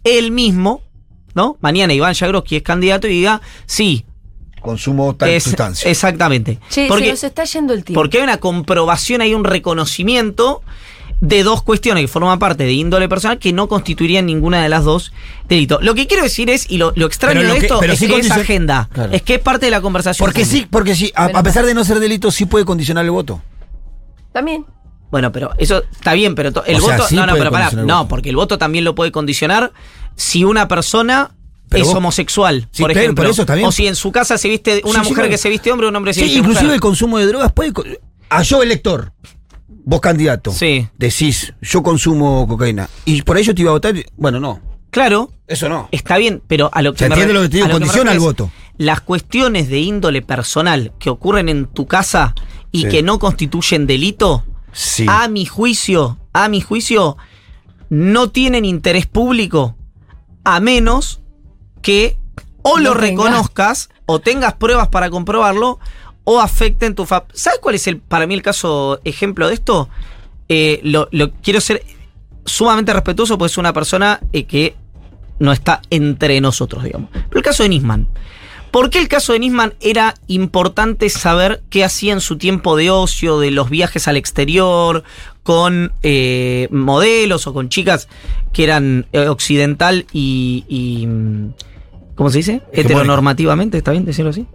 él 0.05 0.31
mismo, 0.31 0.83
¿no? 1.35 1.57
Mañana 1.61 1.95
Iván 1.95 2.15
Jagroski 2.15 2.57
es 2.57 2.63
candidato 2.63 3.07
y 3.07 3.11
diga, 3.13 3.41
sí, 3.65 4.05
Consumo 4.61 5.15
tal 5.15 5.31
es, 5.31 5.45
sustancia. 5.45 5.91
exactamente. 5.91 6.59
Che, 6.69 6.89
porque, 6.89 7.05
se 7.05 7.11
nos 7.13 7.25
está 7.25 7.45
yendo 7.45 7.73
el 7.73 7.85
tiempo. 7.85 8.01
porque 8.01 8.19
hay 8.19 8.25
una 8.25 8.37
comprobación, 8.39 9.21
hay 9.23 9.33
un 9.33 9.45
reconocimiento 9.45 10.63
de 11.21 11.43
dos 11.43 11.63
cuestiones 11.63 12.03
que 12.03 12.09
forman 12.09 12.39
parte 12.39 12.65
de 12.65 12.73
índole 12.73 13.09
personal 13.09 13.39
que 13.39 13.53
no 13.53 13.69
constituirían 13.69 14.27
ninguna 14.27 14.63
de 14.63 14.69
las 14.69 14.85
dos 14.85 15.13
delito. 15.49 15.79
Lo 15.81 15.95
que 15.95 16.07
quiero 16.07 16.23
decir 16.23 16.51
es, 16.51 16.71
y 16.71 16.77
lo, 16.79 16.93
lo 16.95 17.07
extraño 17.07 17.37
Pero 17.41 17.49
lo 17.49 17.55
de 17.55 17.61
que- 17.61 17.67
esto 17.67 17.79
pero 17.81 17.93
es 17.95 17.99
sí 17.99 18.07
que 18.07 18.19
es 18.19 18.31
agenda, 18.31 18.89
Claro. 18.93 19.13
es 19.13 19.23
que 19.23 19.35
es 19.37 19.41
parte 19.41 19.67
de 19.67 19.71
la 19.71 19.81
conversación. 19.81 20.25
Porque 20.27 20.45
sí, 20.45 20.67
porque 20.71 20.95
sí, 20.95 21.13
a, 21.15 21.43
pesar 21.43 21.65
de 21.65 21.73
no 21.75 21.85
ser 21.85 22.01
delito, 22.01 22.31
sí 22.31 22.45
puede 22.45 22.65
condicionar 22.65 23.05
el 23.05 23.11
voto. 23.13 23.41
También. 24.33 24.67
Bueno, 25.11 25.33
pero 25.33 25.51
eso 25.59 25.83
está 25.93 26.13
bien, 26.15 26.35
pero 26.35 26.53
to- 26.53 26.65
el 26.65 26.77
O 26.77 26.81
sea, 26.81 26.97
voto. 26.97 27.09
sí 27.09 27.15
no, 27.17 27.27
no, 27.27 27.35
pero 27.35 27.51
pará. 27.51 27.71
No, 27.71 28.09
porque 28.09 28.29
el 28.29 28.37
voto 28.37 28.59
también 28.59 28.85
lo 28.85 28.95
puede 28.95 29.13
condicionar 29.13 29.73
si 30.17 30.45
una 30.45 30.69
persona 30.69 31.31
Pero 31.69 31.83
es 31.83 31.89
vos- 31.89 31.97
homosexual, 31.97 32.69
Sí, 32.73 32.83
por 32.83 32.91
pero- 32.91 33.01
ejemplo. 33.01 33.25
por 33.25 33.31
eso 33.31 33.43
está 33.43 33.55
bien. 33.55 33.67
O 33.69 33.73
si 33.73 33.87
en 33.87 33.97
su 33.97 34.13
casa 34.13 34.37
se 34.37 34.49
viste 34.49 34.83
una 34.85 35.03
Sí, 35.05 35.11
mujer 35.11 35.31
que 35.31 35.39
se 35.39 35.49
viste 35.49 35.73
hombre, 35.73 35.89
un 35.89 35.97
hombre 35.97 36.11
que 36.11 36.15
se 36.15 36.21
Sí, 36.21 36.27
viste 36.27 36.39
inclusive 36.41 36.75
el 36.75 36.81
consumo 36.81 37.19
de 37.19 37.27
drogas 37.27 37.53
puede... 37.53 37.73
A 38.29 38.43
yo 38.43 38.63
elector, 38.63 39.13
vos 39.87 40.01
candidato, 40.01 40.51
Sí. 40.53 40.89
decís, 40.99 41.55
yo 41.63 41.83
consumo 41.83 42.47
cocaína. 42.47 42.91
Y 43.07 43.23
por 43.23 43.39
ello 43.39 43.55
te 43.55 43.63
iba 43.63 43.71
a 43.71 43.75
votar. 43.75 43.95
Bueno, 44.17 44.39
no. 44.41 44.61
Claro, 44.91 45.31
Eso 45.47 45.69
no. 45.69 45.89
está 45.93 46.17
bien, 46.19 46.43
pero 46.47 46.69
a 46.73 46.83
lo 46.83 46.93
que 46.93 46.99
¿Se 46.99 47.09
me 47.09 47.15
entiende 47.15 47.33
lo 47.35 47.43
que 47.43 47.49
te 47.49 47.57
digo? 47.59 47.71
Condiciona 47.71 48.13
es 48.13 48.19
voto. 48.19 48.51
Las 48.79 49.01
cuestiones 49.01 49.69
de 49.69 49.79
índole 49.79 50.21
personal 50.23 50.93
que 50.99 51.09
ocurren 51.09 51.49
en 51.49 51.67
tu 51.67 51.87
casa 51.87 52.35
y 52.73 52.83
Sí. 52.83 52.89
que 52.89 53.03
no 53.03 53.19
constituyen 53.19 53.87
delito, 53.87 54.45
Sí. 54.73 55.07
a 55.09 55.29
mi 55.29 55.47
juicio, 55.47 56.19
a 56.33 56.49
mi 56.49 56.61
juicio, 56.61 57.17
no 57.89 58.31
tienen 58.31 58.65
interés 58.65 59.07
público 59.07 59.77
a 60.45 60.61
menos 60.61 61.21
que 61.83 62.17
o 62.63 62.79
No 62.79 62.83
lo 62.83 62.91
tengas. 62.97 63.09
reconozcas 63.11 63.89
o 64.07 64.19
tengas 64.19 64.55
pruebas 64.55 64.89
para 64.89 65.09
comprobarlo 65.11 65.79
o 66.29 66.41
afecten 66.41 66.95
tu 66.95 67.07
fa- 67.07 67.25
¿Sabes 67.33 67.61
cuál 67.63 67.77
es 67.77 67.87
el 67.87 67.99
para 67.99 68.27
mí 68.27 68.35
el 68.35 68.43
caso 68.43 69.01
ejemplo 69.05 69.49
de 69.49 69.55
esto? 69.55 69.89
Eh, 70.49 70.81
lo, 70.83 71.09
lo- 71.13 71.31
quiero 71.43 71.61
ser 71.61 71.83
sumamente 72.45 72.93
respetuoso 72.93 73.39
porque 73.39 73.53
es 73.53 73.59
una 73.59 73.73
persona 73.73 74.21
eh, 74.33 74.45
que 74.45 74.75
no 75.39 75.53
está 75.53 75.81
entre 75.91 76.41
nosotros, 76.41 76.83
digamos. 76.85 77.11
Pero 77.13 77.39
el 77.39 77.43
caso 77.43 77.63
de 77.63 77.69
Nisman. 77.69 78.09
¿Por 78.71 78.91
qué 78.91 78.99
el 78.99 79.09
caso 79.09 79.33
de 79.33 79.39
Nisman 79.39 79.75
era 79.81 80.15
importante 80.27 81.09
saber 81.11 81.63
qué 81.71 81.85
hacía 81.85 82.13
en 82.13 82.21
su 82.21 82.37
tiempo 82.37 82.77
de 82.77 82.91
ocio, 82.91 83.39
de 83.39 83.51
los 83.51 83.71
viajes 83.71 84.07
al 84.09 84.17
exterior, 84.17 85.05
con 85.45 85.93
eh, 86.03 86.69
modelos 86.71 87.47
o 87.47 87.55
con 87.55 87.69
chicas 87.69 88.09
que 88.53 88.65
eran 88.65 89.07
occidental 89.29 90.07
y, 90.13 90.65
y, 90.69 91.07
mm, 91.07 91.53
¿Cómo 92.17 92.31
se 92.31 92.39
dice? 92.39 92.63
Heteronormativamente, 92.73 93.79
¿está 93.79 93.93
bien 93.93 94.05
decirlo 94.05 94.31
así? 94.31 94.47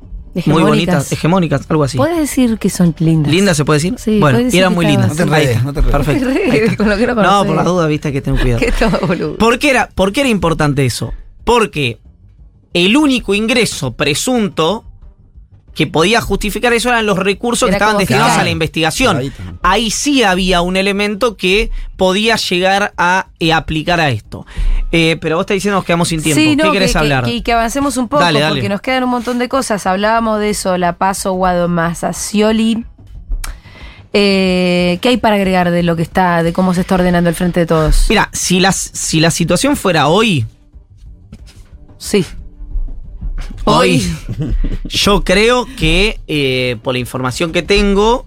Muy 0.45 0.63
bonitas, 0.63 1.11
hegemónicas, 1.11 1.61
algo 1.69 1.83
así. 1.83 1.97
Puedes 1.97 2.17
decir 2.17 2.57
que 2.57 2.69
son 2.69 2.95
lindas. 2.99 3.31
¿Linda 3.31 3.53
se 3.53 3.65
puede 3.65 3.77
decir? 3.77 3.95
Sí, 3.97 4.19
bueno, 4.19 4.37
decir 4.37 4.59
eran 4.59 4.73
muy 4.73 4.85
lindas. 4.85 5.09
No 5.09 5.15
te 5.15 5.23
está. 5.45 5.61
no 5.63 5.73
te 5.73 5.79
enredes. 5.79 6.05
Perfecto. 6.05 6.77
Con 6.77 6.89
lo 6.89 6.97
que 6.97 7.07
no 7.07 7.15
por 7.45 7.55
las 7.55 7.65
dudas, 7.65 7.89
viste, 7.89 8.07
hay 8.07 8.13
que 8.13 8.21
tener 8.21 8.41
cuidado. 8.41 8.61
Todo, 8.79 9.07
boludo. 9.07 9.37
¿Por 9.37 9.59
qué, 9.59 9.69
era, 9.69 9.89
¿Por 9.89 10.13
qué 10.13 10.21
era 10.21 10.29
importante 10.29 10.85
eso? 10.85 11.13
Porque 11.43 11.99
el 12.73 12.95
único 12.95 13.33
ingreso 13.33 13.93
presunto 13.93 14.85
que 15.73 15.87
podía 15.87 16.19
justificar 16.21 16.73
eso 16.73 16.89
eran 16.89 17.05
los 17.05 17.17
recursos 17.17 17.67
que 17.69 17.73
estaban 17.73 17.97
destinados 17.97 18.29
fiscal. 18.29 18.41
a 18.41 18.43
la 18.45 18.49
investigación. 18.49 19.33
Ahí 19.61 19.89
sí 19.89 20.23
había 20.23 20.61
un 20.61 20.75
elemento 20.75 21.37
que 21.37 21.71
podía 21.95 22.35
llegar 22.35 22.93
a 22.97 23.27
eh, 23.39 23.53
aplicar 23.53 23.99
a 24.01 24.09
esto. 24.09 24.45
Eh, 24.91 25.17
pero 25.21 25.37
vos 25.37 25.43
estás 25.43 25.55
diciendo 25.55 25.77
nos 25.77 25.85
quedamos 25.85 26.09
sin 26.09 26.21
tiempo. 26.21 26.41
Sí, 26.41 26.55
no, 26.57 26.65
¿Qué 26.65 26.71
querés 26.71 26.91
que, 26.91 26.97
hablar? 26.97 27.23
Que, 27.23 27.41
que 27.41 27.53
avancemos 27.53 27.95
un 27.95 28.09
poco, 28.09 28.21
Dale, 28.23 28.41
dale. 28.41 28.55
porque 28.55 28.69
nos 28.69 28.81
quedan 28.81 29.03
un 29.05 29.09
montón 29.11 29.39
de 29.39 29.47
cosas. 29.47 29.87
Hablábamos 29.87 30.39
de 30.39 30.49
eso, 30.49 30.77
la 30.77 30.97
Paso, 30.97 31.31
Guado, 31.33 31.69
Massa, 31.69 32.11
Scioli. 32.11 32.85
Eh, 34.13 34.99
¿Qué 35.01 35.07
hay 35.07 35.17
para 35.17 35.35
agregar 35.35 35.71
de 35.71 35.83
lo 35.83 35.95
que 35.95 36.01
está, 36.01 36.43
de 36.43 36.51
cómo 36.51 36.73
se 36.73 36.81
está 36.81 36.95
ordenando 36.95 37.29
el 37.29 37.35
frente 37.35 37.61
de 37.61 37.65
todos? 37.65 38.07
Mira, 38.09 38.29
si, 38.33 38.59
las, 38.59 38.75
si 38.75 39.21
la 39.21 39.31
situación 39.31 39.77
fuera 39.77 40.07
hoy, 40.09 40.45
Sí. 41.97 42.25
Hoy, 43.65 44.03
yo 44.85 45.23
creo 45.23 45.67
que, 45.77 46.19
eh, 46.27 46.77
por 46.83 46.93
la 46.93 46.99
información 46.99 47.51
que 47.51 47.61
tengo, 47.61 48.25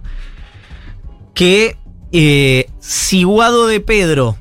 que 1.35 1.77
eh, 2.13 2.69
si 2.79 3.25
Guado 3.25 3.67
de 3.67 3.81
Pedro, 3.81 4.37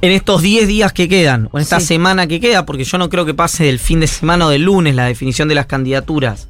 en 0.00 0.10
estos 0.12 0.40
10 0.42 0.66
días 0.66 0.92
que 0.92 1.08
quedan, 1.08 1.48
o 1.52 1.58
en 1.58 1.62
esta 1.62 1.78
Sí. 1.80 1.86
semana 1.86 2.26
que 2.26 2.40
queda, 2.40 2.64
porque 2.66 2.84
yo 2.84 2.98
no 2.98 3.08
creo 3.08 3.24
que 3.26 3.34
pase 3.34 3.64
del 3.64 3.78
fin 3.78 4.00
de 4.00 4.06
semana 4.06 4.46
o 4.46 4.48
del 4.50 4.62
lunes 4.62 4.94
la 4.94 5.04
definición 5.06 5.48
de 5.48 5.54
las 5.54 5.66
candidaturas, 5.66 6.48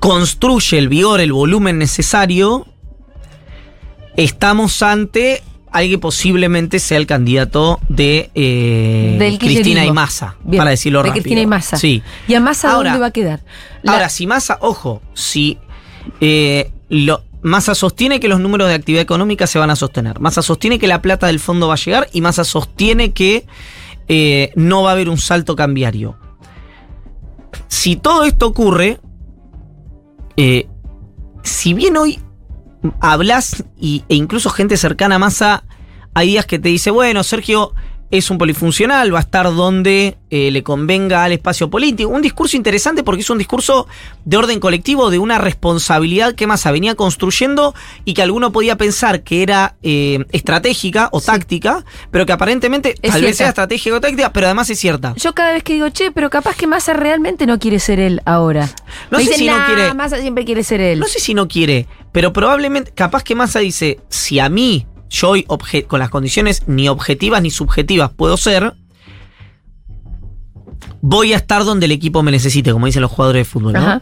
construye 0.00 0.78
el 0.78 0.88
vigor, 0.88 1.20
el 1.20 1.32
volumen 1.32 1.78
necesario, 1.78 2.66
estamos 4.16 4.82
ante 4.82 5.42
alguien 5.72 5.92
que 5.92 5.98
posiblemente 5.98 6.78
sea 6.78 6.98
el 6.98 7.06
candidato 7.06 7.80
de 7.88 8.30
eh, 8.34 9.36
Cristina 9.40 9.84
y 9.84 9.90
Massa, 9.92 10.36
Bien, 10.44 10.58
para 10.58 10.70
decirlo 10.70 10.98
de 11.02 11.08
rápido. 11.08 11.22
Cristina 11.22 11.40
y 11.40 11.46
Massa. 11.46 11.76
Sí. 11.76 12.02
¿Y 12.28 12.34
a 12.34 12.40
Massa 12.40 12.72
Ahora- 12.72 12.90
dónde 12.90 13.00
va 13.00 13.06
a 13.06 13.10
quedar? 13.10 13.40
La- 13.82 13.92
Ahora, 13.92 14.08
si 14.08 14.26
Massa, 14.26 14.58
ojo, 14.60 15.00
si 15.14 15.58
eh, 16.20 16.70
lo, 16.88 17.22
Massa 17.42 17.74
sostiene 17.74 18.20
que 18.20 18.28
los 18.28 18.38
números 18.40 18.68
de 18.68 18.74
actividad 18.74 19.02
económica 19.02 19.46
se 19.46 19.58
van 19.58 19.70
a 19.70 19.76
sostener, 19.76 20.20
Massa 20.20 20.42
sostiene 20.42 20.78
que 20.78 20.86
la 20.86 21.00
plata 21.02 21.26
del 21.26 21.40
fondo 21.40 21.68
va 21.68 21.74
a 21.74 21.78
llegar 21.78 22.08
y 22.12 22.20
Massa 22.20 22.44
sostiene 22.44 23.12
que 23.12 23.46
eh, 24.08 24.52
no 24.56 24.82
va 24.82 24.90
a 24.90 24.92
haber 24.92 25.08
un 25.08 25.18
salto 25.18 25.56
cambiario. 25.56 26.16
Si 27.68 27.96
todo 27.96 28.24
esto 28.24 28.46
ocurre, 28.46 29.00
si 31.42 31.74
bien 31.74 31.96
hoy 31.96 32.18
hablas 33.00 33.64
y, 33.78 34.04
e 34.08 34.14
incluso 34.14 34.50
gente 34.50 34.76
cercana 34.76 35.16
a 35.16 35.18
Massa, 35.18 35.64
hay 36.14 36.28
días 36.28 36.46
que 36.46 36.58
te 36.58 36.68
dice, 36.68 36.90
bueno, 36.90 37.22
Sergio 37.22 37.72
es 38.12 38.30
un 38.30 38.36
polifuncional, 38.36 39.12
va 39.12 39.18
a 39.18 39.22
estar 39.22 39.46
donde 39.54 40.18
eh, 40.30 40.50
le 40.50 40.62
convenga 40.62 41.24
al 41.24 41.32
espacio 41.32 41.70
político. 41.70 42.10
Un 42.10 42.20
discurso 42.20 42.58
interesante 42.58 43.02
porque 43.02 43.22
es 43.22 43.30
un 43.30 43.38
discurso 43.38 43.88
de 44.26 44.36
orden 44.36 44.60
colectivo, 44.60 45.08
de 45.10 45.18
una 45.18 45.38
responsabilidad 45.38 46.34
que 46.34 46.46
Massa 46.46 46.70
venía 46.70 46.94
construyendo 46.94 47.74
y 48.04 48.12
que 48.12 48.20
alguno 48.22 48.52
podía 48.52 48.76
pensar 48.76 49.22
que 49.22 49.42
era 49.42 49.76
eh, 49.82 50.24
estratégica 50.30 51.08
o 51.10 51.22
táctica, 51.22 51.84
pero 52.10 52.26
que 52.26 52.32
aparentemente 52.32 52.94
Es 53.00 53.12
tal 53.12 53.22
vez 53.22 53.36
sea 53.38 53.48
estratégica 53.48 53.96
o 53.96 54.00
táctica, 54.00 54.30
pero 54.32 54.46
además 54.46 54.68
es 54.68 54.78
cierta. 54.78 55.14
Yo 55.16 55.32
cada 55.34 55.52
vez 55.52 55.62
que 55.62 55.72
digo, 55.72 55.88
che, 55.88 56.12
pero 56.12 56.28
capaz 56.28 56.54
que 56.54 56.66
Massa 56.66 56.92
realmente 56.92 57.46
no 57.46 57.58
quiere 57.58 57.78
ser 57.80 57.98
él 57.98 58.20
ahora. 58.26 58.68
No 59.10 59.16
Me 59.18 59.24
sé 59.24 59.30
dicen, 59.30 59.38
si 59.38 59.46
no 59.46 59.56
"Nah, 59.58 59.66
quiere- 59.66 59.94
Massa 59.94 60.18
siempre 60.20 60.44
quiere 60.44 60.62
ser 60.64 60.82
él. 60.82 60.98
No 61.00 61.06
sé 61.06 61.18
si 61.18 61.32
no 61.32 61.48
quiere, 61.48 61.86
pero 62.12 62.34
probablemente, 62.34 62.92
capaz 62.94 63.24
que 63.24 63.34
Massa 63.34 63.60
dice, 63.60 64.00
si 64.10 64.38
a 64.38 64.50
mí, 64.50 64.86
yo 65.12 65.28
hoy 65.28 65.46
con 65.86 65.98
las 66.00 66.08
condiciones 66.10 66.62
ni 66.66 66.88
objetivas 66.88 67.42
ni 67.42 67.50
subjetivas 67.50 68.10
puedo 68.10 68.36
ser, 68.36 68.72
voy 71.02 71.34
a 71.34 71.36
estar 71.36 71.64
donde 71.64 71.86
el 71.86 71.92
equipo 71.92 72.22
me 72.22 72.30
necesite, 72.30 72.72
como 72.72 72.86
dicen 72.86 73.02
los 73.02 73.10
jugadores 73.10 73.40
de 73.40 73.44
fútbol, 73.44 73.74
¿no? 73.74 74.00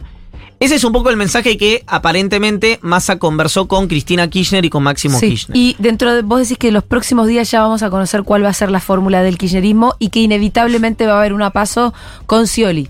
Ese 0.61 0.75
es 0.75 0.83
un 0.83 0.93
poco 0.93 1.09
el 1.09 1.17
mensaje 1.17 1.57
que 1.57 1.83
aparentemente 1.87 2.77
Massa 2.83 3.17
conversó 3.17 3.67
con 3.67 3.87
Cristina 3.87 4.29
Kirchner 4.29 4.63
y 4.63 4.69
con 4.69 4.83
Máximo 4.83 5.17
Sí, 5.19 5.29
Kirchner. 5.29 5.57
Y 5.57 5.75
dentro 5.79 6.13
de 6.13 6.21
vos 6.21 6.39
decís 6.39 6.59
que 6.59 6.71
los 6.71 6.83
próximos 6.83 7.27
días 7.27 7.49
ya 7.49 7.61
vamos 7.61 7.81
a 7.81 7.89
conocer 7.89 8.21
cuál 8.21 8.45
va 8.45 8.49
a 8.49 8.53
ser 8.53 8.69
la 8.69 8.79
fórmula 8.79 9.23
del 9.23 9.39
kirchnerismo 9.39 9.95
y 9.97 10.09
que 10.09 10.19
inevitablemente 10.19 11.07
va 11.07 11.13
a 11.15 11.17
haber 11.17 11.33
una 11.33 11.49
paso 11.49 11.95
con 12.27 12.45
Scioli. 12.45 12.89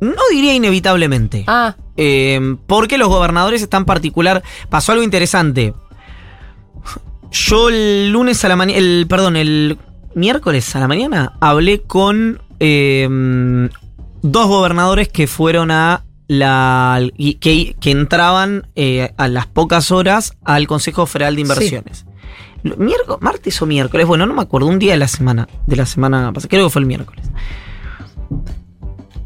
No 0.00 0.20
diría 0.32 0.52
inevitablemente. 0.54 1.44
Ah, 1.46 1.76
Eh, 1.96 2.56
porque 2.66 2.98
los 2.98 3.08
gobernadores 3.08 3.62
están 3.62 3.84
particular. 3.84 4.42
Pasó 4.68 4.90
algo 4.92 5.04
interesante. 5.04 5.74
Yo 7.30 7.68
el 7.68 8.10
lunes 8.10 8.44
a 8.44 8.48
la 8.48 8.56
mañana. 8.56 8.78
El, 8.78 9.06
perdón, 9.08 9.36
el 9.36 9.78
miércoles 10.14 10.74
a 10.74 10.80
la 10.80 10.88
mañana 10.88 11.34
hablé 11.40 11.82
con 11.82 12.42
eh, 12.58 13.68
dos 14.22 14.46
gobernadores 14.46 15.08
que 15.08 15.26
fueron 15.26 15.70
a 15.70 16.04
la. 16.28 17.00
que 17.40 17.74
entraban 17.84 18.68
eh, 18.74 19.12
a 19.16 19.28
las 19.28 19.46
pocas 19.46 19.90
horas 19.90 20.36
al 20.44 20.66
Consejo 20.66 21.06
Federal 21.06 21.36
de 21.36 21.42
Inversiones. 21.42 22.06
Miércoles, 22.62 23.22
martes 23.22 23.62
o 23.62 23.66
miércoles, 23.66 24.06
bueno, 24.06 24.26
no 24.26 24.34
me 24.34 24.42
acuerdo, 24.42 24.68
un 24.68 24.78
día 24.78 24.92
de 24.92 24.98
la 24.98 25.08
semana, 25.08 25.48
de 25.66 25.76
la 25.76 25.86
semana 25.86 26.30
pasada, 26.30 26.50
creo 26.50 26.66
que 26.66 26.70
fue 26.70 26.80
el 26.80 26.86
miércoles. 26.86 27.30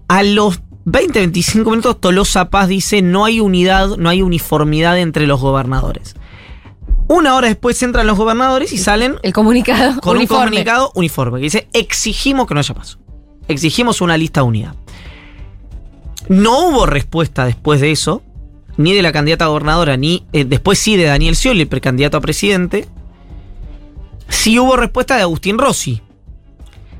A 0.07 0.23
los 0.23 0.61
20, 0.85 1.19
25 1.19 1.71
minutos, 1.71 2.01
Tolosa 2.01 2.49
Paz 2.51 2.69
dice 2.69 3.03
no 3.03 3.25
hay 3.25 3.41
unidad, 3.41 3.97
no 3.97 4.09
hay 4.09 4.23
uniformidad 4.23 4.99
entre 4.99 5.27
los 5.27 5.41
gobernadores. 5.41 6.15
Una 7.07 7.35
hora 7.37 7.49
después 7.49 7.83
entran 7.83 8.07
los 8.07 8.17
gobernadores 8.17 8.73
y 8.73 8.79
salen 8.79 9.17
el 9.23 9.33
comunicado. 9.33 10.01
con 10.01 10.17
uniforme. 10.17 10.43
un 10.45 10.49
comunicado 10.51 10.93
uniforme 10.95 11.39
que 11.39 11.45
dice 11.45 11.69
exigimos 11.73 12.47
que 12.47 12.55
no 12.55 12.61
haya 12.61 12.75
paso. 12.75 12.99
Exigimos 13.49 14.01
una 14.01 14.17
lista 14.17 14.43
unida. 14.43 14.75
No 16.29 16.69
hubo 16.69 16.87
respuesta 16.87 17.45
después 17.45 17.81
de 17.83 17.91
eso, 17.93 18.23
ni 18.79 18.95
de 18.95 19.03
la 19.03 19.13
candidata 19.13 19.45
a 19.45 19.49
gobernadora, 19.49 19.97
ni 19.99 20.25
eh, 20.33 20.45
después 20.47 20.79
sí 20.79 20.97
de 20.97 21.05
Daniel 21.05 21.37
Scioli, 21.37 21.61
el 21.63 21.69
precandidato 21.69 22.17
a 22.17 22.21
presidente. 22.23 22.89
Sí 24.29 24.59
hubo 24.59 24.77
respuesta 24.77 25.17
de 25.17 25.23
Agustín 25.23 25.59
Rossi, 25.59 26.01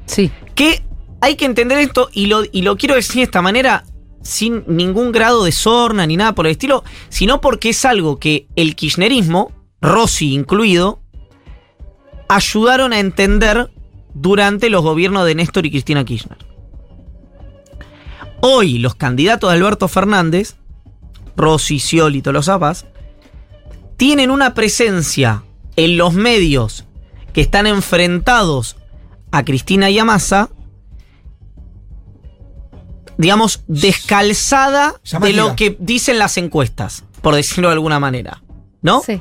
Sí. 0.07 0.31
que 0.55 0.83
hay 1.23 1.37
que 1.37 1.47
entender 1.47 1.79
esto 1.79 2.11
y 2.13 2.27
lo, 2.27 2.43
y 2.53 2.61
lo 2.61 2.77
quiero 2.77 2.95
decir 2.97 3.17
de 3.17 3.23
esta 3.23 3.41
manera 3.41 3.85
sin 4.21 4.65
ningún 4.67 5.11
grado 5.13 5.45
de 5.45 5.53
sorna 5.53 6.07
ni 6.07 6.19
nada 6.19 6.35
por 6.35 6.47
el 6.47 6.53
estilo, 6.53 6.85
sino 7.09 7.41
porque 7.41 7.71
es 7.71 7.85
algo 7.87 8.19
que 8.19 8.47
el 8.57 8.77
kirchnerismo, 8.77 9.51
Rossi 9.85 10.33
incluido, 10.33 11.03
ayudaron 12.29 12.95
a 12.95 13.01
entender 13.01 13.71
durante 14.15 14.71
los 14.71 14.83
gobiernos 14.83 15.27
de 15.27 15.35
Néstor 15.35 15.67
y 15.67 15.71
Cristina 15.71 16.05
Kirchner. 16.07 16.39
Hoy 18.41 18.79
los 18.79 18.95
candidatos 18.95 19.51
de 19.51 19.57
Alberto 19.57 19.87
Fernández, 19.89 20.57
Rossi, 21.37 21.81
Scioli, 21.81 22.23
Tolosa 22.23 22.59
Paz, 22.59 22.87
tienen 23.99 24.31
una 24.31 24.55
presencia 24.55 25.45
en 25.77 25.99
los 25.99 26.15
medios 26.15 26.87
que 27.35 27.43
están 27.43 27.67
enfrentados 27.67 28.77
a 29.33 29.45
Cristina 29.45 29.91
y 29.91 29.99
a 29.99 30.07
Massa, 30.07 30.49
digamos, 33.19 33.65
descalzada 33.67 34.95
de 35.21 35.35
lo 35.35 35.57
que 35.57 35.77
dicen 35.79 36.19
las 36.19 36.39
encuestas, 36.39 37.05
por 37.21 37.35
decirlo 37.35 37.69
de 37.69 37.75
alguna 37.75 38.01
manera. 38.01 38.43
¿No? 38.81 39.03
Sí. 39.03 39.21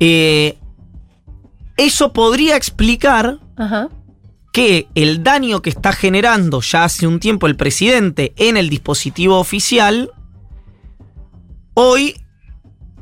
Eh, 0.00 0.58
eso 1.76 2.12
podría 2.12 2.56
explicar 2.56 3.38
Ajá. 3.56 3.88
que 4.52 4.88
el 4.94 5.22
daño 5.22 5.62
que 5.62 5.70
está 5.70 5.92
generando 5.92 6.60
ya 6.60 6.84
hace 6.84 7.06
un 7.06 7.20
tiempo 7.20 7.46
el 7.46 7.56
presidente 7.56 8.32
en 8.36 8.56
el 8.56 8.68
dispositivo 8.68 9.38
oficial, 9.38 10.10
hoy 11.74 12.16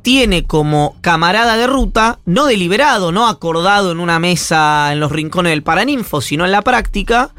tiene 0.03 0.45
como 0.45 0.97
camarada 1.01 1.57
de 1.57 1.67
ruta, 1.67 2.21
no 2.27 2.47
deliberado, 2.47 3.11
no 3.11 3.27
acordado 3.27 3.91
en 3.91 3.99
una 3.99 4.21
mesa 4.21 4.93
en 4.93 5.01
los 5.01 5.11
rincones 5.11 5.51
del 5.51 5.65
Paraninfo, 5.65 6.21
sino 6.21 6.45
en 6.45 6.53
la 6.53 6.63
práctica, 6.63 7.31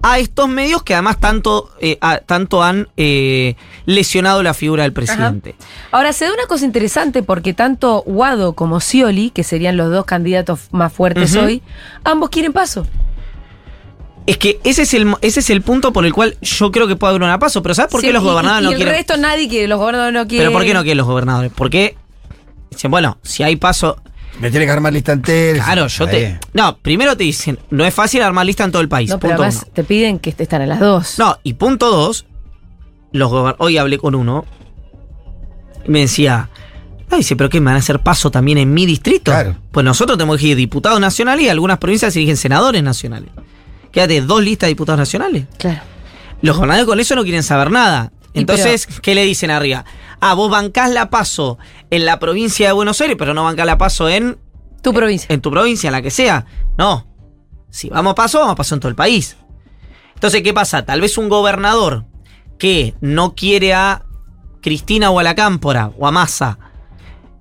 a 0.00 0.18
estos 0.18 0.48
medios 0.48 0.82
que 0.84 0.94
además 0.94 1.18
tanto, 1.18 1.70
eh, 1.80 1.98
a- 2.00 2.18
tanto 2.18 2.62
han 2.62 2.88
eh, 2.96 3.56
lesionado 3.84 4.42
la 4.42 4.54
figura 4.54 4.84
del 4.84 4.92
presidente. 4.92 5.56
Ahora, 5.90 6.12
se 6.12 6.24
da 6.26 6.32
una 6.32 6.46
cosa 6.46 6.64
interesante 6.64 7.22
porque 7.22 7.52
tanto 7.52 8.02
Guado 8.06 8.52
como 8.52 8.80
Scioli, 8.80 9.30
que 9.30 9.42
serían 9.42 9.76
los 9.76 9.90
dos 9.90 10.04
candidatos 10.04 10.60
más 10.70 10.92
fuertes 10.92 11.34
hoy, 11.36 11.62
ambos 12.04 12.30
quieren 12.30 12.52
paso. 12.52 12.86
Es 14.26 14.36
que 14.36 14.60
ese 14.62 14.82
es, 14.82 14.92
el, 14.92 15.14
ese 15.22 15.40
es 15.40 15.48
el 15.48 15.62
punto 15.62 15.90
por 15.92 16.04
el 16.04 16.12
cual 16.12 16.36
yo 16.42 16.70
creo 16.70 16.86
que 16.86 16.96
puede 16.96 17.12
haber 17.12 17.22
una 17.22 17.38
paso. 17.38 17.62
Pero 17.62 17.74
¿sabes 17.74 17.90
por 17.90 18.02
qué 18.02 18.12
los 18.12 18.22
gobernadores 18.22 18.62
y, 18.62 18.64
no 18.72 18.76
quieren? 18.76 18.88
el 18.88 18.98
resto 18.98 19.16
nadie 19.16 19.48
quiere, 19.48 19.68
los 19.68 19.78
gobernadores 19.78 20.12
no 20.14 20.28
quieren. 20.28 20.48
Pero 20.48 20.52
¿por 20.58 20.66
qué 20.66 20.74
no 20.74 20.82
quieren 20.82 20.98
los 20.98 21.06
gobernadores? 21.06 21.50
Porque 21.54 21.96
dicen, 22.70 22.90
bueno, 22.90 23.18
si 23.22 23.42
hay 23.42 23.56
paso. 23.56 24.00
Me 24.40 24.50
tiene 24.50 24.66
que 24.66 24.72
armar 24.72 24.92
lista 24.92 25.12
entera. 25.12 25.64
Claro, 25.64 25.86
yo 25.88 26.04
Ahí. 26.04 26.10
te. 26.10 26.40
No, 26.52 26.76
primero 26.78 27.16
te 27.16 27.24
dicen, 27.24 27.58
no 27.70 27.84
es 27.84 27.92
fácil 27.92 28.22
armar 28.22 28.46
lista 28.46 28.64
en 28.64 28.70
todo 28.70 28.82
el 28.82 28.88
país. 28.88 29.10
No, 29.10 29.18
pero 29.18 29.32
punto 29.32 29.42
además 29.42 29.62
uno. 29.64 29.72
te 29.74 29.84
piden 29.84 30.18
que 30.20 30.30
estén 30.30 30.62
a 30.62 30.66
las 30.66 30.78
dos. 30.80 31.18
No, 31.18 31.38
y 31.42 31.54
punto 31.54 31.90
dos, 31.90 32.26
los 33.12 33.30
gober- 33.30 33.56
hoy 33.58 33.78
hablé 33.78 33.98
con 33.98 34.14
uno 34.14 34.44
y 35.84 35.90
me 35.90 36.00
decía, 36.00 36.50
ah, 37.10 37.16
dice, 37.16 37.34
pero 37.36 37.48
¿qué 37.50 37.60
me 37.60 37.66
van 37.66 37.76
a 37.76 37.78
hacer 37.78 38.00
paso 38.00 38.30
también 38.30 38.58
en 38.58 38.72
mi 38.72 38.86
distrito? 38.86 39.32
Claro. 39.32 39.56
Pues 39.72 39.84
nosotros 39.84 40.16
tenemos 40.18 40.38
que 40.38 40.48
ir 40.48 40.56
diputados 40.56 41.00
nacionales 41.00 41.44
y 41.46 41.48
algunas 41.48 41.78
provincias 41.78 42.12
se 42.12 42.20
eligen 42.20 42.36
senadores 42.36 42.82
nacionales. 42.82 43.30
Quédate 43.90 44.20
dos 44.20 44.42
listas 44.42 44.66
de 44.66 44.72
diputados 44.72 44.98
nacionales. 44.98 45.46
Claro. 45.58 45.80
Los 46.42 46.54
gobernadores 46.56 46.86
con 46.86 47.00
eso 47.00 47.16
no 47.16 47.22
quieren 47.22 47.42
saber 47.42 47.70
nada. 47.70 48.12
Entonces, 48.34 48.86
¿qué 49.02 49.14
le 49.16 49.24
dicen 49.24 49.50
arriba? 49.50 49.84
Ah, 50.20 50.34
vos 50.34 50.50
bancás 50.50 50.90
la 50.90 51.10
paso 51.10 51.58
en 51.90 52.04
la 52.04 52.18
provincia 52.18 52.66
de 52.66 52.72
Buenos 52.72 53.00
Aires, 53.00 53.16
pero 53.18 53.34
no 53.34 53.44
bancás 53.44 53.66
la 53.66 53.78
paso 53.78 54.08
en, 54.08 54.38
Tu 54.82 54.92
provincia. 54.92 55.26
en 55.32 55.40
tu 55.40 55.50
provincia, 55.50 55.88
en 55.88 55.92
la 55.92 56.02
que 56.02 56.10
sea. 56.10 56.46
No. 56.76 57.06
Si 57.70 57.88
vamos 57.88 58.12
a 58.12 58.14
paso, 58.14 58.38
vamos 58.38 58.52
a 58.52 58.56
paso 58.56 58.74
en 58.74 58.80
todo 58.80 58.88
el 58.90 58.94
país. 58.96 59.36
Entonces, 60.14 60.42
¿qué 60.42 60.52
pasa? 60.52 60.84
Tal 60.84 61.00
vez 61.00 61.16
un 61.18 61.28
gobernador 61.28 62.04
que 62.58 62.94
no 63.00 63.34
quiere 63.34 63.72
a 63.74 64.04
Cristina 64.60 65.10
o 65.10 65.18
a 65.18 65.22
la 65.22 65.34
Cámpora 65.34 65.92
o 65.98 66.06
a 66.06 66.10
Massa 66.10 66.58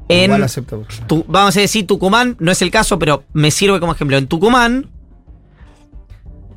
en, 0.10 0.26
Igual 0.26 0.44
acepto. 0.44 0.86
tu- 1.08 1.26
vamos 1.28 1.58
a 1.58 1.60
decir 1.60 1.86
Tucumán, 1.88 2.36
no 2.40 2.52
es 2.52 2.62
el 2.62 2.72
caso, 2.72 2.98
pero 3.00 3.24
me 3.34 3.52
sirve 3.52 3.80
como 3.80 3.92
ejemplo. 3.94 4.16
En 4.18 4.28
Tucumán 4.28 4.90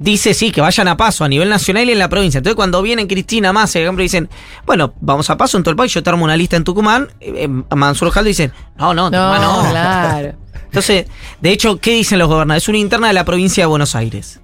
dice 0.00 0.34
sí, 0.34 0.50
que 0.50 0.60
vayan 0.60 0.88
a 0.88 0.96
paso 0.96 1.24
a 1.24 1.28
nivel 1.28 1.48
nacional 1.48 1.88
y 1.88 1.92
en 1.92 1.98
la 1.98 2.08
provincia. 2.08 2.38
Entonces 2.38 2.56
cuando 2.56 2.82
vienen 2.82 3.06
Cristina 3.06 3.52
más, 3.52 3.72
por 3.72 3.82
ejemplo, 3.82 4.02
dicen, 4.02 4.28
bueno, 4.66 4.94
vamos 5.00 5.30
a 5.30 5.36
paso 5.36 5.56
en 5.56 5.62
todo 5.62 5.70
el 5.70 5.76
país, 5.76 5.92
yo 5.92 6.02
te 6.02 6.10
armo 6.10 6.24
una 6.24 6.36
lista 6.36 6.56
en 6.56 6.64
Tucumán, 6.64 7.08
eh, 7.20 7.46
eh, 7.46 7.76
Mansur 7.76 8.10
Jaldo 8.10 8.28
dicen, 8.28 8.50
no, 8.76 8.94
no, 8.94 9.10
No, 9.10 9.30
Tucumán 9.30 9.42
no. 9.42 9.70
claro. 9.70 10.34
Entonces, 10.64 11.06
de 11.40 11.50
hecho, 11.50 11.78
¿qué 11.78 11.92
dicen 11.92 12.18
los 12.18 12.28
gobernadores? 12.28 12.64
Es 12.64 12.68
una 12.68 12.78
interna 12.78 13.08
de 13.08 13.12
la 13.12 13.24
provincia 13.24 13.62
de 13.62 13.66
Buenos 13.66 13.94
Aires. 13.94 14.40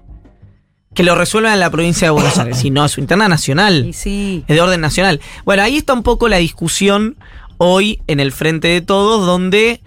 Que 0.92 1.02
lo 1.02 1.14
resuelvan 1.14 1.54
en 1.54 1.61
la 1.61 1.70
provincia 1.70 2.07
de 2.07 2.11
Buenos 2.11 2.38
Aires. 2.38 2.59
Si 2.59 2.70
no, 2.70 2.84
es 2.84 2.96
una 2.96 3.04
interna 3.04 3.28
nacional. 3.28 3.90
Sí. 3.94 4.44
Es 4.48 4.57
de 4.57 4.61
orden 4.61 4.80
nacional. 4.80 5.20
Bueno, 5.44 5.62
ahí 5.62 5.76
está 5.76 5.92
un 5.92 6.02
poco 6.02 6.28
la 6.28 6.38
discusión 6.38 7.16
hoy 7.59 8.00
en 8.09 8.18
el 8.18 8.32
frente 8.32 8.68
de 8.68 8.80
todos, 8.80 9.24
donde 9.24 9.82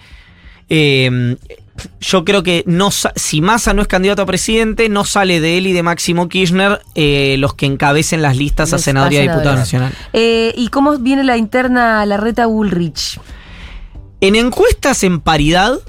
eh, 0.69 1.35
yo 1.99 2.25
creo 2.25 2.43
que 2.43 2.63
no 2.65 2.89
si 2.91 3.41
Massa 3.41 3.73
no 3.73 3.81
es 3.81 3.87
candidato 3.87 4.21
a 4.21 4.25
presidente, 4.25 4.89
no 4.89 5.05
sale 5.05 5.39
de 5.39 5.57
él 5.57 5.67
y 5.67 5.73
de 5.73 5.83
Máximo 5.83 6.29
Kirchner 6.29 6.81
eh, 6.95 7.35
los 7.39 7.53
que 7.53 7.65
encabecen 7.65 8.21
las 8.21 8.37
listas 8.37 8.73
a 8.73 8.77
senaduría 8.77 9.21
a 9.21 9.23
y 9.23 9.27
diputado 9.27 9.55
nacional. 9.55 9.93
Eh, 10.13 10.53
¿Y 10.55 10.67
cómo 10.69 10.97
viene 10.97 11.23
la 11.23 11.37
interna, 11.37 12.05
la 12.05 12.17
reta 12.17 12.45
Bullrich? 12.45 13.19
En 14.21 14.35
encuestas 14.35 15.03
en 15.03 15.19
paridad, 15.21 15.79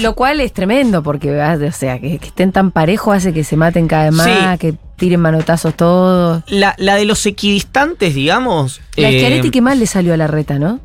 Lo 0.00 0.14
cual 0.14 0.40
es 0.40 0.52
tremendo, 0.52 1.02
porque 1.02 1.40
ah, 1.40 1.58
o 1.68 1.72
sea, 1.72 1.98
que, 1.98 2.18
que 2.18 2.28
estén 2.28 2.52
tan 2.52 2.70
parejos 2.70 3.16
hace 3.16 3.32
que 3.32 3.44
se 3.44 3.56
maten 3.56 3.88
cada 3.88 4.04
vez 4.04 4.12
más, 4.14 4.26
Sí. 4.26 4.58
que 4.58 4.74
tiren 4.96 5.20
manotazos 5.20 5.74
todos. 5.74 6.44
la, 6.46 6.74
la 6.78 6.94
de 6.94 7.04
los 7.04 7.26
equidistantes, 7.26 8.14
digamos. 8.14 8.80
La 8.96 9.10
eh, 9.10 9.50
que 9.50 9.60
mal 9.60 9.78
le 9.80 9.86
salió 9.86 10.14
a 10.14 10.16
la 10.16 10.28
reta, 10.28 10.58
¿no? 10.58 10.80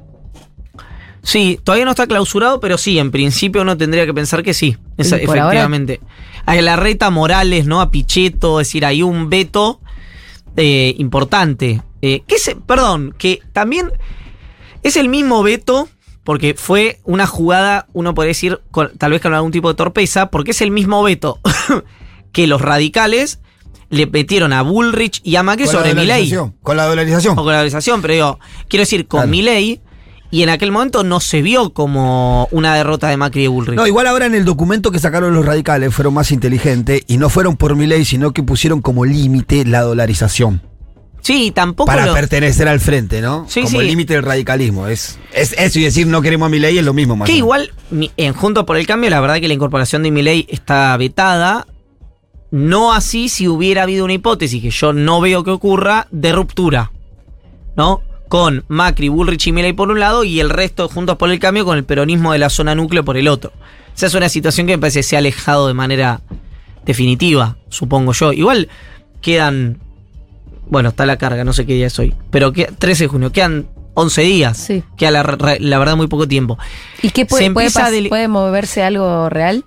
Sí, 1.30 1.60
todavía 1.62 1.84
no 1.84 1.92
está 1.92 2.08
clausurado, 2.08 2.62
pero 2.62 2.78
sí, 2.78 2.98
en 3.00 3.12
principio 3.12 3.62
uno 3.62 3.76
tendría 3.76 4.06
que 4.06 4.14
pensar 4.14 4.44
que 4.44 4.54
sí, 4.54 4.78
esa- 4.98 5.18
ahora- 5.18 5.26
efectivamente. 5.42 6.00
A 6.46 6.56
la 6.56 6.78
reta 6.78 7.10
Morales, 7.10 7.66
¿no? 7.66 7.82
A 7.82 7.92
Pichetto, 7.92 8.62
es 8.62 8.68
decir, 8.70 8.86
hay 8.86 9.04
un 9.04 9.30
veto 9.30 9.82
eh, 10.56 10.96
importante. 11.00 11.82
Eh, 12.02 12.22
que 12.26 12.40
se, 12.40 12.56
perdón, 12.56 13.14
que 13.18 13.42
también 13.52 13.92
es 14.84 14.96
el 14.96 15.10
mismo 15.10 15.44
veto, 15.44 15.90
porque 16.24 16.54
fue 16.56 17.00
una 17.04 17.28
jugada, 17.28 17.88
uno 17.94 18.14
podría 18.16 18.30
decir, 18.30 18.62
con- 18.72 18.98
tal 18.98 19.12
vez 19.12 19.22
con 19.22 19.34
algún 19.34 19.52
tipo 19.52 19.68
de 19.68 19.76
torpeza, 19.76 20.32
porque 20.32 20.52
es 20.52 20.62
el 20.62 20.72
mismo 20.72 21.04
veto 21.04 21.40
que 22.32 22.48
los 22.48 22.62
radicales 22.62 23.40
le 23.90 24.06
metieron 24.08 24.54
a 24.54 24.62
Bullrich 24.62 25.20
y 25.26 25.36
a 25.36 25.44
Macri 25.44 25.66
Con 25.66 25.74
la 25.76 25.80
sobre 25.82 25.94
Milei 25.94 26.34
Con 26.64 26.78
la 26.78 26.86
dolarización. 26.86 27.34
o 27.34 27.36
con 27.44 27.48
la 27.48 27.54
dolarización, 27.58 28.02
pero 28.02 28.14
digo, 28.14 28.40
quiero 28.70 28.82
decir, 28.84 29.08
con 29.08 29.20
Claro. 29.20 29.30
Milei, 29.32 29.82
y 30.32 30.44
en 30.44 30.50
aquel 30.50 30.72
momento 30.72 31.04
no 31.04 31.20
se 31.20 31.42
vio 31.42 31.72
como 31.72 32.48
una 32.52 32.76
derrota 32.76 33.08
de 33.10 33.18
Macri 33.18 33.44
y 33.46 33.48
Bullrich. 33.48 33.76
No, 33.78 33.88
igual 33.88 34.08
ahora 34.08 34.26
en 34.26 34.36
el 34.36 34.44
documento 34.46 34.92
que 34.92 35.00
sacaron 35.00 35.34
los 35.34 35.46
radicales 35.46 35.94
fueron 35.94 36.14
más 36.14 36.32
inteligentes 36.32 37.02
y 37.08 37.18
no 37.18 37.30
fueron 37.30 37.56
por 37.58 37.76
mi 37.76 37.88
ley, 37.88 38.04
sino 38.06 38.32
que 38.34 38.44
pusieron 38.44 38.82
como 38.82 39.06
límite 39.06 39.64
la 39.66 39.82
dolarización. 39.82 40.62
sí, 41.22 41.52
tampoco 41.54 41.88
Para 41.88 42.06
lo- 42.06 42.14
pertenecer 42.14 42.68
al 42.68 42.80
frente, 42.80 43.22
¿no? 43.22 43.46
Sí, 43.50 43.62
como 43.62 43.72
sí. 43.72 43.78
el 43.78 43.88
límite 43.88 44.14
del 44.14 44.24
radicalismo. 44.24 44.88
Es, 44.88 45.18
es 45.34 45.54
eso 45.58 45.80
y 45.80 45.84
decir 45.84 46.08
no 46.08 46.22
queremos 46.22 46.46
a 46.46 46.50
mi 46.50 46.60
ley 46.60 46.78
es 46.78 46.86
lo 46.86 46.94
mismo 46.94 47.16
más. 47.16 47.28
Que 47.30 47.36
igual, 47.36 47.72
en 48.18 48.34
Junto 48.34 48.66
por 48.66 48.78
el 48.78 48.86
Cambio, 48.88 49.10
la 49.10 49.20
verdad 49.22 49.40
que 49.42 49.48
la 49.48 49.54
incorporación 49.54 50.04
de 50.04 50.12
Milei 50.12 50.46
está 50.50 50.96
vetada. 50.98 51.68
No 52.50 52.94
así 52.94 53.28
si 53.28 53.48
hubiera 53.50 53.84
habido 53.84 54.06
una 54.06 54.14
hipótesis 54.14 54.62
que 54.62 54.70
yo 54.70 54.94
no 54.94 55.20
veo 55.20 55.44
que 55.44 55.52
ocurra 55.52 56.08
de 56.12 56.32
ruptura. 56.32 56.92
¿No? 57.76 58.02
Con 58.28 58.66
Macri, 58.68 59.10
Bullrich 59.10 59.48
y 59.48 59.52
Milei 59.52 59.74
por 59.74 59.90
un 59.90 60.00
lado 60.00 60.24
y 60.24 60.40
el 60.40 60.50
resto 60.50 60.90
Juntos 60.90 61.18
por 61.18 61.32
el 61.32 61.40
Cambio 61.40 61.66
con 61.66 61.78
el 61.78 61.86
peronismo 61.86 62.34
de 62.34 62.40
la 62.40 62.50
zona 62.50 62.76
núcleo 62.76 63.06
por 63.06 63.18
el 63.18 63.28
otro. 63.28 63.54
Esa 63.96 64.08
es 64.08 64.14
una 64.14 64.30
situación 64.30 64.68
que 64.68 64.74
me 64.74 64.80
parece 64.80 65.00
que 65.00 65.04
se 65.04 65.16
ha 65.16 65.20
alejado 65.20 65.68
de 65.68 65.74
manera 65.74 66.22
definitiva, 66.86 67.58
supongo 67.70 68.14
yo. 68.14 68.34
Igual 68.34 68.70
quedan. 69.22 69.80
Bueno, 70.70 70.90
está 70.90 71.06
la 71.06 71.18
carga, 71.18 71.44
no 71.44 71.54
sé 71.54 71.66
qué 71.66 71.74
día 71.74 71.88
es 71.88 71.98
hoy. 71.98 72.14
Pero 72.30 72.52
que, 72.52 72.66
13 72.66 73.06
de 73.06 73.08
junio, 73.08 73.32
quedan 73.32 73.68
11 73.94 74.22
días. 74.22 74.58
Sí. 74.58 74.84
Queda 74.98 75.12
la, 75.12 75.24
verdad 75.24 75.96
muy 75.96 76.08
poco 76.08 76.28
tiempo. 76.28 76.58
¿Y 77.02 77.10
qué 77.10 77.26
puede, 77.26 77.50
puede, 77.52 77.72
puede 78.10 78.28
moverse 78.28 78.84
algo 78.84 79.30
real? 79.30 79.66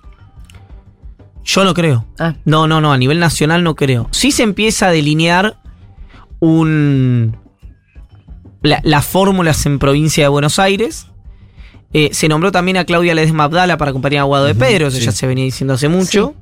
Yo 1.43 1.63
no 1.63 1.73
creo. 1.73 2.05
Ah, 2.19 2.35
No, 2.45 2.67
no, 2.67 2.81
no, 2.81 2.93
a 2.93 2.97
nivel 2.97 3.19
nacional 3.19 3.63
no 3.63 3.75
creo. 3.75 4.07
Sí 4.11 4.31
se 4.31 4.43
empieza 4.43 4.87
a 4.87 4.91
delinear 4.91 5.57
un. 6.39 7.37
La- 8.61 8.79
las 8.83 9.05
fórmulas 9.05 9.65
en 9.65 9.79
provincia 9.79 10.23
de 10.23 10.27
Buenos 10.29 10.59
Aires. 10.59 11.07
Eh, 11.93 12.09
se 12.13 12.27
nombró 12.29 12.51
también 12.51 12.77
a 12.77 12.85
Claudia 12.85 13.13
Ledesma 13.13 13.43
Abdala 13.45 13.77
para 13.77 13.91
acompañar 13.91 14.21
a 14.21 14.23
Guado 14.23 14.45
de 14.45 14.55
Pedro, 14.55 14.87
eso 14.87 14.97
sí. 14.97 15.03
ya 15.05 15.11
se 15.11 15.27
venía 15.27 15.43
diciendo 15.43 15.73
hace 15.73 15.89
mucho. 15.89 16.35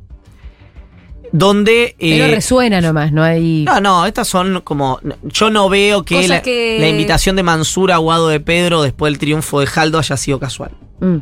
Donde. 1.31 1.95
pero 1.99 2.25
eh, 2.25 2.31
resuena 2.35 2.81
nomás, 2.81 3.11
no 3.11 3.23
hay. 3.23 3.63
no, 3.63 3.79
no, 3.79 4.05
estas 4.07 4.27
son 4.27 4.61
como. 4.63 4.99
Yo 5.23 5.51
no 5.51 5.69
veo 5.69 6.03
que, 6.03 6.27
la, 6.27 6.41
que- 6.41 6.77
la 6.79 6.87
invitación 6.89 7.35
de 7.35 7.43
Mansura 7.43 7.95
a 7.95 7.97
Guado 7.99 8.29
de 8.29 8.39
Pedro 8.39 8.81
después 8.81 9.11
del 9.13 9.19
triunfo 9.19 9.59
de 9.59 9.67
Jaldo 9.67 9.99
haya 9.99 10.17
sido 10.17 10.39
casual. 10.39 10.71
Mm. 11.01 11.17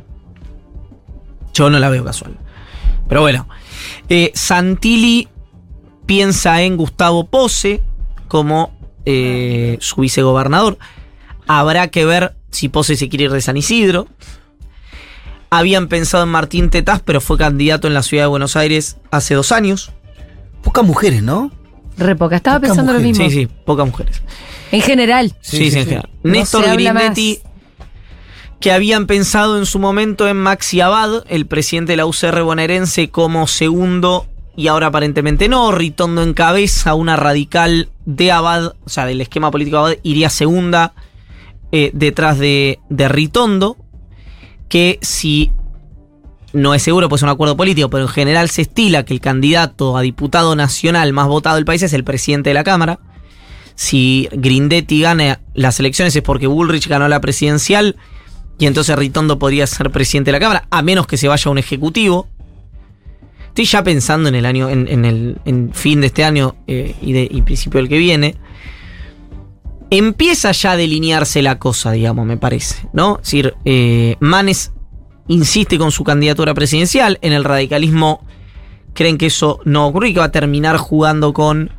Yo 1.53 1.69
no 1.69 1.77
la 1.79 1.89
veo 1.89 2.05
casual. 2.05 2.37
Pero 3.09 3.21
bueno. 3.21 3.47
Eh, 4.09 4.31
Santilli 4.33 5.27
piensa 6.05 6.61
en 6.61 6.77
Gustavo 6.77 7.25
Pose 7.25 7.81
como 8.29 8.76
eh, 9.09 9.77
su 9.79 10.01
vicegobernador. 10.01 10.77
Habrá 11.47 11.87
que 11.87 12.03
ver 12.03 12.35
si 12.51 12.67
Pose 12.67 12.97
se 12.97 13.07
quiere 13.07 13.23
ir 13.23 13.31
de 13.31 13.39
San 13.39 13.55
Isidro. 13.55 14.09
Habían 15.49 15.87
pensado 15.87 16.25
en 16.25 16.29
Martín 16.29 16.69
Tetaz, 16.69 17.01
pero 17.05 17.21
fue 17.21 17.37
candidato 17.37 17.87
en 17.87 17.93
la 17.93 18.03
ciudad 18.03 18.25
de 18.25 18.27
Buenos 18.27 18.57
Aires 18.57 18.97
hace 19.09 19.33
dos 19.33 19.53
años. 19.53 19.93
Pocas 20.61 20.83
mujeres, 20.83 21.23
¿no? 21.23 21.53
Re 21.97 22.17
poca. 22.17 22.35
Estaba 22.35 22.59
pensando 22.59 22.91
lo 22.91 22.99
mismo. 22.99 23.23
Sí, 23.23 23.31
sí, 23.31 23.47
pocas 23.65 23.87
mujeres. 23.87 24.21
En 24.73 24.81
general. 24.81 25.33
Sí, 25.39 25.55
Sí, 25.57 25.63
sí, 25.63 25.71
sí, 25.71 25.77
en 25.77 25.85
general. 25.85 26.09
No 26.23 26.31
Néstor 26.33 26.65
Grindetti, 26.73 27.39
que 28.59 28.73
habían 28.73 29.07
pensado 29.07 29.57
en 29.57 29.65
su 29.65 29.79
momento 29.79 30.27
en 30.27 30.35
Maxi 30.35 30.81
Abad, 30.81 31.23
el 31.29 31.45
presidente 31.45 31.93
de 31.93 31.97
la 31.97 32.05
UCR 32.05 32.41
bonaerense, 32.41 33.09
como 33.09 33.47
segundo, 33.47 34.27
y 34.57 34.67
ahora 34.67 34.87
aparentemente 34.87 35.47
no. 35.47 35.71
Ritondo 35.71 36.23
en 36.23 36.33
cabeza, 36.33 36.95
una 36.95 37.15
radical 37.15 37.89
de 38.05 38.31
Abad, 38.33 38.73
o 38.83 38.89
sea, 38.89 39.05
del 39.05 39.21
esquema 39.21 39.51
político 39.51 39.77
de 39.77 39.79
Abad, 39.79 39.99
iría 40.03 40.29
segunda 40.29 40.93
eh, 41.71 41.91
detrás 41.93 42.39
de, 42.39 42.79
de 42.89 43.07
Ritondo, 43.07 43.77
que 44.67 44.97
si 45.01 45.51
no 46.53 46.73
es 46.73 46.81
seguro, 46.81 47.07
pues 47.07 47.19
es 47.19 47.23
un 47.23 47.29
acuerdo 47.29 47.55
político, 47.55 47.89
pero 47.91 48.03
en 48.03 48.09
general 48.09 48.49
se 48.49 48.63
estila 48.63 49.05
que 49.05 49.13
el 49.13 49.21
candidato 49.21 49.95
a 49.95 50.01
diputado 50.01 50.55
nacional 50.55 51.13
más 51.13 51.27
votado 51.27 51.57
del 51.57 51.65
país 51.65 51.83
es 51.83 51.93
el 51.93 52.03
presidente 52.03 52.49
de 52.49 52.55
la 52.55 52.63
Cámara. 52.63 52.99
Si 53.75 54.27
Grindetti 54.31 55.01
gana 55.01 55.39
las 55.53 55.79
elecciones 55.79 56.15
es 56.15 56.23
porque 56.23 56.47
Bullrich 56.47 56.87
ganó 56.87 57.07
la 57.07 57.21
presidencial 57.21 57.95
y 58.57 58.65
entonces 58.65 58.95
Ritondo 58.95 59.37
podría 59.37 59.67
ser 59.67 59.91
presidente 59.91 60.29
de 60.29 60.39
la 60.39 60.39
Cámara, 60.39 60.67
a 60.71 60.81
menos 60.81 61.05
que 61.05 61.17
se 61.17 61.27
vaya 61.27 61.51
un 61.51 61.59
ejecutivo. 61.59 62.27
Estoy 63.57 63.65
ya 63.65 63.83
pensando 63.83 64.29
en 64.29 64.35
el 64.35 64.45
año, 64.45 64.69
en, 64.69 65.03
el 65.03 65.69
fin 65.73 66.01
de 66.01 66.07
este 66.07 66.23
año 66.23 66.55
eh, 66.67 66.95
y, 67.01 67.41
principio 67.41 67.79
del 67.79 67.89
que 67.89 67.97
viene. 67.97 68.35
Empieza 69.89 70.51
ya 70.51 70.73
a 70.73 70.77
delinearse 70.77 71.41
la 71.41 71.57
cosa, 71.57 71.91
digamos, 71.91 72.27
me 72.27 72.37
parece, 72.37 72.87
¿no? 72.93 73.15
Es 73.15 73.23
decir, 73.23 73.55
eh, 73.65 74.15
Manes 74.19 74.73
insiste 75.27 75.79
con 75.79 75.91
su 75.91 76.03
candidatura 76.03 76.53
presidencial. 76.53 77.17
En 77.23 77.33
el 77.33 77.43
radicalismo 77.43 78.23
creen 78.93 79.17
que 79.17 79.25
eso 79.25 79.59
no 79.65 79.87
ocurre 79.87 80.09
y 80.09 80.13
que 80.13 80.19
va 80.19 80.25
a 80.25 80.31
terminar 80.31 80.77
jugando 80.77 81.33
con, 81.33 81.71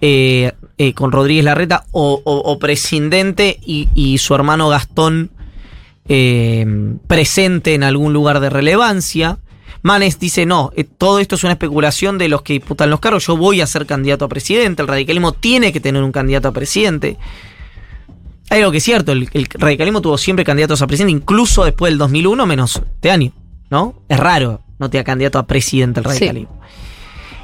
eh, 0.00 0.52
con 0.94 1.10
Rodríguez 1.10 1.46
Larreta 1.46 1.84
o, 1.90 2.22
o- 2.24 2.58
presidente 2.60 3.58
y, 3.60 4.18
su 4.18 4.36
hermano 4.36 4.68
Gastón 4.68 5.32
presente 7.08 7.74
en 7.74 7.82
algún 7.82 8.12
lugar 8.12 8.38
de 8.38 8.50
relevancia. 8.50 9.40
Manes 9.82 10.18
dice, 10.18 10.44
no, 10.46 10.70
eh, 10.76 10.84
todo 10.84 11.18
esto 11.20 11.36
es 11.36 11.44
una 11.44 11.52
especulación 11.52 12.18
de 12.18 12.28
los 12.28 12.42
que 12.42 12.54
disputan 12.54 12.90
los 12.90 13.00
cargos, 13.00 13.26
yo 13.26 13.36
voy 13.36 13.60
a 13.60 13.66
ser 13.66 13.86
candidato 13.86 14.24
a 14.24 14.28
presidente, 14.28 14.82
el 14.82 14.88
radicalismo 14.88 15.32
tiene 15.32 15.72
que 15.72 15.80
tener 15.80 16.02
un 16.02 16.12
candidato 16.12 16.48
a 16.48 16.52
presidente. 16.52 17.16
Hay 18.50 18.60
algo 18.60 18.70
que 18.72 18.78
es 18.78 18.84
cierto, 18.84 19.12
el, 19.12 19.28
el 19.32 19.46
radicalismo 19.54 20.00
tuvo 20.00 20.16
siempre 20.18 20.44
candidatos 20.44 20.80
a 20.82 20.86
presidente, 20.86 21.12
incluso 21.12 21.64
después 21.64 21.90
del 21.92 21.98
2001, 21.98 22.46
menos 22.46 22.76
este 22.94 23.10
año, 23.10 23.32
¿no? 23.70 24.02
Es 24.08 24.18
raro 24.18 24.62
no 24.78 24.88
tener 24.90 25.04
candidato 25.04 25.38
a 25.38 25.46
presidente 25.46 26.00
el 26.00 26.04
Sí. 26.06 26.10
radicalismo. 26.10 26.60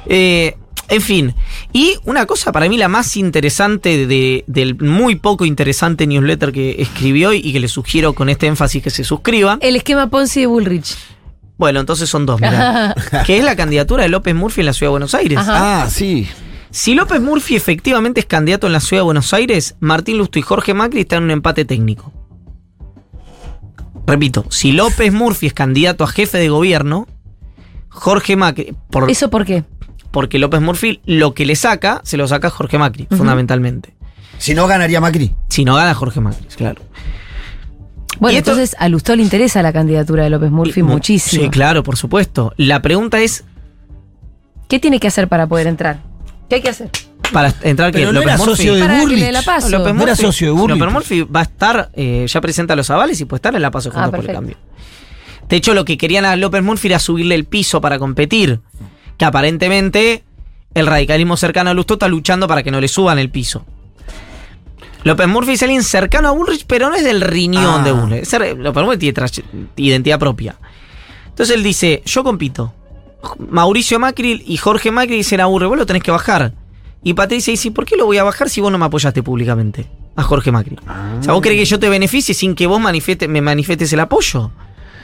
Eh, 0.07 0.57
en 0.87 1.01
fin, 1.01 1.33
y 1.73 1.95
una 2.05 2.25
cosa 2.27 2.51
para 2.51 2.69
mí 2.69 2.77
la 2.77 2.87
más 2.87 3.17
interesante 3.17 4.05
de- 4.05 4.43
del 4.47 4.75
muy 4.79 5.15
poco 5.15 5.45
interesante 5.45 6.05
newsletter 6.05 6.51
que 6.51 6.75
escribió 6.79 7.33
y 7.33 7.51
que 7.51 7.59
le 7.59 7.67
sugiero 7.67 8.13
con 8.13 8.29
este 8.29 8.45
énfasis 8.47 8.83
que 8.83 8.89
se 8.91 9.03
suscriban. 9.03 9.57
El 9.61 9.75
esquema 9.75 10.09
Ponzi 10.09 10.41
de 10.41 10.45
Bullrich. 10.47 10.95
Bueno, 11.57 11.79
entonces 11.79 12.09
son 12.09 12.25
dos, 12.25 12.39
mirá. 12.39 12.93
que 13.25 13.37
es 13.37 13.43
la 13.43 13.55
candidatura 13.55 14.03
de 14.03 14.09
López 14.09 14.35
Murphy 14.35 14.61
en 14.61 14.67
la 14.67 14.73
ciudad 14.73 14.89
de 14.89 14.91
Buenos 14.91 15.15
Aires. 15.15 15.37
Ajá. 15.37 15.83
Ah, 15.83 15.89
sí. 15.89 16.27
Si 16.71 16.93
López 16.93 17.21
Murphy 17.21 17.55
efectivamente 17.55 18.19
es 18.19 18.25
candidato 18.25 18.67
en 18.67 18.73
la 18.73 18.81
ciudad 18.81 19.01
de 19.01 19.05
Buenos 19.05 19.33
Aires, 19.33 19.75
Martín 19.79 20.17
Lusto 20.17 20.39
y 20.39 20.41
Jorge 20.41 20.73
Macri 20.73 21.01
están 21.01 21.19
en 21.19 21.23
un 21.25 21.31
empate 21.31 21.63
técnico. 21.63 22.11
Repito, 24.05 24.45
si 24.49 24.71
López 24.71 25.11
Murphy 25.13 25.47
es 25.47 25.53
candidato 25.53 26.03
a 26.03 26.07
jefe 26.07 26.37
de 26.37 26.49
gobierno, 26.49 27.07
Jorge 27.89 28.35
Macri, 28.35 28.75
por, 28.91 29.09
¿Eso 29.09 29.29
por 29.29 29.45
qué? 29.45 29.63
porque 30.11 30.37
López 30.37 30.61
Murphy 30.61 31.01
lo 31.05 31.33
que 31.33 31.45
le 31.45 31.55
saca, 31.55 32.01
se 32.03 32.17
lo 32.17 32.27
saca 32.27 32.47
a 32.47 32.51
Jorge 32.51 32.77
Macri, 32.77 33.07
fundamentalmente. 33.09 33.95
Si 34.37 34.53
no, 34.53 34.67
ganaría 34.67 35.01
Macri. 35.01 35.33
Si 35.49 35.65
no 35.65 35.75
gana 35.75 35.93
Jorge 35.93 36.19
Macri, 36.19 36.45
claro. 36.55 36.81
Bueno, 38.19 38.37
esto- 38.37 38.51
entonces 38.51 38.75
a 38.79 38.87
Lustó 38.89 39.15
le 39.15 39.23
interesa 39.23 39.61
la 39.61 39.73
candidatura 39.73 40.23
de 40.23 40.29
López 40.29 40.51
Murphy 40.51 40.79
Y 40.79 40.83
muchísimo. 40.83 41.43
Sí, 41.43 41.49
claro, 41.49 41.83
por 41.83 41.97
supuesto. 41.97 42.53
La 42.57 42.81
pregunta 42.81 43.19
es, 43.21 43.43
¿Qué 44.67 44.79
tiene 44.79 44.99
que 44.99 45.07
hacer 45.07 45.27
para 45.27 45.45
poder 45.47 45.67
entrar? 45.67 45.99
¿Qué 46.49 46.55
hay 46.55 46.61
que 46.61 46.69
hacer? 46.69 46.89
para 47.33 47.51
entrar 47.63 47.91
que 47.91 48.03
no 48.05 48.11
López 48.11 48.27
era 48.27 48.37
Murphy... 48.37 48.51
socio 48.55 48.75
de 48.75 48.81
Burlich. 48.99 49.31
López 49.31 49.71
era 49.71 49.93
Murphy- 49.93 50.15
socio 50.15 50.47
de 50.47 50.53
Burlich. 50.59 50.77
López 50.79 50.93
Murphy 50.93 51.21
va 51.23 51.39
a 51.39 51.43
estar, 51.43 51.89
eh, 51.93 52.25
ya 52.27 52.39
presenta 52.41 52.75
los 52.75 52.89
avales 52.91 53.19
y 53.19 53.25
puede 53.25 53.39
estar 53.39 53.55
en 53.55 53.61
la 53.63 53.71
paso 53.71 53.89
Juntos 53.91 54.09
Ah, 54.13 54.15
por 54.15 54.25
el. 54.29 54.31
Cambio. 54.35 54.57
De 55.49 55.55
hecho, 55.55 55.73
lo 55.73 55.85
que 55.85 55.97
querían 55.97 56.23
a 56.25 56.35
López 56.35 56.61
Murphy 56.63 56.87
era 56.87 56.99
subirle 56.99 57.35
el 57.35 57.45
piso 57.45 57.81
para 57.81 57.97
competir. 57.99 58.61
Que 59.17 59.25
aparentemente 59.25 60.23
el 60.75 60.85
radicalismo 60.87 61.35
cercano 61.37 61.71
a 61.71 61.73
Lustó 61.73 61.95
está 61.95 62.07
luchando 62.07 62.47
para 62.47 62.61
que 62.63 62.69
no 62.71 62.79
le 62.79 62.87
suban 62.87 63.17
el 63.19 63.29
piso. 63.29 63.65
López 65.05 65.27
Murphy 65.27 65.53
es 65.53 65.63
alguien 65.63 65.83
cercano 65.83 66.27
a 66.27 66.31
Bullrich, 66.31 66.65
pero 66.67 66.89
no 66.89 66.95
es 66.95 67.03
del 67.03 67.21
riñón 67.21 67.81
Ah. 67.81 67.83
de 67.83 67.91
Bullrich. 67.93 68.21
Es 68.23 68.27
ser- 68.29 68.57
López 68.57 68.83
Murphy 68.83 68.97
tiene 68.97 69.21
identidad 69.77 70.19
propia. 70.19 70.57
Entonces 71.27 71.55
él 71.55 71.63
dice, 71.63 72.01
yo 72.05 72.23
compito. 72.23 72.73
Mauricio 73.49 73.99
Macri 73.99 74.43
y 74.45 74.57
Jorge 74.57 74.91
Macri 74.91 75.17
dicen 75.17 75.41
a 75.41 75.45
Burri, 75.45 75.67
vos 75.67 75.77
lo 75.77 75.85
tenés 75.85 76.03
que 76.03 76.11
bajar. 76.11 76.53
Y 77.03 77.13
Patricia 77.13 77.51
dice, 77.51 77.69
¿por 77.71 77.85
qué 77.85 77.95
lo 77.97 78.05
voy 78.05 78.17
a 78.17 78.23
bajar 78.23 78.49
si 78.49 78.61
vos 78.61 78.71
no 78.71 78.77
me 78.77 78.85
apoyaste 78.85 79.21
públicamente? 79.23 79.87
A 80.15 80.23
Jorge 80.23 80.51
Macri. 80.51 80.75
O 81.19 81.23
sea, 81.23 81.33
¿vos 81.33 81.41
querés 81.41 81.59
que 81.59 81.65
yo 81.65 81.79
te 81.79 81.87
beneficie 81.89 82.33
sin 82.33 82.55
que 82.55 82.65
vos 82.67 82.79
me 82.81 83.41
manifestes 83.41 83.93
el 83.93 83.99
apoyo? 83.99 84.51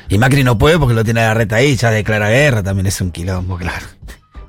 Y 0.10 0.18
Macri 0.18 0.44
no 0.44 0.58
puede 0.58 0.80
porque 0.80 0.96
lo 0.96 1.04
tiene 1.04 1.22
la 1.22 1.34
reta 1.34 1.58
ahí, 1.58 1.76
ya 1.76 1.92
declara 1.92 2.30
guerra, 2.30 2.64
también 2.64 2.88
es 2.88 3.00
un 3.02 3.12
quilombo, 3.12 3.56
claro. 3.58 3.86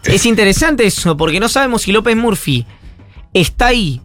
Es 0.05 0.25
interesante 0.27 0.87
eso, 0.87 1.17
porque 1.17 1.41
no 1.41 1.49
sabemos 1.49 1.83
si 1.83 1.93
López 1.93 2.17
Murphy 2.17 2.67
está 3.35 3.67
ahí 3.67 4.01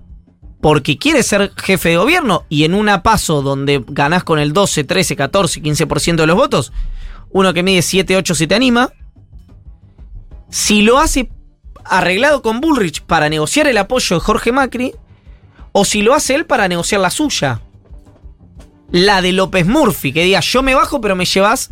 porque 0.67 0.97
quiere 0.97 1.23
ser 1.23 1.53
jefe 1.55 1.87
de 1.87 1.95
gobierno 1.95 2.43
y 2.49 2.65
en 2.65 2.73
una 2.73 3.01
paso 3.01 3.41
donde 3.41 3.85
ganás 3.87 4.25
con 4.25 4.37
el 4.37 4.51
12, 4.51 4.83
13, 4.83 5.15
14, 5.15 5.61
15% 5.61 6.15
de 6.17 6.27
los 6.27 6.35
votos, 6.35 6.73
uno 7.29 7.53
que 7.53 7.63
mide 7.63 7.81
7, 7.81 8.17
8 8.17 8.35
se 8.35 8.47
te 8.47 8.55
anima. 8.55 8.91
Si 10.49 10.81
lo 10.81 10.99
hace 10.99 11.31
arreglado 11.85 12.41
con 12.41 12.59
Bullrich 12.59 13.01
para 13.01 13.29
negociar 13.29 13.67
el 13.67 13.77
apoyo 13.77 14.17
de 14.17 14.19
Jorge 14.19 14.51
Macri, 14.51 14.93
o 15.71 15.85
si 15.85 16.01
lo 16.01 16.13
hace 16.13 16.35
él 16.35 16.45
para 16.45 16.67
negociar 16.67 16.99
la 16.99 17.11
suya. 17.11 17.61
La 18.91 19.21
de 19.21 19.31
López 19.31 19.65
Murphy, 19.65 20.11
que 20.11 20.25
diga 20.25 20.41
yo 20.41 20.63
me 20.63 20.75
bajo 20.75 20.99
pero 20.99 21.15
me 21.15 21.23
llevas. 21.23 21.71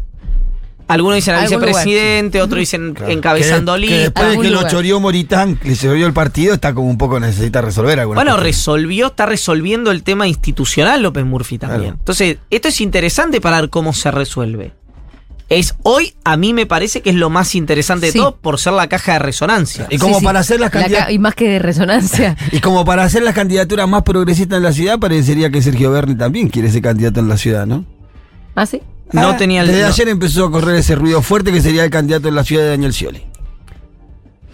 Algunos 0.88 1.16
dicen 1.16 1.34
al 1.36 1.42
vicepresidente, 1.44 2.42
otros 2.42 2.60
dicen 2.60 2.96
encabezando 3.08 3.74
que, 3.74 3.80
que 3.82 3.86
lista. 3.88 4.02
después 4.04 4.32
de 4.32 4.40
que 4.40 4.50
lo 4.52 4.68
choreó 4.68 5.00
Moritán, 5.00 5.60
le 5.64 5.76
choreó 5.76 6.06
el 6.06 6.14
partido, 6.14 6.54
está 6.54 6.74
como 6.76 6.90
un 6.90 6.98
poco 6.98 7.20
necesita 7.20 7.62
resolver 7.62 8.00
alguna 8.00 8.20
Bueno, 8.20 8.32
cosa. 8.34 8.44
resolvió, 8.44 9.08
está 9.08 9.26
resolviendo 9.26 9.90
el 9.92 10.04
tema 10.04 10.28
institucional 10.28 11.02
López 11.02 11.26
Murphy 11.26 11.58
también. 11.58 11.82
Claro. 11.82 11.98
Entonces, 11.98 12.38
esto 12.52 12.68
es 12.68 12.82
interesante 12.82 13.42
para 13.42 13.62
ver 13.62 13.70
cómo 13.72 13.94
se 13.94 14.12
resuelve. 14.12 14.74
Es 15.48 15.76
hoy, 15.84 16.14
a 16.24 16.38
mí 16.38 16.54
me 16.54 16.66
parece 16.66 17.02
que 17.02 17.12
es 17.12 17.16
lo 17.16 17.30
más 17.30 17.54
interesante 17.54 18.08
Sí. 18.12 18.14
de 18.18 18.20
todo 18.20 18.36
por 18.38 18.60
ser 18.60 18.74
la 18.74 18.88
caja 18.88 19.14
de 19.14 19.20
resonancia. 19.20 19.86
Y 19.92 19.98
como 20.00 20.16
Sí, 20.16 20.20
sí. 20.22 20.26
para 20.26 20.40
hacer 20.40 20.60
las 20.60 20.68
La 20.68 20.72
ca- 20.72 20.80
candidaturas. 20.82 21.14
Y 21.14 21.20
más 21.20 21.36
que 21.36 21.50
de 21.50 21.60
resonancia. 21.60 22.36
Y 22.52 22.60
como 22.62 22.84
para 22.84 23.04
hacer 23.04 23.22
las 23.24 23.36
candidaturas 23.36 23.88
más 23.88 24.02
progresistas 24.04 24.58
en 24.58 24.64
la 24.64 24.72
ciudad, 24.74 24.98
parecería 25.00 25.52
que 25.52 25.62
Sergio 25.62 25.92
Berni 25.92 26.16
también 26.16 26.48
quiere 26.50 26.72
ser 26.72 26.82
candidato 26.82 27.20
en 27.20 27.28
la 27.30 27.38
ciudad, 27.38 27.68
¿no? 27.68 27.86
¿Ah, 28.56 28.66
sí? 28.66 28.82
No 29.12 29.30
Ah, 29.30 29.38
tenía 29.38 29.62
el- 29.62 29.68
Desde 29.68 29.82
no. 29.84 29.88
ayer 29.88 30.10
empezó 30.10 30.46
a 30.46 30.52
correr 30.52 30.76
ese 30.78 30.96
ruido 30.96 31.22
fuerte 31.22 31.52
que 31.52 31.62
sería 31.62 31.84
el 31.84 31.90
candidato 31.90 32.28
en 32.28 32.36
la 32.36 32.44
ciudad 32.44 32.64
de 32.64 32.70
Daniel 32.70 32.94
Scioli. 32.94 33.24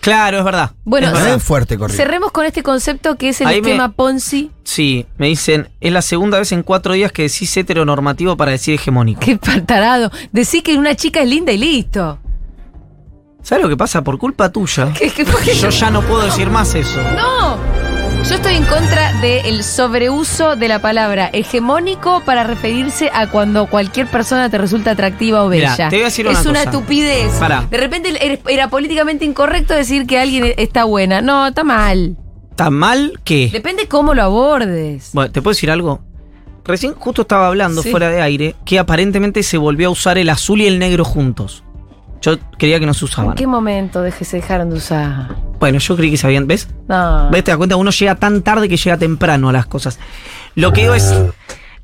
Claro, 0.02 0.39
es 0.39 0.43
verdad. 0.43 0.72
Bueno, 0.84 1.08
Es 1.08 1.14
verdad. 1.14 1.39
Fuerte 1.39 1.78
corrido. 1.78 1.95
Cerremos 1.95 2.32
con 2.32 2.45
este 2.45 2.64
concepto 2.64 3.18
que 3.18 3.30
es 3.30 3.41
el 3.41 3.47
Ahí 3.47 3.62
me- 3.62 3.70
esquema 3.70 3.91
Ponzi. 3.91 4.49
Sí, 4.64 5.06
me 5.18 5.28
dicen, 5.28 5.70
es 5.80 5.93
la 5.93 6.02
segunda 6.02 6.39
vez 6.39 6.52
en 6.52 6.64
cuatro 6.64 6.93
días 6.93 7.12
que 7.12 7.22
decís 7.24 7.56
heteronormativo 7.56 8.36
para 8.36 8.52
decir 8.52 8.74
hegemónico. 8.74 9.20
Qué 9.22 9.38
tarado. 9.66 10.12
Decir 10.32 10.64
que 10.64 10.76
una 10.76 10.95
chica 10.95 11.22
es 11.22 11.30
linda 11.30 11.52
y 11.52 11.60
listo. 11.60 12.18
¿Sabes 13.43 13.64
lo 13.64 13.70
que 13.70 13.78
pasa? 13.78 14.04
Por 14.04 14.18
culpa 14.18 14.52
tuya. 14.52 14.91
¿Qué- 14.97 15.12
qué- 15.12 15.24
por 15.26 15.39
qué? 15.41 15.54
Yo 15.54 15.70
ya 15.70 15.91
no 15.91 16.02
puedo 16.02 16.26
decir 16.26 16.49
más 16.49 16.74
eso. 16.74 16.99
No. 17.16 17.58
Yo 18.28 18.36
estoy 18.36 18.55
en 18.55 18.63
contra 18.65 19.13
del 19.19 19.63
sobreuso 19.63 20.55
de 20.55 20.67
la 20.67 20.80
palabra 20.80 21.30
hegemónico 21.34 22.22
para 22.26 22.43
referirse 22.43 23.09
a 23.13 23.28
cuando 23.28 23.65
cualquier 23.67 24.07
persona 24.07 24.49
te 24.49 24.57
resulta 24.57 24.91
atractiva 24.91 25.43
o 25.43 25.49
Mirá, 25.49 25.72
bella. 25.72 25.89
te 25.89 25.95
voy 25.97 26.03
a 26.03 26.05
decir 26.05 26.28
es 26.28 26.41
una 26.41 26.49
una 26.51 26.59
cosa. 26.65 26.69
estupidez. 26.72 27.32
Pará. 27.39 27.67
De 27.69 27.78
repente 27.78 28.39
era 28.47 28.69
políticamente 28.69 29.26
incorrecto 29.26 29.74
decir 29.74 30.05
que 30.07 30.17
alguien 30.19 30.53
está 30.57 30.86
buena. 30.86 31.22
No, 31.22 31.47
está 31.47 31.63
mal. 31.63 32.15
¿Está 32.51 32.69
mal 32.69 33.19
que 33.24 33.49
Depende 33.51 33.88
cómo 33.88 34.13
lo 34.13 34.24
abordes. 34.24 35.09
Bueno, 35.13 35.32
¿te 35.32 35.41
puedo 35.41 35.53
decir 35.53 35.72
algo? 35.72 36.01
Recién 36.63 36.93
justo 36.93 37.24
estaba 37.24 37.47
hablando 37.47 37.82
Sí. 37.82 37.89
fuera 37.91 38.09
de 38.09 38.22
aire 38.22 38.55
que 38.65 38.78
aparentemente 38.80 39.41
se 39.43 39.57
volvió 39.57 39.88
a 39.88 39.91
usar 39.91 40.17
el 40.17 40.30
azul 40.30 40.61
y 40.61 40.67
el 40.67 40.78
negro 40.80 41.03
juntos. 41.03 41.63
Yo 42.22 42.38
creía 42.57 42.80
que 42.80 42.86
no 42.86 42.93
se 42.93 43.05
¿En 43.05 43.09
usaban. 43.11 43.36
qué 43.36 43.47
momento 43.47 44.03
se 44.11 44.38
dejaron 44.38 44.69
de 44.69 44.76
usar? 44.78 45.36
Bueno, 45.59 45.80
yo 45.80 45.95
creí 45.95 46.11
que 46.11 46.17
se 46.17 46.28
habían. 46.28 46.47
¿Ves? 46.47 46.67
No. 46.88 47.30
¿Ves? 47.32 47.43
Te 47.43 47.51
das 47.51 47.57
cuenta, 47.57 47.76
uno 47.76 47.89
llega 47.91 48.15
tan 48.15 48.41
tarde 48.43 48.69
que 48.69 48.78
llega 48.78 48.97
temprano 48.97 49.49
a 49.49 49.53
las 49.53 49.65
cosas. 49.65 49.97
Lo 50.55 50.72
que 50.72 50.82
digo 50.82 50.93
es. 50.93 51.13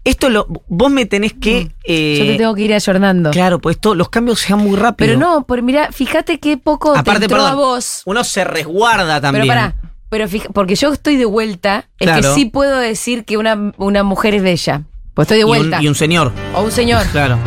Esto 0.03 0.29
lo. 0.29 0.47
Vos 0.67 0.89
me 0.91 1.05
tenés 1.05 1.33
que. 1.33 1.71
eh, 1.83 2.15
Yo 2.19 2.25
te 2.25 2.37
tengo 2.37 2.55
que 2.55 2.61
ir 2.61 2.73
ayornando. 2.73 3.31
Claro, 3.31 3.59
pues 3.59 3.75
esto, 3.75 3.93
los 3.93 4.07
cambios 4.09 4.39
se 4.39 4.53
dan 4.53 4.59
muy 4.63 4.75
rápido. 4.77 5.07
Pero 5.07 5.19
no, 5.19 5.45
por 5.45 5.61
mira, 5.63 5.91
fíjate 5.91 6.39
qué 6.39 6.55
poco 6.57 6.91
Aparte, 6.95 7.19
te 7.19 7.25
entró 7.25 7.37
perdón, 7.39 7.51
a 7.51 7.55
vos. 7.55 8.03
Uno 8.05 8.23
se 8.23 8.43
resguarda 8.45 9.19
también. 9.19 9.43
Pero 9.47 9.53
pará, 9.53 9.75
pero 10.09 10.27
fija- 10.29 10.47
porque 10.53 10.75
yo 10.75 10.93
estoy 10.93 11.17
de 11.17 11.25
vuelta, 11.25 11.89
es 11.99 12.09
que 12.09 12.23
sí 12.23 12.45
puedo 12.45 12.77
decir 12.77 13.25
que 13.25 13.35
una, 13.37 13.73
una 13.77 14.03
mujer 14.03 14.33
es 14.35 14.43
bella. 14.43 14.83
Pues 15.13 15.25
estoy 15.25 15.37
de 15.37 15.41
Y 15.41 15.43
un- 15.43 15.49
vuelta. 15.49 15.81
y 15.81 15.87
un 15.89 15.95
señor. 15.95 16.31
O 16.55 16.61
un 16.61 16.71
señor. 16.71 17.05
Claro. 17.11 17.37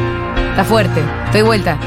Está 0.51 0.65
fuerte. 0.65 1.01
Estoy 1.27 1.41
de 1.41 1.47
vuelta. 1.47 1.79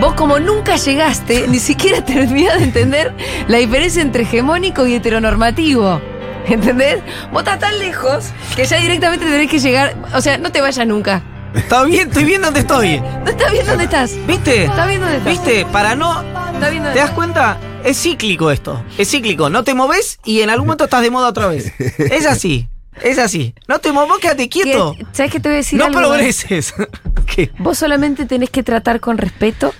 Vos 0.00 0.14
como 0.14 0.38
nunca 0.38 0.76
llegaste, 0.76 1.46
ni 1.48 1.58
siquiera 1.58 2.04
terminás 2.04 2.58
de 2.58 2.64
entender 2.64 3.14
la 3.48 3.58
diferencia 3.58 4.02
entre 4.02 4.22
hegemónico 4.24 4.86
y 4.86 4.94
heteronormativo. 4.94 6.00
¿Entendés? 6.46 7.00
Vos 7.32 7.40
estás 7.40 7.58
tan 7.58 7.78
lejos 7.78 8.26
que 8.54 8.66
ya 8.66 8.76
directamente 8.78 9.24
tenés 9.24 9.50
que 9.50 9.58
llegar. 9.58 9.96
O 10.14 10.20
sea, 10.20 10.38
no 10.38 10.52
te 10.52 10.60
vayas 10.60 10.86
nunca. 10.86 11.22
Está 11.54 11.82
bien, 11.84 12.08
estoy 12.08 12.24
bien 12.24 12.42
donde 12.42 12.60
estoy. 12.60 13.00
¿No 13.00 13.30
estás 13.30 13.50
bien 13.50 13.66
dónde 13.66 13.84
estás? 13.84 14.12
¿Viste? 14.26 14.64
¿Estás 14.64 14.86
bien 14.88 15.00
dónde 15.00 15.16
estás? 15.16 15.32
¿Viste? 15.32 15.66
Para 15.72 15.94
no. 15.94 16.20
¿Estás 16.52 16.70
bien 16.70 16.82
dónde 16.84 16.92
¿Te 16.92 16.98
das 16.98 17.10
cuenta? 17.12 17.56
Es 17.82 18.00
cíclico 18.00 18.50
esto. 18.50 18.84
Es 18.98 19.10
cíclico. 19.10 19.48
No 19.48 19.64
te 19.64 19.74
moves 19.74 20.20
y 20.24 20.42
en 20.42 20.50
algún 20.50 20.66
momento 20.66 20.84
estás 20.84 21.02
de 21.02 21.10
moda 21.10 21.28
otra 21.28 21.46
vez. 21.48 21.72
Es 21.98 22.26
así. 22.26 22.68
Es 23.02 23.18
así. 23.18 23.54
No 23.68 23.78
te 23.78 23.90
muevas, 23.92 24.18
quédate 24.18 24.48
quieto. 24.48 24.94
¿Qué- 24.96 25.06
¿Sabes 25.12 25.32
qué 25.32 25.40
te 25.40 25.48
voy 25.48 25.54
a 25.54 25.56
decir? 25.58 25.78
No 25.78 25.86
algo? 25.86 25.98
progreses. 25.98 26.74
¿Qué? 27.34 27.50
Vos 27.58 27.78
solamente 27.78 28.26
tenés 28.26 28.50
que 28.50 28.62
tratar 28.62 29.00
con 29.00 29.18
respeto 29.18 29.74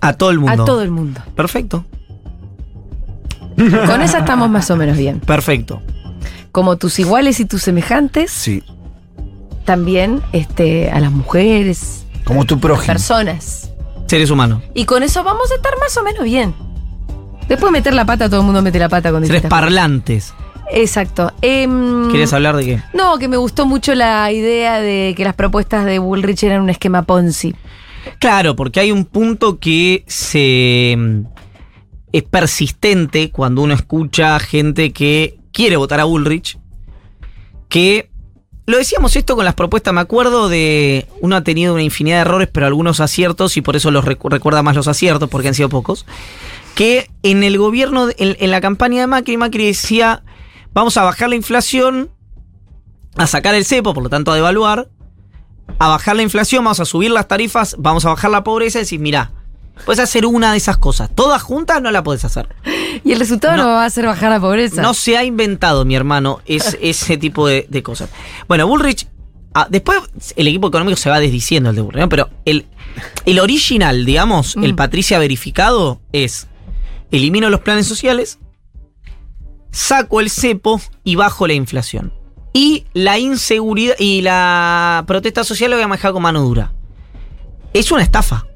A 0.00 0.12
todo 0.14 0.30
el 0.30 0.36
A 0.38 0.40
mundo. 0.40 0.64
todo 0.64 0.82
el 0.82 0.90
mundo. 0.90 1.20
Perfecto, 1.34 1.84
Con 3.56 4.00
esa 4.02 4.18
estamos 4.20 4.48
más 4.50 4.70
o 4.70 4.76
menos 4.76 4.96
bien. 4.96 5.20
perfecto. 5.20 5.82
Como 6.52 6.76
tus 6.76 6.98
iguales 6.98 7.40
y 7.40 7.44
tus 7.44 7.62
semejantes, 7.62 8.30
Sí. 8.30 8.62
también 9.64 10.22
este, 10.32 10.90
a 10.90 10.98
las 11.00 11.12
mujeres, 11.12 12.04
Como 12.24 12.44
tu 12.44 12.58
prójimo. 12.58 12.86
personas. 12.94 13.70
Seres 14.06 14.30
humanos. 14.30 14.62
Y 14.74 14.84
con 14.86 15.02
eso 15.02 15.22
vamos 15.22 15.50
a 15.52 15.54
estar 15.54 15.72
más 15.78 15.96
o 15.96 16.02
menos 16.02 16.24
bien. 16.24 16.54
Después 17.48 17.70
de 17.72 17.78
meter 17.78 17.94
la 17.94 18.04
pata, 18.04 18.28
todo 18.28 18.40
el 18.40 18.46
mundo 18.46 18.62
mete 18.62 18.78
la 18.78 18.88
pata 18.88 19.10
con 19.12 19.24
Seres 19.24 19.42
cosas. 19.42 19.50
parlantes. 19.50 20.34
Exacto. 20.72 21.32
Em, 21.42 22.08
¿Quieres 22.10 22.32
hablar 22.32 22.56
de 22.56 22.64
qué? 22.64 22.82
No, 22.94 23.18
que 23.18 23.28
me 23.28 23.36
gustó 23.36 23.66
mucho 23.66 23.94
la 23.94 24.30
idea 24.32 24.80
de 24.80 25.14
que 25.16 25.24
las 25.24 25.34
propuestas 25.34 25.84
de 25.84 25.98
Bullrich 25.98 26.42
eran 26.44 26.62
un 26.62 26.70
esquema 26.70 27.02
Ponzi. 27.02 27.54
Claro, 28.18 28.56
porque 28.56 28.80
hay 28.80 28.92
un 28.92 29.04
punto 29.04 29.58
que 29.58 30.04
se 30.06 30.94
mm, 30.96 31.20
es 32.12 32.22
persistente 32.24 33.30
cuando 33.30 33.62
uno 33.62 33.74
escucha 33.74 34.38
gente 34.40 34.92
que 34.92 35.38
quiere 35.52 35.76
votar 35.76 36.00
a 36.00 36.04
Bullrich, 36.04 36.58
que 37.68 38.10
lo 38.66 38.78
decíamos 38.78 39.16
esto 39.16 39.34
con 39.36 39.44
las 39.44 39.54
propuestas, 39.54 39.92
me 39.92 40.00
acuerdo 40.00 40.48
de 40.48 41.06
uno 41.20 41.36
ha 41.36 41.42
tenido 41.42 41.74
una 41.74 41.82
infinidad 41.82 42.16
de 42.16 42.20
errores, 42.22 42.48
pero 42.52 42.66
algunos 42.66 43.00
aciertos 43.00 43.56
y 43.56 43.62
por 43.62 43.74
eso 43.76 43.90
los 43.90 44.04
recu- 44.04 44.30
recuerda 44.30 44.62
más 44.62 44.76
los 44.76 44.86
aciertos 44.88 45.28
porque 45.28 45.48
han 45.48 45.54
sido 45.54 45.68
pocos, 45.68 46.06
que 46.74 47.10
en 47.22 47.42
el 47.42 47.58
gobierno 47.58 48.08
en, 48.16 48.36
en 48.38 48.50
la 48.50 48.60
campaña 48.60 49.00
de 49.00 49.06
Macri 49.08 49.36
Macri 49.36 49.66
decía, 49.66 50.22
vamos 50.72 50.96
a 50.96 51.02
bajar 51.02 51.28
la 51.30 51.34
inflación, 51.36 52.10
a 53.16 53.26
sacar 53.26 53.56
el 53.56 53.64
cepo, 53.64 53.92
por 53.92 54.04
lo 54.04 54.08
tanto 54.08 54.30
a 54.30 54.36
devaluar, 54.36 54.88
a 55.78 55.88
bajar 55.88 56.16
la 56.16 56.22
inflación, 56.22 56.64
vamos 56.64 56.80
a 56.80 56.84
subir 56.84 57.10
las 57.10 57.28
tarifas, 57.28 57.76
vamos 57.78 58.04
a 58.04 58.10
bajar 58.10 58.30
la 58.30 58.44
pobreza 58.44 58.78
y 58.78 58.82
decís, 58.82 59.00
mirá, 59.00 59.32
puedes 59.86 60.00
hacer 60.00 60.26
una 60.26 60.52
de 60.52 60.58
esas 60.58 60.76
cosas. 60.78 61.10
Todas 61.14 61.42
juntas 61.42 61.80
no 61.82 61.90
la 61.90 62.02
puedes 62.02 62.24
hacer. 62.24 62.48
Y 63.02 63.12
el 63.12 63.18
resultado 63.20 63.56
no, 63.56 63.62
No. 63.62 63.68
va 63.70 63.84
a 63.86 63.90
ser 63.90 64.04
bajar 64.04 64.30
la 64.30 64.40
pobreza. 64.40 64.82
No 64.82 64.92
se 64.94 65.16
ha 65.16 65.24
inventado, 65.24 65.84
mi 65.86 65.94
hermano, 65.94 66.40
es, 66.44 66.76
ese 66.82 67.16
tipo 67.16 67.46
de, 67.46 67.66
de 67.70 67.82
cosas. 67.82 68.10
Bueno, 68.46 68.66
Bullrich, 68.66 69.06
ah, 69.54 69.66
después 69.70 70.00
el 70.36 70.48
equipo 70.48 70.68
económico 70.68 70.96
se 70.96 71.08
va 71.08 71.18
desdiciendo 71.20 71.70
el 71.70 71.76
de 71.76 71.82
Bullrich, 71.82 72.00
¿no? 72.02 72.08
pero 72.10 72.28
el, 72.44 72.66
el 73.24 73.38
original, 73.38 74.04
digamos, 74.04 74.56
el 74.56 74.74
Mm. 74.74 74.76
Patricia 74.76 75.18
verificado 75.18 76.00
es, 76.12 76.48
elimino 77.10 77.48
los 77.48 77.60
planes 77.60 77.86
sociales, 77.86 78.38
saco 79.70 80.20
el 80.20 80.30
cepo 80.30 80.80
y 81.04 81.14
bajo 81.14 81.46
la 81.46 81.54
inflación. 81.54 82.12
Y 82.52 82.84
la 82.92 83.18
inseguridad 83.18 83.94
y 83.98 84.22
la 84.22 85.04
protesta 85.06 85.44
social 85.44 85.70
lo 85.70 85.76
voy 85.76 85.84
a 85.84 85.88
manejar 85.88 86.12
con 86.12 86.22
mano 86.22 86.42
dura. 86.42 86.72
Es 87.72 87.92
una 87.92 88.02
estafa. 88.02 88.46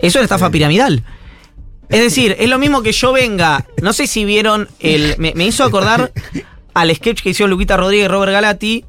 Es 0.00 0.14
una 0.14 0.24
estafa 0.24 0.50
piramidal. 0.50 1.04
Es 1.88 2.00
decir, 2.00 2.34
es 2.38 2.48
lo 2.48 2.58
mismo 2.58 2.82
que 2.82 2.92
yo 2.92 3.12
venga. 3.12 3.66
No 3.80 3.92
sé 3.92 4.06
si 4.06 4.24
vieron 4.24 4.68
el. 4.80 5.14
Me, 5.18 5.32
me 5.34 5.46
hizo 5.46 5.64
acordar 5.64 6.12
al 6.74 6.94
sketch 6.94 7.22
que 7.22 7.30
hicieron 7.30 7.50
Luquita 7.50 7.76
Rodríguez 7.76 8.06
y 8.06 8.08
Robert 8.08 8.32
Galati 8.32 8.84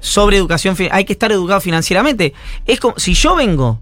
sobre 0.00 0.36
educación. 0.36 0.76
Hay 0.90 1.04
que 1.04 1.14
estar 1.14 1.32
educado 1.32 1.60
financieramente. 1.60 2.34
Es 2.66 2.80
como. 2.80 2.98
Si 2.98 3.14
yo 3.14 3.34
vengo. 3.36 3.80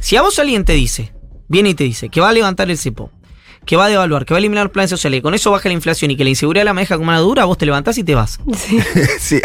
Si 0.00 0.16
a 0.16 0.22
vos 0.22 0.38
alguien 0.38 0.64
te 0.64 0.72
dice. 0.72 1.12
Viene 1.48 1.70
y 1.70 1.74
te 1.74 1.84
dice 1.84 2.08
que 2.08 2.20
va 2.20 2.30
a 2.30 2.32
levantar 2.32 2.70
el 2.70 2.78
cepo. 2.78 3.10
Que 3.66 3.76
va 3.76 3.86
a 3.86 3.88
devaluar, 3.88 4.24
que 4.24 4.32
va 4.32 4.38
a 4.38 4.40
eliminar 4.40 4.64
los 4.64 4.72
planes 4.72 4.90
sociales, 4.90 5.18
y 5.18 5.22
con 5.22 5.34
eso 5.34 5.50
baja 5.50 5.68
la 5.68 5.74
inflación 5.74 6.10
y 6.10 6.16
que 6.16 6.24
la 6.24 6.30
inseguridad 6.30 6.64
la 6.64 6.72
maneja 6.72 6.96
con 6.96 7.04
mano 7.04 7.20
dura, 7.20 7.44
vos 7.44 7.58
te 7.58 7.66
levantás 7.66 7.98
y 7.98 8.04
te 8.04 8.14
vas. 8.14 8.38
Sí, 8.56 8.78
sí, 9.18 9.40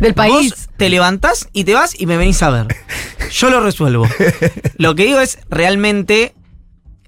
del 0.00 0.12
país. 0.12 0.50
Vos 0.50 0.68
te 0.76 0.90
levantás 0.90 1.48
y 1.52 1.64
te 1.64 1.74
vas 1.74 1.98
y 1.98 2.06
me 2.06 2.16
venís 2.16 2.42
a 2.42 2.50
ver. 2.50 2.66
Yo 3.30 3.48
lo 3.48 3.60
resuelvo. 3.60 4.06
Lo 4.76 4.94
que 4.94 5.04
digo 5.04 5.20
es, 5.20 5.38
realmente, 5.48 6.34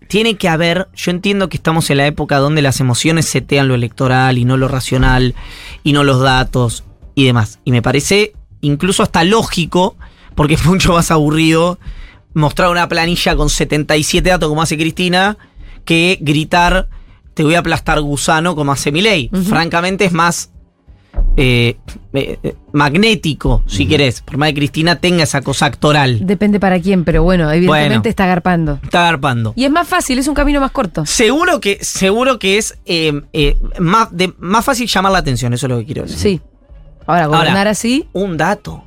tiene 0.09 0.37
que 0.37 0.49
haber, 0.49 0.89
yo 0.95 1.11
entiendo 1.11 1.49
que 1.49 1.57
estamos 1.57 1.91
en 1.91 1.97
la 1.97 2.07
época 2.07 2.39
donde 2.39 2.63
las 2.63 2.81
emociones 2.81 3.27
setean 3.27 3.67
lo 3.67 3.75
electoral 3.75 4.39
y 4.39 4.45
no 4.45 4.57
lo 4.57 4.69
racional 4.69 5.35
y 5.83 5.93
no 5.93 6.05
los 6.05 6.21
datos 6.21 6.85
y 7.15 7.25
demás. 7.25 7.59
Y 7.65 7.73
me 7.73 7.83
parece 7.83 8.35
incluso 8.61 9.03
hasta 9.03 9.25
lógico, 9.25 9.97
porque 10.35 10.55
es 10.55 10.65
mucho 10.65 10.93
más 10.93 11.11
aburrido 11.11 11.79
mostrar 12.35 12.71
una 12.71 12.89
planilla 12.89 13.37
con 13.37 13.51
77 13.51 14.29
datos 14.29 14.49
como 14.49 14.63
hace 14.63 14.77
Cristina 14.77 15.37
que 15.85 16.19
gritar 16.21 16.89
te 17.35 17.45
voy 17.45 17.55
a 17.55 17.61
aplastar 17.61 18.01
gusano 18.01 18.55
como 18.55 18.73
hace 18.73 18.93
Milei. 18.93 19.31
Ujú. 19.33 19.43
Francamente 19.45 20.05
es 20.05 20.13
más 20.13 20.51
eh, 21.37 21.77
eh, 22.15 22.55
magnético, 22.73 23.63
si 23.67 23.87
querés, 23.87 24.21
por 24.23 24.37
más 24.37 24.49
que 24.51 24.55
Cristina 24.57 24.97
tenga 24.97 25.23
esa 25.25 25.41
cosa 25.43 25.67
actoral. 25.67 26.27
Depende 26.27 26.61
para 26.61 26.79
quién, 26.81 27.05
pero 27.05 27.23
bueno, 27.23 27.51
evidentemente 27.51 27.99
Bueno. 27.99 28.11
está 28.11 28.25
agarpando. 28.25 28.79
Está 28.83 29.03
garpando. 29.03 29.53
Y 29.57 29.65
es 29.65 29.71
más 29.71 29.89
fácil, 29.89 30.19
es 30.19 30.29
un 30.29 30.35
camino 30.35 30.61
más 30.61 30.71
corto. 30.73 31.05
Seguro 31.07 31.61
que, 31.61 31.79
seguro 31.83 32.39
que 32.39 32.59
es 32.59 32.79
eh, 32.87 33.23
eh, 33.33 33.57
más, 33.79 34.09
de- 34.15 34.33
más 34.39 34.65
fácil 34.65 34.87
llamar 34.89 35.13
la 35.13 35.19
atención, 35.19 35.53
eso 35.55 35.67
es 35.67 35.71
lo 35.71 35.79
que 35.79 35.87
quiero 35.87 36.03
decir. 36.03 36.19
Sí. 36.19 36.41
Ahora, 37.07 37.27
gobernar 37.27 37.67
así, 37.69 38.09
Un 38.13 38.37
dato, 38.37 38.85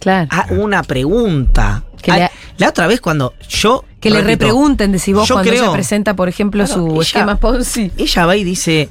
claro. 0.00 0.28
ah, 0.30 0.46
una 0.50 0.82
pregunta. 0.82 1.84
Que 2.02 2.12
Ah, 2.12 2.16
le- 2.18 2.30
la 2.58 2.68
otra 2.68 2.86
vez 2.86 3.00
cuando 3.00 3.32
yo. 3.48 3.84
que 4.00 4.10
le 4.10 4.22
repregunten, 4.22 4.92
decís 4.92 5.14
vos, 5.14 5.26
yo 5.28 5.34
cuando 5.36 5.50
creo- 5.50 5.64
ella 5.64 5.72
presenta, 5.72 6.14
por 6.14 6.28
ejemplo, 6.28 6.64
Claro, 6.64 6.80
su 6.86 6.92
ella- 6.92 7.02
esquema 7.02 7.36
Ponzi. 7.36 7.90
Ella 7.96 8.26
va 8.26 8.36
y 8.36 8.44
dice. 8.44 8.88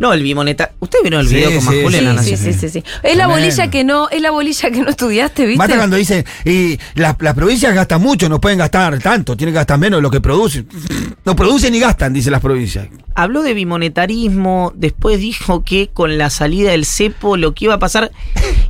No, 0.00 0.12
el 0.14 0.22
bimoneta. 0.22 0.72
¿Ustedes 0.80 1.02
vieron 1.02 1.20
el 1.20 1.28
Sí, 1.28 1.34
video 1.34 1.50
con 1.50 1.60
sí, 1.72 1.78
en 1.80 1.90
Sí, 1.90 2.00
la 2.00 2.10
sí, 2.10 2.16
Nación? 2.16 2.38
sí, 2.38 2.52
sí, 2.54 2.68
sí. 2.70 2.84
Es 3.02 3.16
la 3.16 3.26
bolilla 3.26 3.70
que 3.70 3.84
no, 3.84 4.08
es 4.08 4.22
la 4.22 4.30
bolilla 4.30 4.70
que 4.70 4.80
no 4.80 4.88
estudiaste, 4.88 5.44
¿viste? 5.44 5.58
Basta 5.58 5.76
cuando 5.76 5.96
dicen, 5.96 6.24
y 6.46 6.78
las, 6.94 7.16
las 7.20 7.34
provincias 7.34 7.74
gastan 7.74 8.00
mucho, 8.00 8.28
no 8.30 8.40
pueden 8.40 8.58
gastar 8.58 8.98
tanto, 9.00 9.36
tienen 9.36 9.52
que 9.52 9.58
gastar 9.58 9.78
menos 9.78 9.98
de 9.98 10.02
lo 10.02 10.10
que 10.10 10.20
producen. 10.20 10.66
No 11.22 11.36
producen 11.36 11.72
ni 11.74 11.80
gastan, 11.80 12.14
dicen 12.14 12.32
las 12.32 12.40
provincias. 12.40 12.88
Habló 13.14 13.42
de 13.42 13.52
bimonetarismo, 13.52 14.72
después 14.74 15.20
dijo 15.20 15.62
que 15.64 15.90
con 15.92 16.16
la 16.16 16.30
salida 16.30 16.70
del 16.70 16.86
cepo 16.86 17.36
lo 17.36 17.52
que 17.54 17.66
iba 17.66 17.74
a 17.74 17.78
pasar. 17.78 18.10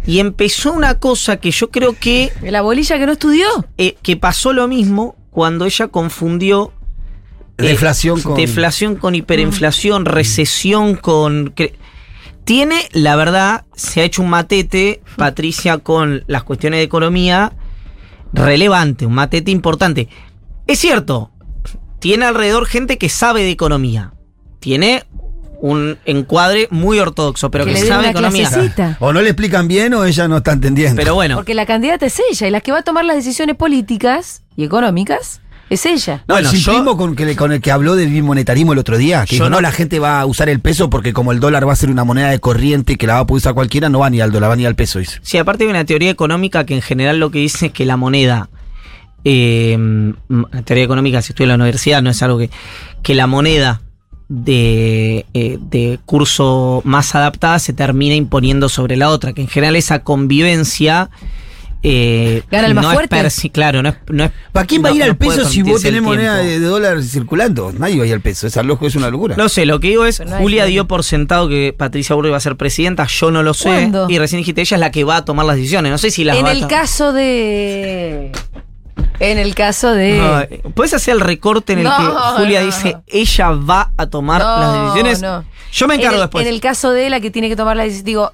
Y 0.05 0.19
empezó 0.19 0.73
una 0.73 0.99
cosa 0.99 1.37
que 1.37 1.53
yo 1.53 1.71
creo 1.71 1.95
que 1.99 2.33
La 2.43 2.61
bolilla 2.63 2.99
que 2.99 3.07
no 3.07 3.13
estudió. 3.13 3.47
eh, 3.79 3.97
que 4.03 4.17
pasó 4.17 4.53
lo 4.53 4.67
mismo 4.67 5.15
cuando 5.31 5.65
ella 5.65 5.87
confundió 5.87 6.73
Deflación 7.69 8.21
con. 8.21 8.35
deflación 8.37 8.97
con 8.97 9.15
hiperinflación, 9.15 10.05
recesión 10.05 10.97
con... 10.97 11.55
Tiene, 12.45 12.89
la 12.93 13.17
verdad, 13.17 13.65
se 13.75 14.01
ha 14.01 14.05
hecho 14.05 14.23
un 14.23 14.31
matete, 14.31 15.03
Patricia, 15.17 15.79
con 15.79 16.25
las 16.27 16.43
cuestiones 16.43 16.79
de 16.79 16.85
economía 16.85 17.53
relevante, 18.33 19.07
un 19.07 19.15
matete 19.15 19.51
importante. 19.51 20.09
Es 20.67 20.79
cierto, 20.79 21.31
tiene 21.99 22.25
alrededor 22.27 22.67
gente 22.67 22.99
que 22.99 23.09
sabe 23.09 23.43
de 23.43 23.51
economía. 23.51 24.15
Tiene 24.59 25.05
un 25.61 25.99
encuadre 26.07 26.69
muy 26.71 26.99
ortodoxo, 26.99 27.51
pero 27.51 27.67
Que 27.67 27.75
que, 27.75 27.85
sabe 27.85 28.09
economía. 28.09 28.49
clasecita. 28.49 28.97
O 29.01 29.13
no 29.13 29.21
le 29.21 29.29
explican 29.29 29.69
bien 29.69 29.93
o 29.95 30.05
ella 30.05 30.27
no 30.27 30.39
está 30.39 30.53
entendiendo. 30.53 30.97
Pero 30.97 31.15
bueno, 31.15 31.37
Porque 31.37 31.55
la 31.55 31.67
candidata 31.67 32.07
es 32.07 32.21
ella 32.31 32.49
y 32.49 32.51
la 32.51 32.61
que 32.63 32.73
va 32.73 32.79
a 32.79 32.83
tomar 32.83 33.05
las 33.05 33.17
decisiones 33.17 33.57
políticas 33.57 34.43
y 34.57 34.65
económicas 34.65 35.43
es 35.71 35.87
ella. 35.87 36.25
No, 36.29 36.35
Bueno, 36.35 36.51
el 36.51 36.55
yo- 36.57 36.61
simplismo 36.61 36.97
con, 36.99 37.17
que 37.17 37.35
con 37.37 37.53
el 37.53 37.61
que 37.63 37.71
habló 37.71 37.97
del 37.97 38.11
bimonetarismo 38.11 38.75
el 38.75 38.79
otro 38.81 38.99
día, 38.99 39.25
que 39.25 39.37
Yo 39.37 39.45
dijo, 39.45 39.51
no, 39.51 39.57
no- 39.57 39.61
la 39.63 39.73
gente 39.73 39.99
va 39.99 40.21
a 40.21 40.27
usar 40.27 40.49
el 40.51 40.61
peso 40.61 40.91
porque 40.91 41.13
como 41.15 41.33
el 41.33 41.41
dólar 41.41 41.67
va 41.67 41.73
a 41.73 41.77
ser 41.77 41.91
una 41.91 42.05
moneda 42.05 42.29
de 42.29 42.39
corriente 42.41 42.97
que 42.97 43.07
la 43.07 43.15
va 43.15 43.21
a 43.21 43.27
poder 43.27 43.39
usar 43.39 43.55
cualquiera, 43.55 43.89
no 43.89 44.01
va 44.01 44.11
ni 44.11 44.21
al 44.21 44.31
dólar, 44.33 44.51
va 44.51 44.57
ni 44.57 44.67
al 44.67 44.75
peso, 44.75 44.99
dice. 44.99 45.19
Sí, 45.23 45.39
aparte 45.39 45.65
hay 45.65 45.71
una 45.71 45.85
teoría 45.87 46.11
económica 46.11 46.67
que 46.67 46.75
en 46.75 46.83
general 46.83 47.19
lo 47.21 47.31
que 47.31 47.39
dice 47.39 47.67
es 47.67 47.73
que 47.73 47.87
la 47.87 47.97
moneda, 47.97 48.51
eh, 49.25 49.79
la 50.29 50.63
teoría 50.63 50.85
económica, 50.85 51.23
si 51.23 51.33
estudia 51.33 51.45
en 51.47 51.59
la 51.59 51.65
universidad, 51.65 52.03
no 52.03 52.11
es 52.11 52.23
algo 52.23 52.39
que, 52.39 52.51
que 53.03 53.15
la 53.15 53.27
moneda 53.27 53.81
de, 54.29 55.27
eh, 55.35 55.59
de 55.61 55.99
curso 56.07 56.83
más 56.85 57.15
adaptada 57.15 57.59
se 57.59 57.73
termina 57.73 58.15
imponiendo 58.15 58.69
sobre 58.69 58.97
la 58.97 59.09
otra, 59.09 59.33
que 59.33 59.43
en 59.43 59.49
general 59.49 59.77
esa 59.77 60.01
convivencia... 60.05 61.11
Eh, 61.83 62.43
Gana 62.51 62.67
el 62.67 62.75
más 62.75 62.85
no 62.85 62.91
fuerte. 62.93 63.19
Es 63.27 63.43
claro, 63.53 63.83
no 63.83 63.89
es, 63.89 63.95
no 64.09 64.25
es- 64.25 64.33
¿Para 64.53 64.67
quién 64.67 64.85
va 64.85 64.91
a 64.91 64.93
ir 64.93 65.03
al 65.03 65.17
peso 65.17 65.45
si 65.47 65.63
vos 65.63 65.81
tenés 65.81 66.03
moneda 66.03 66.37
de, 66.37 66.61
de 66.61 66.67
dólar 66.67 67.03
circulando? 67.03 67.73
Nadie 67.73 67.97
va 67.97 68.05
a 68.05 68.07
ir 68.07 68.13
al 68.13 68.21
peso, 68.21 68.47
esa 68.47 68.63
loco 68.63 68.87
es 68.87 68.97
una 68.97 69.09
locura. 69.09 69.35
No 69.37 69.49
sé, 69.49 69.65
lo 69.65 69.81
que 69.81 69.89
digo 69.89 70.05
es, 70.05 70.23
Julia 70.41 70.67
dio 70.67 70.87
por 70.87 71.05
sentado 71.05 71.49
que 71.49 71.75
Patricia 71.77 72.15
Burri 72.15 72.29
iba 72.29 72.37
a 72.37 72.41
ser 72.41 72.57
presidenta, 72.57 73.07
yo 73.07 73.31
no 73.31 73.43
lo 73.43 73.55
sé. 73.55 73.71
¿Cuándo? 73.71 74.11
Y 74.11 74.19
recién 74.19 74.41
dijiste, 74.41 74.61
ella 74.61 74.77
es 74.77 74.81
la 74.81 74.91
que 74.91 75.05
va 75.05 75.17
a 75.17 75.25
tomar 75.25 75.47
las 75.47 75.57
decisiones. 75.57 75.91
No 75.91 75.97
sé 75.99 76.11
si 76.11 76.23
las 76.25 76.37
En 76.37 76.45
va 76.45 76.49
a 76.51 76.53
el 76.53 76.61
to- 76.61 76.69
caso 76.69 77.13
de. 77.15 78.31
En 79.19 79.39
el 79.39 79.55
caso 79.55 79.93
de. 79.93 80.19
No, 80.63 80.73
¿Puedes 80.73 80.93
hacer 80.95 81.15
el 81.15 81.21
recorte 81.21 81.73
en 81.75 81.79
el 81.81 81.85
No, 81.85 81.97
que 81.97 82.43
Julia 82.43 82.61
no, 82.61 82.67
dice 82.67 82.93
no. 82.93 83.03
ella 83.07 83.51
va 83.51 83.93
a 83.97 84.07
tomar 84.07 84.43
No, 84.43 84.61
las 84.61 84.83
decisiones? 84.95 85.23
no. 85.23 85.45
Yo 85.73 85.87
me 85.89 85.95
en 85.95 86.01
encargo 86.01 86.17
el, 86.17 86.23
después. 86.25 86.47
En 86.47 86.53
el 86.53 86.61
caso 86.61 86.91
de 86.93 87.09
la 87.11 87.21
que 87.21 87.31
tiene 87.31 87.49
que 87.49 87.57
tomar 87.57 87.77
la 87.77 87.85
decisión, 87.85 88.05
digo, 88.05 88.33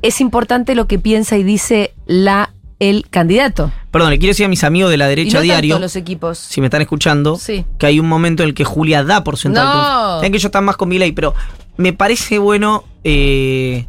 es 0.00 0.20
importante 0.20 0.74
lo 0.74 0.86
que 0.86 0.98
piensa 0.98 1.36
y 1.36 1.42
dice 1.42 1.94
la 2.06 2.50
el 2.88 3.06
candidato. 3.10 3.70
Perdón, 3.90 4.10
le 4.10 4.18
quiero 4.18 4.30
decir 4.32 4.46
a 4.46 4.48
mis 4.48 4.64
amigos 4.64 4.90
de 4.90 4.96
la 4.96 5.06
Y 5.06 5.08
derecha 5.10 5.38
no 5.38 5.42
diario, 5.42 5.74
tanto 5.74 5.84
los 5.84 5.96
equipos. 5.96 6.38
si 6.38 6.60
me 6.60 6.66
están 6.66 6.82
escuchando, 6.82 7.36
Sí. 7.36 7.64
que 7.78 7.86
hay 7.86 8.00
un 8.00 8.08
momento 8.08 8.42
en 8.42 8.48
el 8.50 8.54
que 8.54 8.64
Julia 8.64 9.04
da 9.04 9.22
por 9.24 9.36
sentado. 9.38 10.16
No. 10.16 10.20
Que 10.20 10.26
ellos 10.26 10.44
están 10.44 10.64
más 10.64 10.76
con 10.76 10.88
Milei, 10.88 11.12
pero 11.12 11.34
me 11.76 11.92
parece 11.92 12.38
bueno 12.38 12.84
eh, 13.04 13.86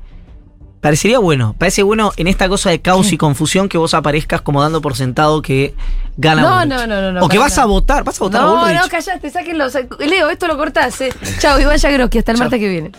Parecería 0.82 1.18
bueno. 1.20 1.56
Parece 1.58 1.82
bueno 1.82 2.12
en 2.18 2.28
esta 2.28 2.50
cosa 2.50 2.70
de 2.70 2.82
caos 2.82 3.14
y 3.14 3.18
confusión 3.18 3.70
que 3.70 3.78
vos 3.78 3.94
aparezcas 3.94 4.42
como 4.42 4.62
dando 4.62 4.82
por 4.82 4.98
sentado 4.98 5.42
que 5.42 5.74
gana 6.18 6.42
No, 6.42 6.50
Bullrich. 6.56 6.70
no, 6.70 6.88
no, 6.88 7.02
no, 7.02 7.12
no, 7.14 7.26
O 7.26 7.30
que 7.30 7.38
vas 7.38 7.58
a 7.58 7.64
votar. 7.66 8.04
¿Vas 8.04 8.20
a 8.20 8.24
votar 8.26 8.42
a 8.42 8.46
No, 8.48 8.58
Bullrich? 8.60 8.82
no, 8.82 8.90
callate, 8.90 9.30
sáquenlo. 9.30 9.66
Leo, 10.00 10.30
esto 10.30 10.46
lo 10.46 10.58
cortás. 10.58 11.00
Eh. 11.00 11.14
Chao, 11.40 11.58
Iván 11.58 11.78
Yagroski, 11.78 12.18
hasta 12.18 12.34
el 12.34 12.38
martes 12.38 12.60
que 12.60 12.68
viene. 12.68 12.92